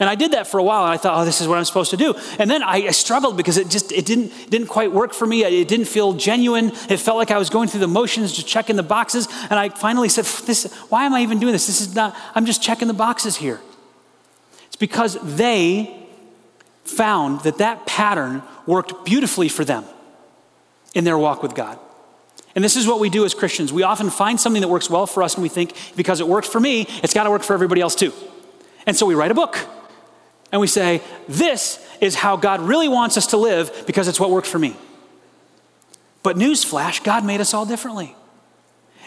And 0.00 0.08
I 0.08 0.14
did 0.14 0.32
that 0.32 0.46
for 0.46 0.58
a 0.58 0.62
while, 0.62 0.84
and 0.84 0.92
I 0.92 0.96
thought, 0.96 1.20
oh, 1.20 1.24
this 1.24 1.40
is 1.40 1.48
what 1.48 1.58
I'm 1.58 1.64
supposed 1.64 1.90
to 1.90 1.96
do. 1.96 2.14
And 2.38 2.48
then 2.48 2.62
I, 2.62 2.86
I 2.86 2.90
struggled 2.92 3.36
because 3.36 3.56
it 3.56 3.68
just 3.68 3.90
it 3.90 4.06
didn't 4.06 4.32
didn't 4.48 4.68
quite 4.68 4.92
work 4.92 5.12
for 5.12 5.26
me. 5.26 5.42
It 5.42 5.66
didn't 5.66 5.86
feel 5.86 6.12
genuine. 6.12 6.70
It 6.88 6.98
felt 6.98 7.16
like 7.16 7.32
I 7.32 7.38
was 7.38 7.50
going 7.50 7.68
through 7.68 7.80
the 7.80 7.88
motions, 7.88 8.32
just 8.32 8.46
checking 8.46 8.76
the 8.76 8.84
boxes. 8.84 9.26
And 9.50 9.58
I 9.58 9.70
finally 9.70 10.08
said, 10.08 10.24
this, 10.46 10.72
why 10.88 11.04
am 11.04 11.14
I 11.14 11.22
even 11.22 11.40
doing 11.40 11.52
this? 11.52 11.66
This 11.66 11.80
is 11.80 11.96
not. 11.96 12.16
I'm 12.36 12.46
just 12.46 12.62
checking 12.62 12.86
the 12.86 12.94
boxes 12.94 13.36
here. 13.36 13.60
It's 14.68 14.76
because 14.76 15.18
they 15.36 16.06
found 16.84 17.40
that 17.40 17.58
that 17.58 17.86
pattern 17.86 18.42
worked 18.66 19.04
beautifully 19.04 19.48
for 19.48 19.64
them 19.64 19.84
in 20.94 21.02
their 21.02 21.18
walk 21.18 21.42
with 21.42 21.54
God. 21.56 21.78
And 22.54 22.64
this 22.64 22.76
is 22.76 22.86
what 22.86 22.98
we 23.00 23.10
do 23.10 23.24
as 23.24 23.34
Christians. 23.34 23.72
We 23.72 23.82
often 23.82 24.10
find 24.10 24.40
something 24.40 24.62
that 24.62 24.68
works 24.68 24.90
well 24.90 25.06
for 25.06 25.22
us, 25.22 25.34
and 25.34 25.42
we 25.42 25.48
think 25.48 25.74
because 25.96 26.20
it 26.20 26.26
worked 26.26 26.48
for 26.48 26.60
me, 26.60 26.86
it's 27.02 27.14
got 27.14 27.24
to 27.24 27.30
work 27.30 27.42
for 27.42 27.54
everybody 27.54 27.80
else 27.80 27.94
too. 27.94 28.12
And 28.86 28.96
so 28.96 29.06
we 29.06 29.14
write 29.14 29.30
a 29.30 29.34
book 29.34 29.58
and 30.50 30.60
we 30.60 30.66
say, 30.66 31.02
This 31.28 31.84
is 32.00 32.14
how 32.14 32.36
God 32.36 32.60
really 32.60 32.88
wants 32.88 33.16
us 33.16 33.28
to 33.28 33.36
live 33.36 33.84
because 33.86 34.08
it's 34.08 34.18
what 34.18 34.30
worked 34.30 34.46
for 34.46 34.58
me. 34.58 34.76
But 36.22 36.36
newsflash, 36.36 37.04
God 37.04 37.24
made 37.24 37.40
us 37.40 37.54
all 37.54 37.66
differently. 37.66 38.14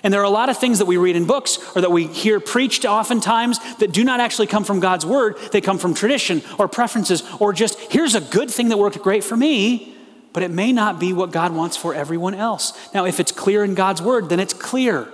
And 0.04 0.14
there 0.14 0.22
are 0.22 0.26
a 0.26 0.30
lot 0.32 0.50
of 0.50 0.58
things 0.58 0.80
that 0.80 0.86
we 0.86 0.98
read 0.98 1.16
in 1.16 1.26
books 1.26 1.60
or 1.76 1.82
that 1.82 1.92
we 1.92 2.08
hear 2.08 2.40
preached 2.40 2.86
oftentimes 2.86 3.60
that 3.76 3.92
do 3.92 4.04
not 4.04 4.20
actually 4.20 4.48
come 4.48 4.64
from 4.64 4.80
God's 4.80 5.06
word. 5.06 5.38
They 5.52 5.62
come 5.62 5.78
from 5.78 5.94
tradition 5.94 6.42
or 6.58 6.68
preferences 6.68 7.24
or 7.40 7.54
just, 7.54 7.80
here's 7.92 8.16
a 8.16 8.22
good 8.22 8.50
thing 8.50 8.70
that 8.70 8.78
worked 8.78 9.00
great 9.00 9.24
for 9.24 9.38
me, 9.38 9.96
but 10.34 10.44
it 10.44 10.52
may 10.52 10.72
not 10.72 11.00
be 11.00 11.14
what 11.14 11.32
God 11.32 11.54
wants 11.54 11.76
for 11.76 11.94
everyone 11.94 12.34
else. 12.34 12.74
Now, 12.94 13.06
if 13.06 13.20
it's 13.20 13.32
clear 13.32 13.64
in 13.64 13.76
God's 13.76 14.02
word, 14.02 14.30
then 14.30 14.40
it's 14.40 14.54
clear. 14.54 15.08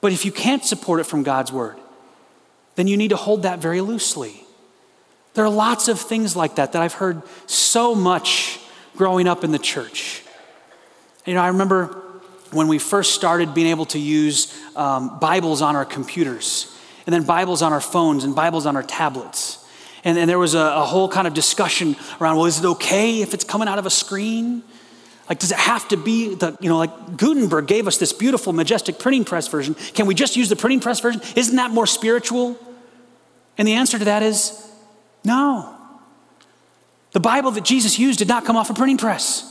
But 0.00 0.12
if 0.12 0.24
you 0.24 0.32
can't 0.32 0.64
support 0.64 1.00
it 1.00 1.04
from 1.04 1.22
God's 1.22 1.52
word, 1.52 1.76
then 2.74 2.86
you 2.88 2.96
need 2.96 3.08
to 3.08 3.16
hold 3.16 3.42
that 3.42 3.58
very 3.58 3.80
loosely. 3.80 4.44
There 5.34 5.44
are 5.44 5.50
lots 5.50 5.88
of 5.88 5.98
things 5.98 6.36
like 6.36 6.56
that 6.56 6.72
that 6.72 6.82
I've 6.82 6.94
heard 6.94 7.22
so 7.46 7.94
much 7.94 8.60
growing 8.96 9.26
up 9.26 9.44
in 9.44 9.52
the 9.52 9.58
church. 9.58 10.22
You 11.24 11.34
know, 11.34 11.40
I 11.40 11.48
remember 11.48 11.86
when 12.50 12.68
we 12.68 12.78
first 12.78 13.14
started 13.14 13.54
being 13.54 13.68
able 13.68 13.86
to 13.86 13.98
use 13.98 14.54
um, 14.76 15.18
Bibles 15.18 15.62
on 15.62 15.74
our 15.74 15.86
computers, 15.86 16.76
and 17.06 17.14
then 17.14 17.24
Bibles 17.24 17.62
on 17.62 17.72
our 17.72 17.80
phones, 17.80 18.24
and 18.24 18.34
Bibles 18.34 18.66
on 18.66 18.76
our 18.76 18.82
tablets. 18.82 19.61
And, 20.04 20.18
and 20.18 20.28
there 20.28 20.38
was 20.38 20.54
a, 20.54 20.60
a 20.60 20.84
whole 20.84 21.08
kind 21.08 21.26
of 21.26 21.34
discussion 21.34 21.96
around 22.20 22.36
well, 22.36 22.46
is 22.46 22.58
it 22.58 22.64
okay 22.64 23.22
if 23.22 23.34
it's 23.34 23.44
coming 23.44 23.68
out 23.68 23.78
of 23.78 23.86
a 23.86 23.90
screen? 23.90 24.62
Like, 25.28 25.38
does 25.38 25.52
it 25.52 25.58
have 25.58 25.86
to 25.88 25.96
be 25.96 26.34
the, 26.34 26.56
you 26.60 26.68
know, 26.68 26.78
like 26.78 27.16
Gutenberg 27.16 27.66
gave 27.66 27.86
us 27.86 27.96
this 27.98 28.12
beautiful, 28.12 28.52
majestic 28.52 28.98
printing 28.98 29.24
press 29.24 29.48
version. 29.48 29.74
Can 29.94 30.06
we 30.06 30.14
just 30.14 30.36
use 30.36 30.48
the 30.48 30.56
printing 30.56 30.80
press 30.80 31.00
version? 31.00 31.22
Isn't 31.36 31.56
that 31.56 31.70
more 31.70 31.86
spiritual? 31.86 32.58
And 33.56 33.68
the 33.68 33.74
answer 33.74 33.98
to 33.98 34.04
that 34.06 34.22
is 34.22 34.68
no. 35.24 35.74
The 37.12 37.20
Bible 37.20 37.50
that 37.52 37.64
Jesus 37.64 37.98
used 37.98 38.18
did 38.18 38.28
not 38.28 38.44
come 38.44 38.56
off 38.56 38.70
a 38.70 38.74
printing 38.74 38.98
press. 38.98 39.42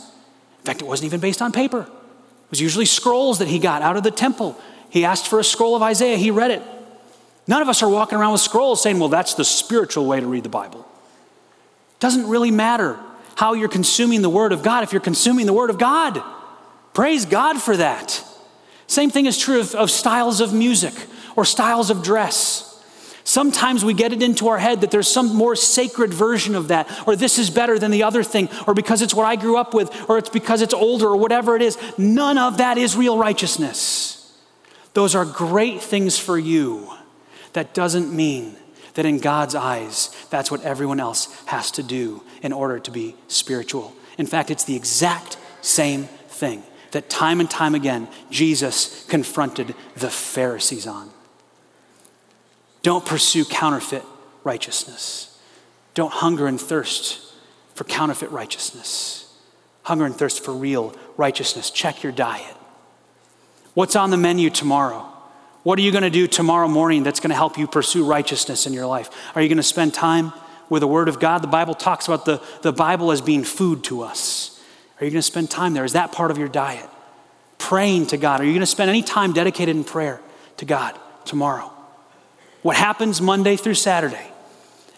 In 0.59 0.65
fact, 0.65 0.81
it 0.81 0.87
wasn't 0.87 1.07
even 1.07 1.19
based 1.19 1.41
on 1.41 1.51
paper. 1.51 1.81
It 1.81 2.49
was 2.49 2.59
usually 2.59 2.85
scrolls 2.85 3.39
that 3.39 3.47
he 3.47 3.57
got 3.57 3.81
out 3.81 3.97
of 3.97 4.03
the 4.03 4.11
temple. 4.11 4.59
He 4.89 5.05
asked 5.05 5.27
for 5.27 5.39
a 5.39 5.43
scroll 5.43 5.75
of 5.75 5.81
Isaiah, 5.81 6.17
he 6.17 6.31
read 6.31 6.51
it. 6.51 6.61
None 7.51 7.61
of 7.61 7.67
us 7.67 7.83
are 7.83 7.89
walking 7.89 8.17
around 8.17 8.31
with 8.31 8.39
scrolls 8.39 8.81
saying, 8.81 8.97
well, 8.97 9.09
that's 9.09 9.33
the 9.33 9.43
spiritual 9.43 10.05
way 10.05 10.21
to 10.21 10.25
read 10.25 10.43
the 10.43 10.47
Bible. 10.47 10.87
Doesn't 11.99 12.29
really 12.29 12.49
matter 12.49 12.97
how 13.35 13.55
you're 13.55 13.67
consuming 13.67 14.21
the 14.21 14.29
Word 14.29 14.53
of 14.53 14.63
God 14.63 14.83
if 14.85 14.93
you're 14.93 15.01
consuming 15.01 15.47
the 15.47 15.51
Word 15.51 15.69
of 15.69 15.77
God. 15.77 16.23
Praise 16.93 17.25
God 17.25 17.61
for 17.61 17.75
that. 17.75 18.23
Same 18.87 19.09
thing 19.09 19.25
is 19.25 19.37
true 19.37 19.59
of, 19.59 19.75
of 19.75 19.91
styles 19.91 20.39
of 20.39 20.53
music 20.53 20.93
or 21.35 21.43
styles 21.43 21.89
of 21.89 22.01
dress. 22.03 22.81
Sometimes 23.25 23.83
we 23.83 23.93
get 23.93 24.13
it 24.13 24.23
into 24.23 24.47
our 24.47 24.57
head 24.57 24.79
that 24.79 24.91
there's 24.91 25.11
some 25.11 25.35
more 25.35 25.57
sacred 25.57 26.13
version 26.13 26.55
of 26.55 26.69
that, 26.69 27.05
or 27.05 27.17
this 27.17 27.37
is 27.37 27.49
better 27.49 27.77
than 27.77 27.91
the 27.91 28.03
other 28.03 28.23
thing, 28.23 28.47
or 28.65 28.73
because 28.73 29.01
it's 29.01 29.13
what 29.13 29.25
I 29.25 29.35
grew 29.35 29.57
up 29.57 29.73
with, 29.73 30.09
or 30.09 30.17
it's 30.17 30.29
because 30.29 30.61
it's 30.61 30.73
older, 30.73 31.07
or 31.07 31.17
whatever 31.17 31.57
it 31.57 31.61
is. 31.61 31.77
None 31.97 32.37
of 32.37 32.59
that 32.59 32.77
is 32.77 32.95
real 32.95 33.17
righteousness. 33.17 34.39
Those 34.93 35.15
are 35.15 35.25
great 35.25 35.81
things 35.81 36.17
for 36.17 36.39
you. 36.39 36.89
That 37.53 37.73
doesn't 37.73 38.13
mean 38.13 38.55
that 38.93 39.05
in 39.05 39.19
God's 39.19 39.55
eyes, 39.55 40.09
that's 40.29 40.51
what 40.51 40.61
everyone 40.63 40.99
else 40.99 41.33
has 41.45 41.71
to 41.71 41.83
do 41.83 42.23
in 42.41 42.53
order 42.53 42.79
to 42.79 42.91
be 42.91 43.15
spiritual. 43.27 43.93
In 44.17 44.25
fact, 44.25 44.51
it's 44.51 44.63
the 44.63 44.75
exact 44.75 45.37
same 45.61 46.03
thing 46.27 46.63
that 46.91 47.09
time 47.09 47.39
and 47.39 47.49
time 47.49 47.75
again 47.75 48.07
Jesus 48.29 49.05
confronted 49.05 49.73
the 49.95 50.09
Pharisees 50.09 50.87
on. 50.87 51.09
Don't 52.83 53.05
pursue 53.05 53.45
counterfeit 53.45 54.03
righteousness. 54.43 55.39
Don't 55.93 56.11
hunger 56.11 56.47
and 56.47 56.59
thirst 56.59 57.33
for 57.75 57.83
counterfeit 57.83 58.31
righteousness. 58.31 59.33
Hunger 59.83 60.05
and 60.05 60.15
thirst 60.15 60.43
for 60.43 60.53
real 60.53 60.95
righteousness. 61.17 61.69
Check 61.69 62.03
your 62.03 62.11
diet. 62.11 62.55
What's 63.73 63.95
on 63.95 64.09
the 64.09 64.17
menu 64.17 64.49
tomorrow? 64.49 65.10
What 65.63 65.77
are 65.77 65.83
you 65.83 65.91
going 65.91 66.03
to 66.03 66.09
do 66.09 66.25
tomorrow 66.27 66.67
morning 66.67 67.03
that's 67.03 67.19
going 67.19 67.29
to 67.29 67.35
help 67.35 67.57
you 67.57 67.67
pursue 67.67 68.03
righteousness 68.03 68.65
in 68.65 68.73
your 68.73 68.87
life? 68.87 69.09
Are 69.35 69.41
you 69.41 69.47
going 69.47 69.57
to 69.57 69.63
spend 69.63 69.93
time 69.93 70.33
with 70.69 70.79
the 70.79 70.87
Word 70.87 71.07
of 71.07 71.19
God? 71.19 71.43
The 71.43 71.47
Bible 71.47 71.75
talks 71.75 72.07
about 72.07 72.25
the, 72.25 72.41
the 72.63 72.73
Bible 72.73 73.11
as 73.11 73.21
being 73.21 73.43
food 73.43 73.83
to 73.85 74.01
us. 74.01 74.59
Are 74.99 75.05
you 75.05 75.11
going 75.11 75.19
to 75.19 75.23
spend 75.23 75.51
time 75.51 75.73
there? 75.73 75.85
Is 75.85 75.93
that 75.93 76.11
part 76.11 76.31
of 76.31 76.37
your 76.39 76.47
diet? 76.47 76.89
Praying 77.59 78.07
to 78.07 78.17
God. 78.17 78.41
Are 78.41 78.43
you 78.43 78.51
going 78.51 78.61
to 78.61 78.65
spend 78.65 78.89
any 78.89 79.03
time 79.03 79.33
dedicated 79.33 79.75
in 79.75 79.83
prayer 79.83 80.19
to 80.57 80.65
God 80.65 80.97
tomorrow? 81.25 81.71
What 82.63 82.75
happens 82.75 83.21
Monday 83.21 83.55
through 83.55 83.75
Saturday 83.75 84.31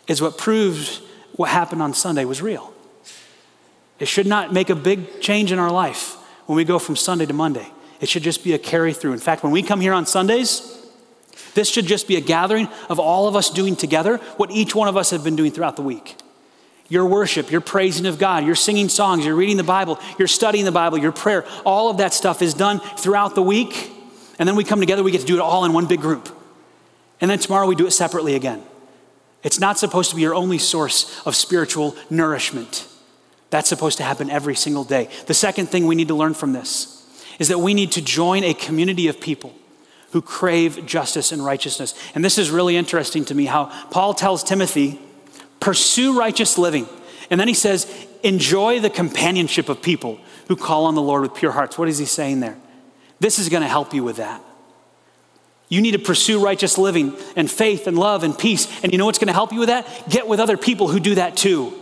is 0.08 0.21
what 0.21 0.38
proves 0.38 1.02
what 1.36 1.49
happened 1.49 1.82
on 1.82 1.93
Sunday 1.93 2.23
was 2.23 2.41
real. 2.41 2.73
It 3.99 4.08
should 4.08 4.28
not 4.28 4.54
make 4.54 4.69
a 4.69 4.76
big 4.76 5.21
change 5.21 5.52
in 5.52 5.60
our 5.60 5.71
life 5.71 6.15
when 6.45 6.56
we 6.56 6.63
go 6.63 6.80
from 6.80 6.95
Sunday 6.95 7.26
to 7.26 7.34
Monday. 7.34 7.67
It 8.04 8.10
should 8.10 8.24
just 8.24 8.44
be 8.44 8.52
a 8.52 8.60
carry 8.60 8.92
through. 8.92 9.13
In 9.13 9.20
fact, 9.20 9.44
when 9.44 9.54
we 9.54 9.63
come 9.63 9.80
here 9.80 9.94
on 9.94 10.06
Sundays, 10.06 10.78
this 11.54 11.70
should 11.70 11.86
just 11.86 12.06
be 12.06 12.18
a 12.18 12.20
gathering 12.20 12.68
of 12.89 13.00
all 13.00 13.30
of 13.30 13.36
us 13.38 13.50
doing 13.50 13.78
together 13.78 14.18
what 14.36 14.52
each 14.52 14.76
one 14.76 14.89
of 14.89 14.98
us 14.98 15.12
have 15.12 15.24
been 15.24 15.38
doing 15.38 15.52
throughout 15.52 15.78
the 15.78 15.84
week. 15.84 16.18
Your 16.89 17.06
worship, 17.06 17.50
your 17.50 17.62
praising 17.62 18.06
of 18.06 18.20
God, 18.20 18.46
your 18.46 18.56
singing 18.56 18.89
songs, 18.89 19.26
you're 19.26 19.38
reading 19.38 19.56
the 19.56 19.63
Bible, 19.63 20.02
you're 20.20 20.28
studying 20.28 20.66
the 20.66 20.72
Bible, 20.74 20.98
your 20.98 21.13
prayer, 21.13 21.46
all 21.66 21.89
of 21.89 22.00
that 22.00 22.13
stuff 22.13 22.42
is 22.42 22.54
done 22.54 22.82
throughout 22.98 23.36
the 23.36 23.42
week. 23.42 23.89
And 24.38 24.50
then 24.50 24.58
we 24.58 24.66
come 24.66 24.82
together, 24.82 25.02
we 25.02 25.12
get 25.12 25.22
to 25.22 25.28
do 25.28 25.36
it 25.36 25.42
all 25.42 25.63
in 25.63 25.72
one 25.72 25.86
big 25.86 26.02
group. 26.02 26.28
And 27.22 27.32
then 27.32 27.39
tomorrow 27.39 27.68
we 27.68 27.76
do 27.76 27.88
it 27.88 27.92
separately 27.92 28.36
again. 28.36 28.62
It's 29.44 29.62
not 29.62 29.80
supposed 29.80 30.10
to 30.10 30.18
be 30.18 30.24
your 30.24 30.36
only 30.36 30.58
source 30.58 31.26
of 31.26 31.38
spiritual 31.38 31.96
nourishment. 32.10 32.86
That's 33.50 33.70
supposed 33.70 33.98
to 34.00 34.04
happen 34.04 34.30
every 34.30 34.56
single 34.56 34.84
day. 34.84 35.08
The 35.28 35.34
second 35.34 35.68
thing 35.68 35.88
we 35.88 35.96
need 35.96 36.10
to 36.10 36.16
learn 36.16 36.34
from 36.34 36.52
this 36.52 37.00
is 37.39 37.48
that 37.48 37.60
we 37.60 37.74
need 37.74 37.91
to 37.93 38.02
join 38.02 38.43
a 38.43 38.54
community 38.54 39.08
of 39.08 39.19
people 39.19 39.54
who 40.12 40.22
crave 40.22 40.86
justice 40.86 41.32
and 41.32 41.43
righteousness. 41.43 41.96
And 42.13 42.24
this 42.24 42.38
is 42.38 42.52
really 42.52 42.78
interesting 42.78 43.26
to 43.26 43.36
me 43.36 43.46
how 43.46 43.65
Paul 43.89 44.13
tells 44.13 44.43
Timothy, 44.43 45.00
pursue 45.60 46.17
righteous 46.17 46.58
living. 46.58 46.88
And 47.30 47.39
then 47.39 47.48
he 47.48 47.54
says, 47.54 47.91
enjoy 48.22 48.80
the 48.80 48.89
companionship 48.89 49.69
of 49.69 49.82
people 49.82 50.19
who 50.48 50.56
call 50.56 50.86
on 50.86 50.96
the 50.96 51.02
Lord 51.02 51.24
with 51.24 51.34
pure 51.34 51.52
hearts. 51.52 51.78
What 51.78 51.88
is 51.88 51.98
he 51.98 52.06
saying 52.06 52.41
there? 52.41 52.58
This 53.19 53.39
is 53.39 53.50
going 53.50 53.63
to 53.63 53.69
help 53.69 53.93
you 53.93 54.04
with 54.04 54.17
that. 54.17 54.43
You 55.69 55.82
need 55.82 55.91
to 55.91 56.00
pursue 56.00 56.43
righteous 56.43 56.78
living 56.78 57.15
and 57.36 57.50
faith 57.50 57.88
and 57.88 57.98
love 57.98 58.24
and 58.24 58.38
peace. 58.38 58.67
And 58.84 58.91
you 58.91 59.00
know 59.00 59.06
what's 59.06 59.17
going 59.17 59.28
to 59.28 59.34
help 59.34 59.52
you 59.52 59.60
with 59.60 59.69
that? 59.69 59.88
Get 60.10 60.28
with 60.28 60.39
other 60.39 60.58
people 60.58 60.88
who 60.88 61.00
do 61.00 61.15
that 61.15 61.36
too. 61.36 61.74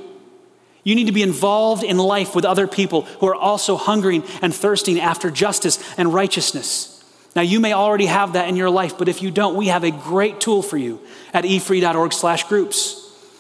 You 0.84 0.96
need 0.96 1.08
to 1.08 1.12
be 1.12 1.22
involved 1.22 1.84
in 1.84 1.98
life 1.98 2.36
with 2.36 2.46
other 2.46 2.68
people 2.68 3.04
who 3.04 3.28
are 3.28 3.36
also 3.36 3.78
hungering 3.78 4.24
and 4.42 4.54
thirsting 4.54 5.00
after 5.00 5.30
justice 5.30 5.80
and 5.98 6.14
righteousness. 6.14 7.04
Now, 7.36 7.44
you 7.44 7.60
may 7.60 7.74
already 7.74 8.08
have 8.08 8.34
that 8.34 8.50
in 8.50 8.56
your 8.56 8.70
life, 8.70 8.98
but 8.98 9.08
if 9.08 9.22
you 9.22 9.32
don't, 9.32 9.56
we 9.56 9.68
have 9.68 9.84
a 9.84 9.92
great 9.92 10.42
tool 10.42 10.62
for 10.62 10.78
you 10.78 11.00
at 11.34 11.46
efree.org 11.46 12.14
slash 12.14 12.44
groups. 12.46 12.98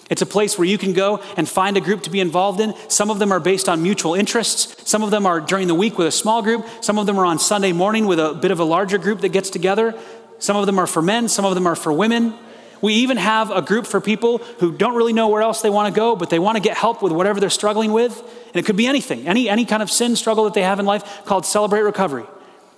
It's 0.10 0.22
a 0.22 0.26
place 0.26 0.58
where 0.58 0.68
you 0.68 0.78
can 0.78 0.94
go 0.94 1.22
and 1.38 1.48
find 1.48 1.78
a 1.78 1.82
group 1.82 2.04
to 2.04 2.10
be 2.10 2.20
involved 2.20 2.60
in. 2.60 2.74
Some 2.90 3.10
of 3.10 3.18
them 3.18 3.32
are 3.32 3.40
based 3.40 3.70
on 3.70 3.82
mutual 3.82 4.14
interests. 4.14 4.90
Some 4.90 5.04
of 5.04 5.12
them 5.12 5.26
are 5.26 5.40
during 5.40 5.68
the 5.68 5.76
week 5.76 5.98
with 5.98 6.08
a 6.08 6.12
small 6.12 6.42
group. 6.42 6.66
Some 6.82 7.00
of 7.00 7.06
them 7.06 7.18
are 7.18 7.26
on 7.26 7.40
Sunday 7.40 7.72
morning 7.72 8.06
with 8.06 8.20
a 8.20 8.34
bit 8.34 8.52
of 8.52 8.60
a 8.60 8.66
larger 8.66 8.98
group 8.98 9.22
that 9.22 9.30
gets 9.30 9.50
together. 9.50 9.98
Some 10.40 10.58
of 10.58 10.66
them 10.66 10.80
are 10.80 10.88
for 10.88 11.02
men. 11.02 11.30
Some 11.30 11.46
of 11.46 11.56
them 11.56 11.66
are 11.66 11.78
for 11.78 11.94
women. 11.94 12.34
We 12.82 12.96
even 12.96 13.18
have 13.18 13.52
a 13.52 13.62
group 13.62 13.86
for 13.86 14.02
people 14.02 14.40
who 14.60 14.72
don't 14.72 14.96
really 14.96 15.14
know 15.14 15.28
where 15.28 15.42
else 15.42 15.62
they 15.62 15.70
want 15.70 15.94
to 15.94 15.98
go, 15.98 16.16
but 16.16 16.30
they 16.30 16.40
want 16.40 16.56
to 16.56 16.62
get 16.62 16.76
help 16.76 17.02
with 17.04 17.12
whatever 17.12 17.40
they're 17.40 17.50
struggling 17.50 17.92
with. 17.92 18.18
And 18.48 18.56
it 18.56 18.66
could 18.66 18.76
be 18.76 18.88
anything, 18.88 19.28
any, 19.28 19.48
any 19.48 19.66
kind 19.66 19.84
of 19.84 19.92
sin 19.92 20.16
struggle 20.16 20.46
that 20.46 20.56
they 20.56 20.64
have 20.64 20.80
in 20.80 20.86
life 20.86 21.24
called 21.26 21.46
Celebrate 21.46 21.82
Recovery. 21.82 22.26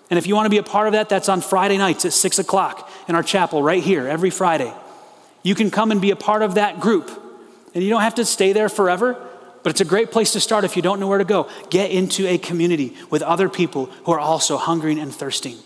And 0.09 0.19
if 0.19 0.27
you 0.27 0.35
want 0.35 0.45
to 0.45 0.49
be 0.49 0.57
a 0.57 0.63
part 0.63 0.87
of 0.87 0.93
that, 0.93 1.07
that's 1.07 1.29
on 1.29 1.39
Friday 1.39 1.77
nights 1.77 2.03
at 2.03 2.13
6 2.13 2.39
o'clock 2.39 2.91
in 3.07 3.15
our 3.15 3.23
chapel 3.23 3.63
right 3.63 3.81
here 3.81 4.07
every 4.07 4.29
Friday. 4.29 4.71
You 5.41 5.55
can 5.55 5.71
come 5.71 5.91
and 5.91 6.01
be 6.01 6.11
a 6.11 6.15
part 6.15 6.41
of 6.41 6.55
that 6.55 6.79
group. 6.79 7.09
And 7.73 7.83
you 7.83 7.89
don't 7.89 8.01
have 8.01 8.15
to 8.15 8.25
stay 8.25 8.53
there 8.53 8.69
forever, 8.69 9.15
but 9.63 9.69
it's 9.69 9.81
a 9.81 9.85
great 9.85 10.11
place 10.11 10.33
to 10.33 10.41
start 10.41 10.65
if 10.65 10.75
you 10.75 10.81
don't 10.81 10.99
know 10.99 11.07
where 11.07 11.17
to 11.17 11.23
go. 11.23 11.49
Get 11.69 11.91
into 11.91 12.27
a 12.27 12.37
community 12.37 12.95
with 13.09 13.21
other 13.21 13.47
people 13.47 13.85
who 14.05 14.11
are 14.11 14.19
also 14.19 14.57
hungering 14.57 14.99
and 14.99 15.15
thirsting 15.15 15.57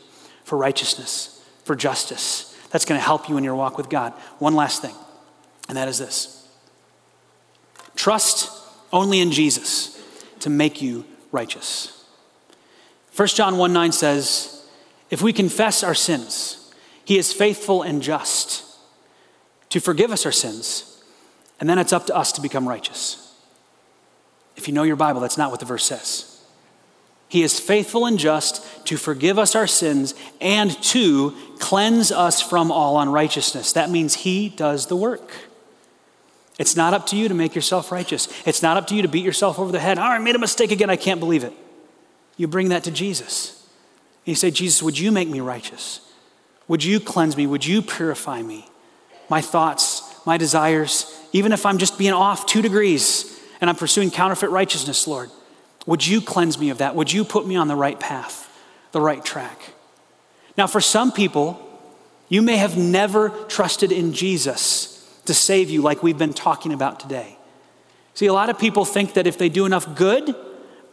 for 0.43 0.57
righteousness, 0.57 1.43
for 1.65 1.75
justice 1.75 2.46
that's 2.71 2.85
going 2.85 2.99
to 2.99 3.05
help 3.05 3.29
you 3.29 3.37
in 3.37 3.43
your 3.43 3.55
walk 3.55 3.77
with 3.77 3.89
God. 3.89 4.13
One 4.39 4.55
last 4.55 4.81
thing, 4.81 4.95
and 5.67 5.77
that 5.77 5.87
is 5.87 5.97
this 5.97 6.47
trust 7.95 8.51
only 8.93 9.19
in 9.19 9.31
Jesus 9.31 10.01
to 10.39 10.49
make 10.49 10.81
you 10.81 11.03
righteous. 11.31 12.05
1 13.15 13.27
John 13.29 13.57
1 13.57 13.73
9 13.73 13.91
says, 13.91 14.65
If 15.09 15.21
we 15.21 15.33
confess 15.33 15.83
our 15.83 15.95
sins, 15.95 16.73
he 17.03 17.17
is 17.17 17.33
faithful 17.33 17.81
and 17.81 18.01
just 18.01 18.63
to 19.69 19.79
forgive 19.79 20.11
us 20.11 20.25
our 20.25 20.31
sins, 20.31 21.03
and 21.59 21.69
then 21.69 21.79
it's 21.79 21.91
up 21.91 22.05
to 22.05 22.15
us 22.15 22.31
to 22.33 22.41
become 22.41 22.67
righteous. 22.67 23.23
If 24.55 24.67
you 24.67 24.73
know 24.73 24.83
your 24.83 24.95
Bible, 24.95 25.19
that's 25.19 25.37
not 25.37 25.51
what 25.51 25.59
the 25.59 25.65
verse 25.65 25.85
says. 25.85 26.36
He 27.29 27.43
is 27.43 27.59
faithful 27.59 28.05
and 28.05 28.17
just 28.17 28.85
to 28.85 28.97
forgive 28.97 29.37
us 29.37 29.55
our 29.55 29.67
sins 29.67 30.15
and 30.39 30.71
to 30.83 31.35
cleanse 31.59 32.11
us 32.11 32.41
from 32.41 32.71
all 32.71 32.99
unrighteousness. 32.99 33.73
That 33.73 33.89
means 33.89 34.13
He 34.13 34.49
does 34.49 34.87
the 34.87 34.95
work. 34.95 35.31
It's 36.57 36.75
not 36.75 36.93
up 36.93 37.05
to 37.07 37.17
you 37.17 37.27
to 37.27 37.33
make 37.33 37.53
yourself 37.53 37.91
righteous. 37.91 38.27
It's 38.45 38.63
not 38.63 38.77
up 38.77 38.87
to 38.87 38.95
you 38.95 39.01
to 39.01 39.07
beat 39.07 39.25
yourself 39.25 39.59
over 39.59 39.71
the 39.71 39.79
head. 39.79 39.99
Oh, 39.99 40.03
I 40.03 40.17
made 40.19 40.35
a 40.35 40.39
mistake 40.39 40.71
again. 40.71 40.89
I 40.89 40.95
can't 40.95 41.19
believe 41.19 41.43
it. 41.43 41.53
You 42.37 42.47
bring 42.47 42.69
that 42.69 42.83
to 42.85 42.91
Jesus. 42.91 43.67
You 44.25 44.35
say, 44.35 44.51
Jesus, 44.51 44.81
would 44.81 44.97
you 44.97 45.11
make 45.11 45.27
me 45.27 45.39
righteous? 45.39 46.01
Would 46.67 46.83
you 46.83 46.99
cleanse 46.99 47.37
me? 47.37 47.47
Would 47.47 47.65
you 47.65 47.81
purify 47.81 48.41
me? 48.41 48.67
My 49.29 49.41
thoughts, 49.41 50.03
my 50.25 50.37
desires, 50.37 51.13
even 51.33 51.51
if 51.51 51.65
I'm 51.65 51.77
just 51.77 51.97
being 51.97 52.13
off 52.13 52.45
two 52.45 52.61
degrees 52.61 53.39
and 53.61 53.69
I'm 53.69 53.75
pursuing 53.75 54.11
counterfeit 54.11 54.49
righteousness, 54.49 55.07
Lord. 55.07 55.29
Would 55.87 56.05
you 56.05 56.21
cleanse 56.21 56.59
me 56.59 56.69
of 56.69 56.77
that? 56.77 56.95
Would 56.95 57.11
you 57.11 57.23
put 57.23 57.47
me 57.47 57.55
on 57.55 57.67
the 57.67 57.75
right 57.75 57.99
path, 57.99 58.47
the 58.91 59.01
right 59.01 59.23
track? 59.25 59.73
Now, 60.57 60.67
for 60.67 60.81
some 60.81 61.11
people, 61.11 61.63
you 62.29 62.41
may 62.41 62.57
have 62.57 62.77
never 62.77 63.29
trusted 63.47 63.91
in 63.91 64.13
Jesus 64.13 64.93
to 65.25 65.33
save 65.33 65.69
you, 65.69 65.81
like 65.81 66.03
we've 66.03 66.17
been 66.17 66.33
talking 66.33 66.73
about 66.73 66.99
today. 66.99 67.37
See, 68.13 68.25
a 68.25 68.33
lot 68.33 68.49
of 68.49 68.59
people 68.59 68.85
think 68.85 69.13
that 69.13 69.27
if 69.27 69.37
they 69.37 69.49
do 69.49 69.65
enough 69.65 69.95
good, 69.95 70.35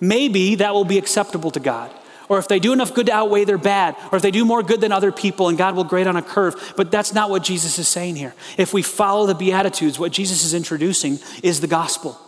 maybe 0.00 0.54
that 0.56 0.74
will 0.74 0.84
be 0.84 0.98
acceptable 0.98 1.50
to 1.50 1.60
God. 1.60 1.90
Or 2.28 2.38
if 2.38 2.48
they 2.48 2.58
do 2.58 2.72
enough 2.72 2.94
good 2.94 3.06
to 3.06 3.12
outweigh 3.12 3.44
their 3.44 3.58
bad, 3.58 3.96
or 4.12 4.16
if 4.16 4.22
they 4.22 4.30
do 4.30 4.44
more 4.44 4.62
good 4.62 4.80
than 4.80 4.92
other 4.92 5.12
people, 5.12 5.48
and 5.48 5.58
God 5.58 5.74
will 5.74 5.84
grade 5.84 6.06
on 6.06 6.16
a 6.16 6.22
curve. 6.22 6.74
But 6.76 6.90
that's 6.90 7.12
not 7.12 7.30
what 7.30 7.42
Jesus 7.42 7.78
is 7.78 7.88
saying 7.88 8.16
here. 8.16 8.34
If 8.56 8.72
we 8.72 8.82
follow 8.82 9.26
the 9.26 9.34
Beatitudes, 9.34 9.98
what 9.98 10.12
Jesus 10.12 10.44
is 10.44 10.54
introducing 10.54 11.18
is 11.42 11.60
the 11.60 11.66
gospel. 11.66 12.18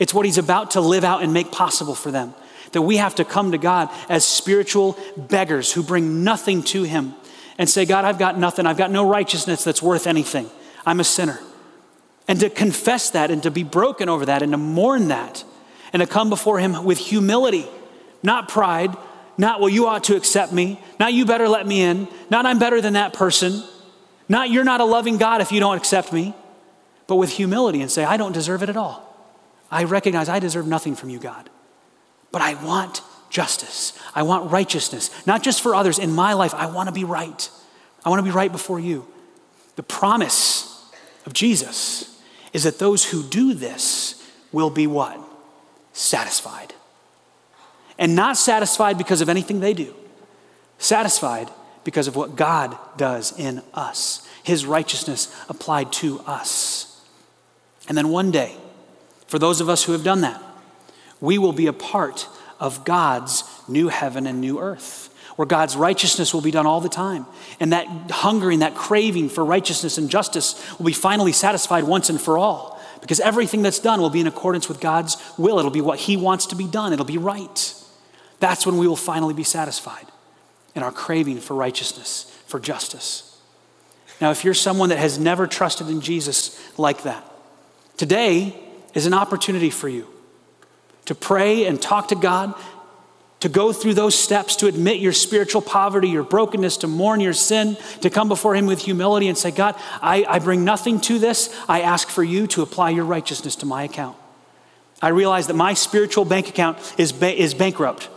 It's 0.00 0.12
what 0.12 0.24
he's 0.26 0.38
about 0.38 0.72
to 0.72 0.80
live 0.80 1.04
out 1.04 1.22
and 1.22 1.32
make 1.32 1.52
possible 1.52 1.94
for 1.94 2.10
them. 2.10 2.34
That 2.72 2.82
we 2.82 2.96
have 2.96 3.14
to 3.16 3.24
come 3.24 3.52
to 3.52 3.58
God 3.58 3.90
as 4.08 4.24
spiritual 4.24 4.98
beggars 5.16 5.72
who 5.72 5.82
bring 5.82 6.24
nothing 6.24 6.62
to 6.64 6.82
him 6.82 7.14
and 7.58 7.68
say, 7.68 7.84
God, 7.84 8.04
I've 8.04 8.18
got 8.18 8.38
nothing. 8.38 8.66
I've 8.66 8.78
got 8.78 8.90
no 8.90 9.08
righteousness 9.08 9.62
that's 9.62 9.82
worth 9.82 10.06
anything. 10.06 10.48
I'm 10.86 10.98
a 10.98 11.04
sinner. 11.04 11.38
And 12.26 12.40
to 12.40 12.48
confess 12.48 13.10
that 13.10 13.30
and 13.30 13.42
to 13.42 13.50
be 13.50 13.62
broken 13.62 14.08
over 14.08 14.24
that 14.26 14.42
and 14.42 14.52
to 14.52 14.58
mourn 14.58 15.08
that 15.08 15.44
and 15.92 16.00
to 16.00 16.06
come 16.06 16.30
before 16.30 16.58
him 16.58 16.84
with 16.84 16.98
humility, 16.98 17.66
not 18.22 18.48
pride, 18.48 18.96
not, 19.36 19.60
well, 19.60 19.68
you 19.68 19.86
ought 19.86 20.04
to 20.04 20.16
accept 20.16 20.52
me, 20.52 20.80
not, 20.98 21.12
you 21.12 21.26
better 21.26 21.48
let 21.48 21.66
me 21.66 21.82
in, 21.82 22.08
not, 22.30 22.46
I'm 22.46 22.58
better 22.58 22.80
than 22.80 22.94
that 22.94 23.12
person, 23.12 23.62
not, 24.28 24.48
you're 24.50 24.64
not 24.64 24.80
a 24.80 24.84
loving 24.84 25.18
God 25.18 25.40
if 25.40 25.50
you 25.50 25.60
don't 25.60 25.76
accept 25.76 26.12
me, 26.12 26.34
but 27.06 27.16
with 27.16 27.30
humility 27.30 27.82
and 27.82 27.90
say, 27.90 28.04
I 28.04 28.16
don't 28.16 28.32
deserve 28.32 28.62
it 28.62 28.68
at 28.68 28.76
all. 28.76 29.09
I 29.70 29.84
recognize 29.84 30.28
I 30.28 30.38
deserve 30.38 30.66
nothing 30.66 30.96
from 30.96 31.10
you, 31.10 31.18
God. 31.18 31.48
But 32.32 32.42
I 32.42 32.54
want 32.62 33.02
justice. 33.28 33.98
I 34.14 34.22
want 34.22 34.50
righteousness, 34.50 35.10
not 35.26 35.42
just 35.42 35.62
for 35.62 35.74
others. 35.74 35.98
In 35.98 36.12
my 36.12 36.32
life, 36.32 36.54
I 36.54 36.66
want 36.66 36.88
to 36.88 36.92
be 36.92 37.04
right. 37.04 37.48
I 38.04 38.08
want 38.08 38.18
to 38.18 38.24
be 38.24 38.34
right 38.34 38.50
before 38.50 38.80
you. 38.80 39.06
The 39.76 39.82
promise 39.82 40.90
of 41.26 41.32
Jesus 41.32 42.20
is 42.52 42.64
that 42.64 42.78
those 42.78 43.04
who 43.04 43.22
do 43.22 43.54
this 43.54 44.16
will 44.52 44.70
be 44.70 44.86
what? 44.86 45.18
Satisfied. 45.92 46.74
And 47.98 48.16
not 48.16 48.36
satisfied 48.36 48.98
because 48.98 49.20
of 49.20 49.28
anything 49.28 49.60
they 49.60 49.74
do, 49.74 49.94
satisfied 50.78 51.50
because 51.84 52.08
of 52.08 52.16
what 52.16 52.36
God 52.36 52.76
does 52.96 53.38
in 53.38 53.62
us, 53.74 54.26
His 54.42 54.66
righteousness 54.66 55.34
applied 55.48 55.92
to 55.94 56.20
us. 56.20 57.00
And 57.88 57.96
then 57.96 58.08
one 58.08 58.30
day, 58.30 58.56
for 59.30 59.38
those 59.38 59.60
of 59.60 59.68
us 59.68 59.84
who 59.84 59.92
have 59.92 60.02
done 60.02 60.22
that. 60.22 60.42
We 61.20 61.38
will 61.38 61.52
be 61.52 61.68
a 61.68 61.72
part 61.72 62.26
of 62.58 62.84
God's 62.84 63.44
new 63.68 63.86
heaven 63.86 64.26
and 64.26 64.40
new 64.40 64.58
earth, 64.58 65.06
where 65.36 65.46
God's 65.46 65.76
righteousness 65.76 66.34
will 66.34 66.40
be 66.40 66.50
done 66.50 66.66
all 66.66 66.80
the 66.80 66.88
time. 66.88 67.26
And 67.60 67.72
that 67.72 67.86
hungering, 68.10 68.58
that 68.58 68.74
craving 68.74 69.28
for 69.28 69.44
righteousness 69.44 69.98
and 69.98 70.10
justice 70.10 70.76
will 70.78 70.86
be 70.86 70.92
finally 70.92 71.30
satisfied 71.30 71.84
once 71.84 72.10
and 72.10 72.20
for 72.20 72.38
all. 72.38 72.82
Because 73.00 73.20
everything 73.20 73.62
that's 73.62 73.78
done 73.78 74.00
will 74.00 74.10
be 74.10 74.20
in 74.20 74.26
accordance 74.26 74.68
with 74.68 74.80
God's 74.80 75.16
will. 75.38 75.60
It'll 75.60 75.70
be 75.70 75.80
what 75.80 76.00
He 76.00 76.16
wants 76.16 76.46
to 76.46 76.56
be 76.56 76.66
done, 76.66 76.92
it'll 76.92 77.04
be 77.04 77.16
right. 77.16 77.74
That's 78.40 78.66
when 78.66 78.78
we 78.78 78.88
will 78.88 78.96
finally 78.96 79.34
be 79.34 79.44
satisfied 79.44 80.06
in 80.74 80.82
our 80.82 80.90
craving 80.90 81.38
for 81.38 81.54
righteousness, 81.54 82.24
for 82.48 82.58
justice. 82.58 83.38
Now, 84.20 84.32
if 84.32 84.44
you're 84.44 84.54
someone 84.54 84.88
that 84.88 84.98
has 84.98 85.20
never 85.20 85.46
trusted 85.46 85.88
in 85.88 86.00
Jesus 86.00 86.58
like 86.76 87.04
that, 87.04 87.24
today 87.96 88.66
is 88.94 89.06
an 89.06 89.14
opportunity 89.14 89.70
for 89.70 89.88
you 89.88 90.06
to 91.06 91.14
pray 91.14 91.66
and 91.66 91.80
talk 91.80 92.08
to 92.08 92.14
God, 92.14 92.54
to 93.40 93.48
go 93.48 93.72
through 93.72 93.94
those 93.94 94.16
steps, 94.16 94.54
to 94.56 94.66
admit 94.66 95.00
your 95.00 95.12
spiritual 95.12 95.62
poverty, 95.62 96.08
your 96.08 96.22
brokenness, 96.22 96.76
to 96.78 96.86
mourn 96.86 97.20
your 97.20 97.32
sin, 97.32 97.76
to 98.02 98.10
come 98.10 98.28
before 98.28 98.54
Him 98.54 98.66
with 98.66 98.80
humility 98.80 99.28
and 99.28 99.36
say, 99.36 99.50
God, 99.50 99.74
I, 100.00 100.24
I 100.28 100.38
bring 100.38 100.64
nothing 100.64 101.00
to 101.02 101.18
this. 101.18 101.52
I 101.68 101.80
ask 101.80 102.08
for 102.08 102.22
you 102.22 102.46
to 102.48 102.62
apply 102.62 102.90
your 102.90 103.04
righteousness 103.04 103.56
to 103.56 103.66
my 103.66 103.82
account. 103.82 104.16
I 105.02 105.08
realize 105.08 105.46
that 105.46 105.54
my 105.54 105.74
spiritual 105.74 106.24
bank 106.24 106.48
account 106.48 106.78
is, 106.98 107.12
ba- 107.12 107.34
is 107.34 107.54
bankrupt, 107.54 108.08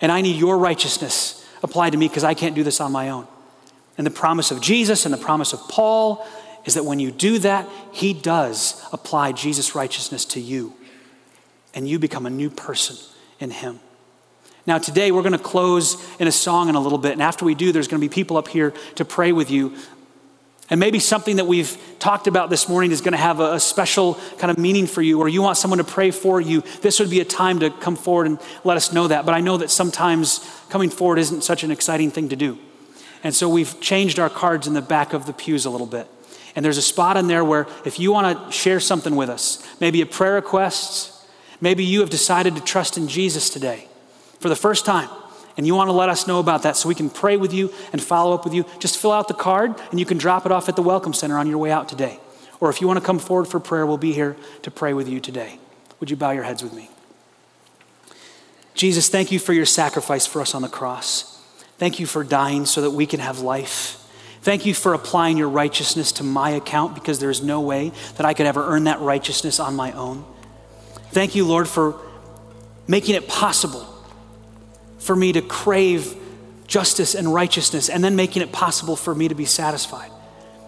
and 0.00 0.10
I 0.10 0.22
need 0.22 0.36
your 0.36 0.58
righteousness 0.58 1.46
applied 1.62 1.90
to 1.90 1.98
me 1.98 2.08
because 2.08 2.24
I 2.24 2.34
can't 2.34 2.54
do 2.54 2.64
this 2.64 2.80
on 2.80 2.90
my 2.90 3.10
own. 3.10 3.28
And 3.98 4.06
the 4.06 4.10
promise 4.10 4.50
of 4.50 4.60
Jesus 4.60 5.04
and 5.04 5.12
the 5.12 5.18
promise 5.18 5.52
of 5.52 5.60
Paul 5.68 6.26
is 6.64 6.74
that 6.74 6.84
when 6.84 7.00
you 7.00 7.10
do 7.10 7.38
that, 7.40 7.68
He 7.92 8.12
does 8.12 8.84
apply 8.92 9.32
Jesus' 9.32 9.74
righteousness 9.74 10.24
to 10.26 10.40
you, 10.40 10.74
and 11.74 11.88
you 11.88 11.98
become 11.98 12.26
a 12.26 12.30
new 12.30 12.50
person 12.50 12.96
in 13.40 13.50
Him. 13.50 13.80
Now, 14.66 14.78
today 14.78 15.10
we're 15.10 15.22
going 15.22 15.32
to 15.32 15.38
close 15.38 15.96
in 16.20 16.28
a 16.28 16.32
song 16.32 16.68
in 16.68 16.76
a 16.76 16.80
little 16.80 16.98
bit, 16.98 17.12
and 17.12 17.22
after 17.22 17.44
we 17.44 17.54
do, 17.54 17.72
there's 17.72 17.88
going 17.88 18.00
to 18.00 18.08
be 18.08 18.12
people 18.12 18.36
up 18.36 18.48
here 18.48 18.72
to 18.94 19.04
pray 19.04 19.32
with 19.32 19.50
you. 19.50 19.74
And 20.70 20.78
maybe 20.78 21.00
something 21.00 21.36
that 21.36 21.46
we've 21.46 21.76
talked 21.98 22.26
about 22.28 22.48
this 22.48 22.68
morning 22.68 22.92
is 22.92 23.00
going 23.00 23.12
to 23.12 23.18
have 23.18 23.40
a, 23.40 23.58
special 23.58 24.14
kind 24.38 24.50
of 24.50 24.58
meaning 24.58 24.86
for 24.86 25.02
you, 25.02 25.20
or 25.20 25.28
you 25.28 25.42
want 25.42 25.58
someone 25.58 25.78
to 25.78 25.84
pray 25.84 26.10
for 26.10 26.40
you. 26.40 26.62
This 26.80 27.00
would 27.00 27.10
be 27.10 27.20
a 27.20 27.24
time 27.24 27.58
to 27.60 27.70
come 27.70 27.96
forward 27.96 28.26
and 28.26 28.40
let 28.64 28.76
us 28.76 28.92
know 28.92 29.08
that. 29.08 29.26
But 29.26 29.34
I 29.34 29.40
know 29.40 29.56
that 29.58 29.70
sometimes 29.70 30.48
coming 30.70 30.88
forward 30.88 31.18
isn't 31.18 31.42
such 31.42 31.64
an 31.64 31.70
exciting 31.70 32.10
thing 32.10 32.28
to 32.28 32.36
do. 32.36 32.58
And 33.24 33.34
so 33.34 33.48
we've 33.48 33.78
changed 33.80 34.18
our 34.18 34.30
cards 34.30 34.66
in 34.66 34.74
the 34.74 34.80
back 34.82 35.12
of 35.12 35.26
the 35.26 35.32
pews 35.32 35.66
a 35.66 35.70
little 35.70 35.86
bit. 35.86 36.08
And 36.54 36.64
there's 36.64 36.78
a 36.78 36.82
spot 36.82 37.16
in 37.16 37.28
there 37.28 37.44
where 37.44 37.66
if 37.84 37.98
you 37.98 38.12
want 38.12 38.46
to 38.46 38.52
share 38.52 38.80
something 38.80 39.16
with 39.16 39.30
us, 39.30 39.66
maybe 39.80 40.02
a 40.02 40.06
prayer 40.06 40.34
request, 40.34 41.12
maybe 41.60 41.84
you 41.84 42.00
have 42.00 42.10
decided 42.10 42.56
to 42.56 42.62
trust 42.62 42.98
in 42.98 43.08
Jesus 43.08 43.48
today 43.48 43.88
for 44.40 44.48
the 44.48 44.56
first 44.56 44.84
time, 44.84 45.08
and 45.56 45.66
you 45.66 45.74
want 45.74 45.88
to 45.88 45.92
let 45.92 46.08
us 46.08 46.26
know 46.26 46.40
about 46.40 46.62
that 46.64 46.76
so 46.76 46.88
we 46.88 46.94
can 46.94 47.10
pray 47.10 47.36
with 47.36 47.52
you 47.52 47.72
and 47.92 48.02
follow 48.02 48.34
up 48.34 48.44
with 48.44 48.54
you, 48.54 48.64
just 48.78 48.98
fill 48.98 49.12
out 49.12 49.28
the 49.28 49.34
card 49.34 49.74
and 49.90 50.00
you 50.00 50.06
can 50.06 50.18
drop 50.18 50.46
it 50.46 50.52
off 50.52 50.68
at 50.68 50.76
the 50.76 50.82
Welcome 50.82 51.14
Center 51.14 51.38
on 51.38 51.46
your 51.46 51.58
way 51.58 51.70
out 51.70 51.88
today. 51.88 52.18
Or 52.60 52.70
if 52.70 52.80
you 52.80 52.86
want 52.86 52.98
to 52.98 53.04
come 53.04 53.18
forward 53.18 53.46
for 53.46 53.60
prayer, 53.60 53.86
we'll 53.86 53.98
be 53.98 54.12
here 54.12 54.36
to 54.62 54.70
pray 54.70 54.94
with 54.94 55.08
you 55.08 55.20
today. 55.20 55.58
Would 56.00 56.10
you 56.10 56.16
bow 56.16 56.30
your 56.30 56.44
heads 56.44 56.62
with 56.62 56.72
me? 56.72 56.90
Jesus, 58.74 59.08
thank 59.08 59.30
you 59.30 59.38
for 59.38 59.52
your 59.52 59.66
sacrifice 59.66 60.26
for 60.26 60.40
us 60.40 60.54
on 60.54 60.62
the 60.62 60.68
cross. 60.68 61.40
Thank 61.78 62.00
you 62.00 62.06
for 62.06 62.24
dying 62.24 62.64
so 62.64 62.80
that 62.80 62.90
we 62.90 63.06
can 63.06 63.20
have 63.20 63.40
life. 63.40 64.01
Thank 64.42 64.66
you 64.66 64.74
for 64.74 64.92
applying 64.92 65.38
your 65.38 65.48
righteousness 65.48 66.12
to 66.12 66.24
my 66.24 66.50
account 66.50 66.94
because 66.94 67.20
there 67.20 67.30
is 67.30 67.42
no 67.42 67.60
way 67.60 67.92
that 68.16 68.26
I 68.26 68.34
could 68.34 68.46
ever 68.46 68.64
earn 68.64 68.84
that 68.84 69.00
righteousness 69.00 69.60
on 69.60 69.76
my 69.76 69.92
own. 69.92 70.24
Thank 71.10 71.34
you, 71.34 71.46
Lord, 71.46 71.68
for 71.68 72.00
making 72.88 73.14
it 73.14 73.28
possible 73.28 73.86
for 74.98 75.14
me 75.14 75.32
to 75.32 75.42
crave 75.42 76.16
justice 76.66 77.14
and 77.14 77.32
righteousness 77.32 77.88
and 77.88 78.02
then 78.02 78.16
making 78.16 78.42
it 78.42 78.50
possible 78.50 78.96
for 78.96 79.14
me 79.14 79.28
to 79.28 79.34
be 79.34 79.44
satisfied. 79.44 80.10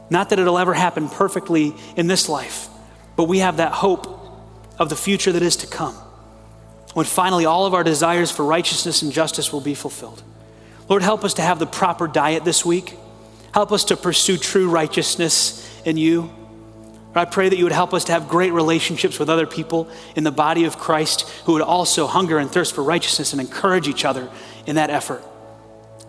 Not 0.08 0.30
that 0.30 0.38
it'll 0.38 0.58
ever 0.58 0.74
happen 0.74 1.08
perfectly 1.08 1.74
in 1.96 2.06
this 2.06 2.28
life, 2.28 2.68
but 3.16 3.24
we 3.24 3.38
have 3.38 3.56
that 3.56 3.72
hope 3.72 4.06
of 4.78 4.88
the 4.88 4.96
future 4.96 5.32
that 5.32 5.42
is 5.42 5.56
to 5.56 5.66
come 5.66 5.94
when 6.92 7.06
finally 7.06 7.44
all 7.44 7.66
of 7.66 7.74
our 7.74 7.82
desires 7.82 8.30
for 8.30 8.44
righteousness 8.44 9.02
and 9.02 9.12
justice 9.12 9.52
will 9.52 9.60
be 9.60 9.74
fulfilled. 9.74 10.22
Lord, 10.88 11.02
help 11.02 11.24
us 11.24 11.34
to 11.34 11.42
have 11.42 11.58
the 11.58 11.66
proper 11.66 12.06
diet 12.06 12.44
this 12.44 12.64
week. 12.64 12.96
Help 13.54 13.70
us 13.70 13.84
to 13.84 13.96
pursue 13.96 14.36
true 14.36 14.68
righteousness 14.68 15.64
in 15.84 15.96
you. 15.96 16.28
I 17.14 17.24
pray 17.24 17.48
that 17.48 17.56
you 17.56 17.64
would 17.64 17.72
help 17.72 17.94
us 17.94 18.02
to 18.06 18.12
have 18.12 18.28
great 18.28 18.52
relationships 18.52 19.20
with 19.20 19.30
other 19.30 19.46
people 19.46 19.88
in 20.16 20.24
the 20.24 20.32
body 20.32 20.64
of 20.64 20.76
Christ 20.76 21.20
who 21.44 21.52
would 21.52 21.62
also 21.62 22.08
hunger 22.08 22.38
and 22.38 22.50
thirst 22.50 22.74
for 22.74 22.82
righteousness 22.82 23.30
and 23.32 23.40
encourage 23.40 23.86
each 23.86 24.04
other 24.04 24.28
in 24.66 24.74
that 24.74 24.90
effort. 24.90 25.22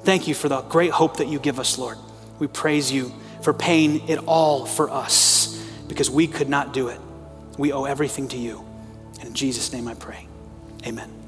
Thank 0.04 0.28
you 0.28 0.34
for 0.34 0.50
the 0.50 0.62
great 0.62 0.90
hope 0.90 1.18
that 1.18 1.28
you 1.28 1.38
give 1.38 1.60
us, 1.60 1.78
Lord. 1.78 2.00
We 2.40 2.48
praise 2.48 2.92
you 2.92 3.14
for 3.44 3.54
paying 3.54 4.10
it 4.10 4.18
all 4.26 4.66
for 4.66 4.90
us 4.90 5.64
because 5.88 6.10
we 6.10 6.26
could 6.26 6.50
not 6.50 6.74
do 6.74 6.88
it. 6.88 7.00
We 7.60 7.74
owe 7.74 7.84
everything 7.84 8.28
to 8.30 8.38
you. 8.38 8.66
And 9.20 9.30
in 9.30 9.34
Jesus' 9.36 9.72
name 9.72 9.88
I 9.88 9.94
pray. 9.94 10.28
Amen. 10.88 11.25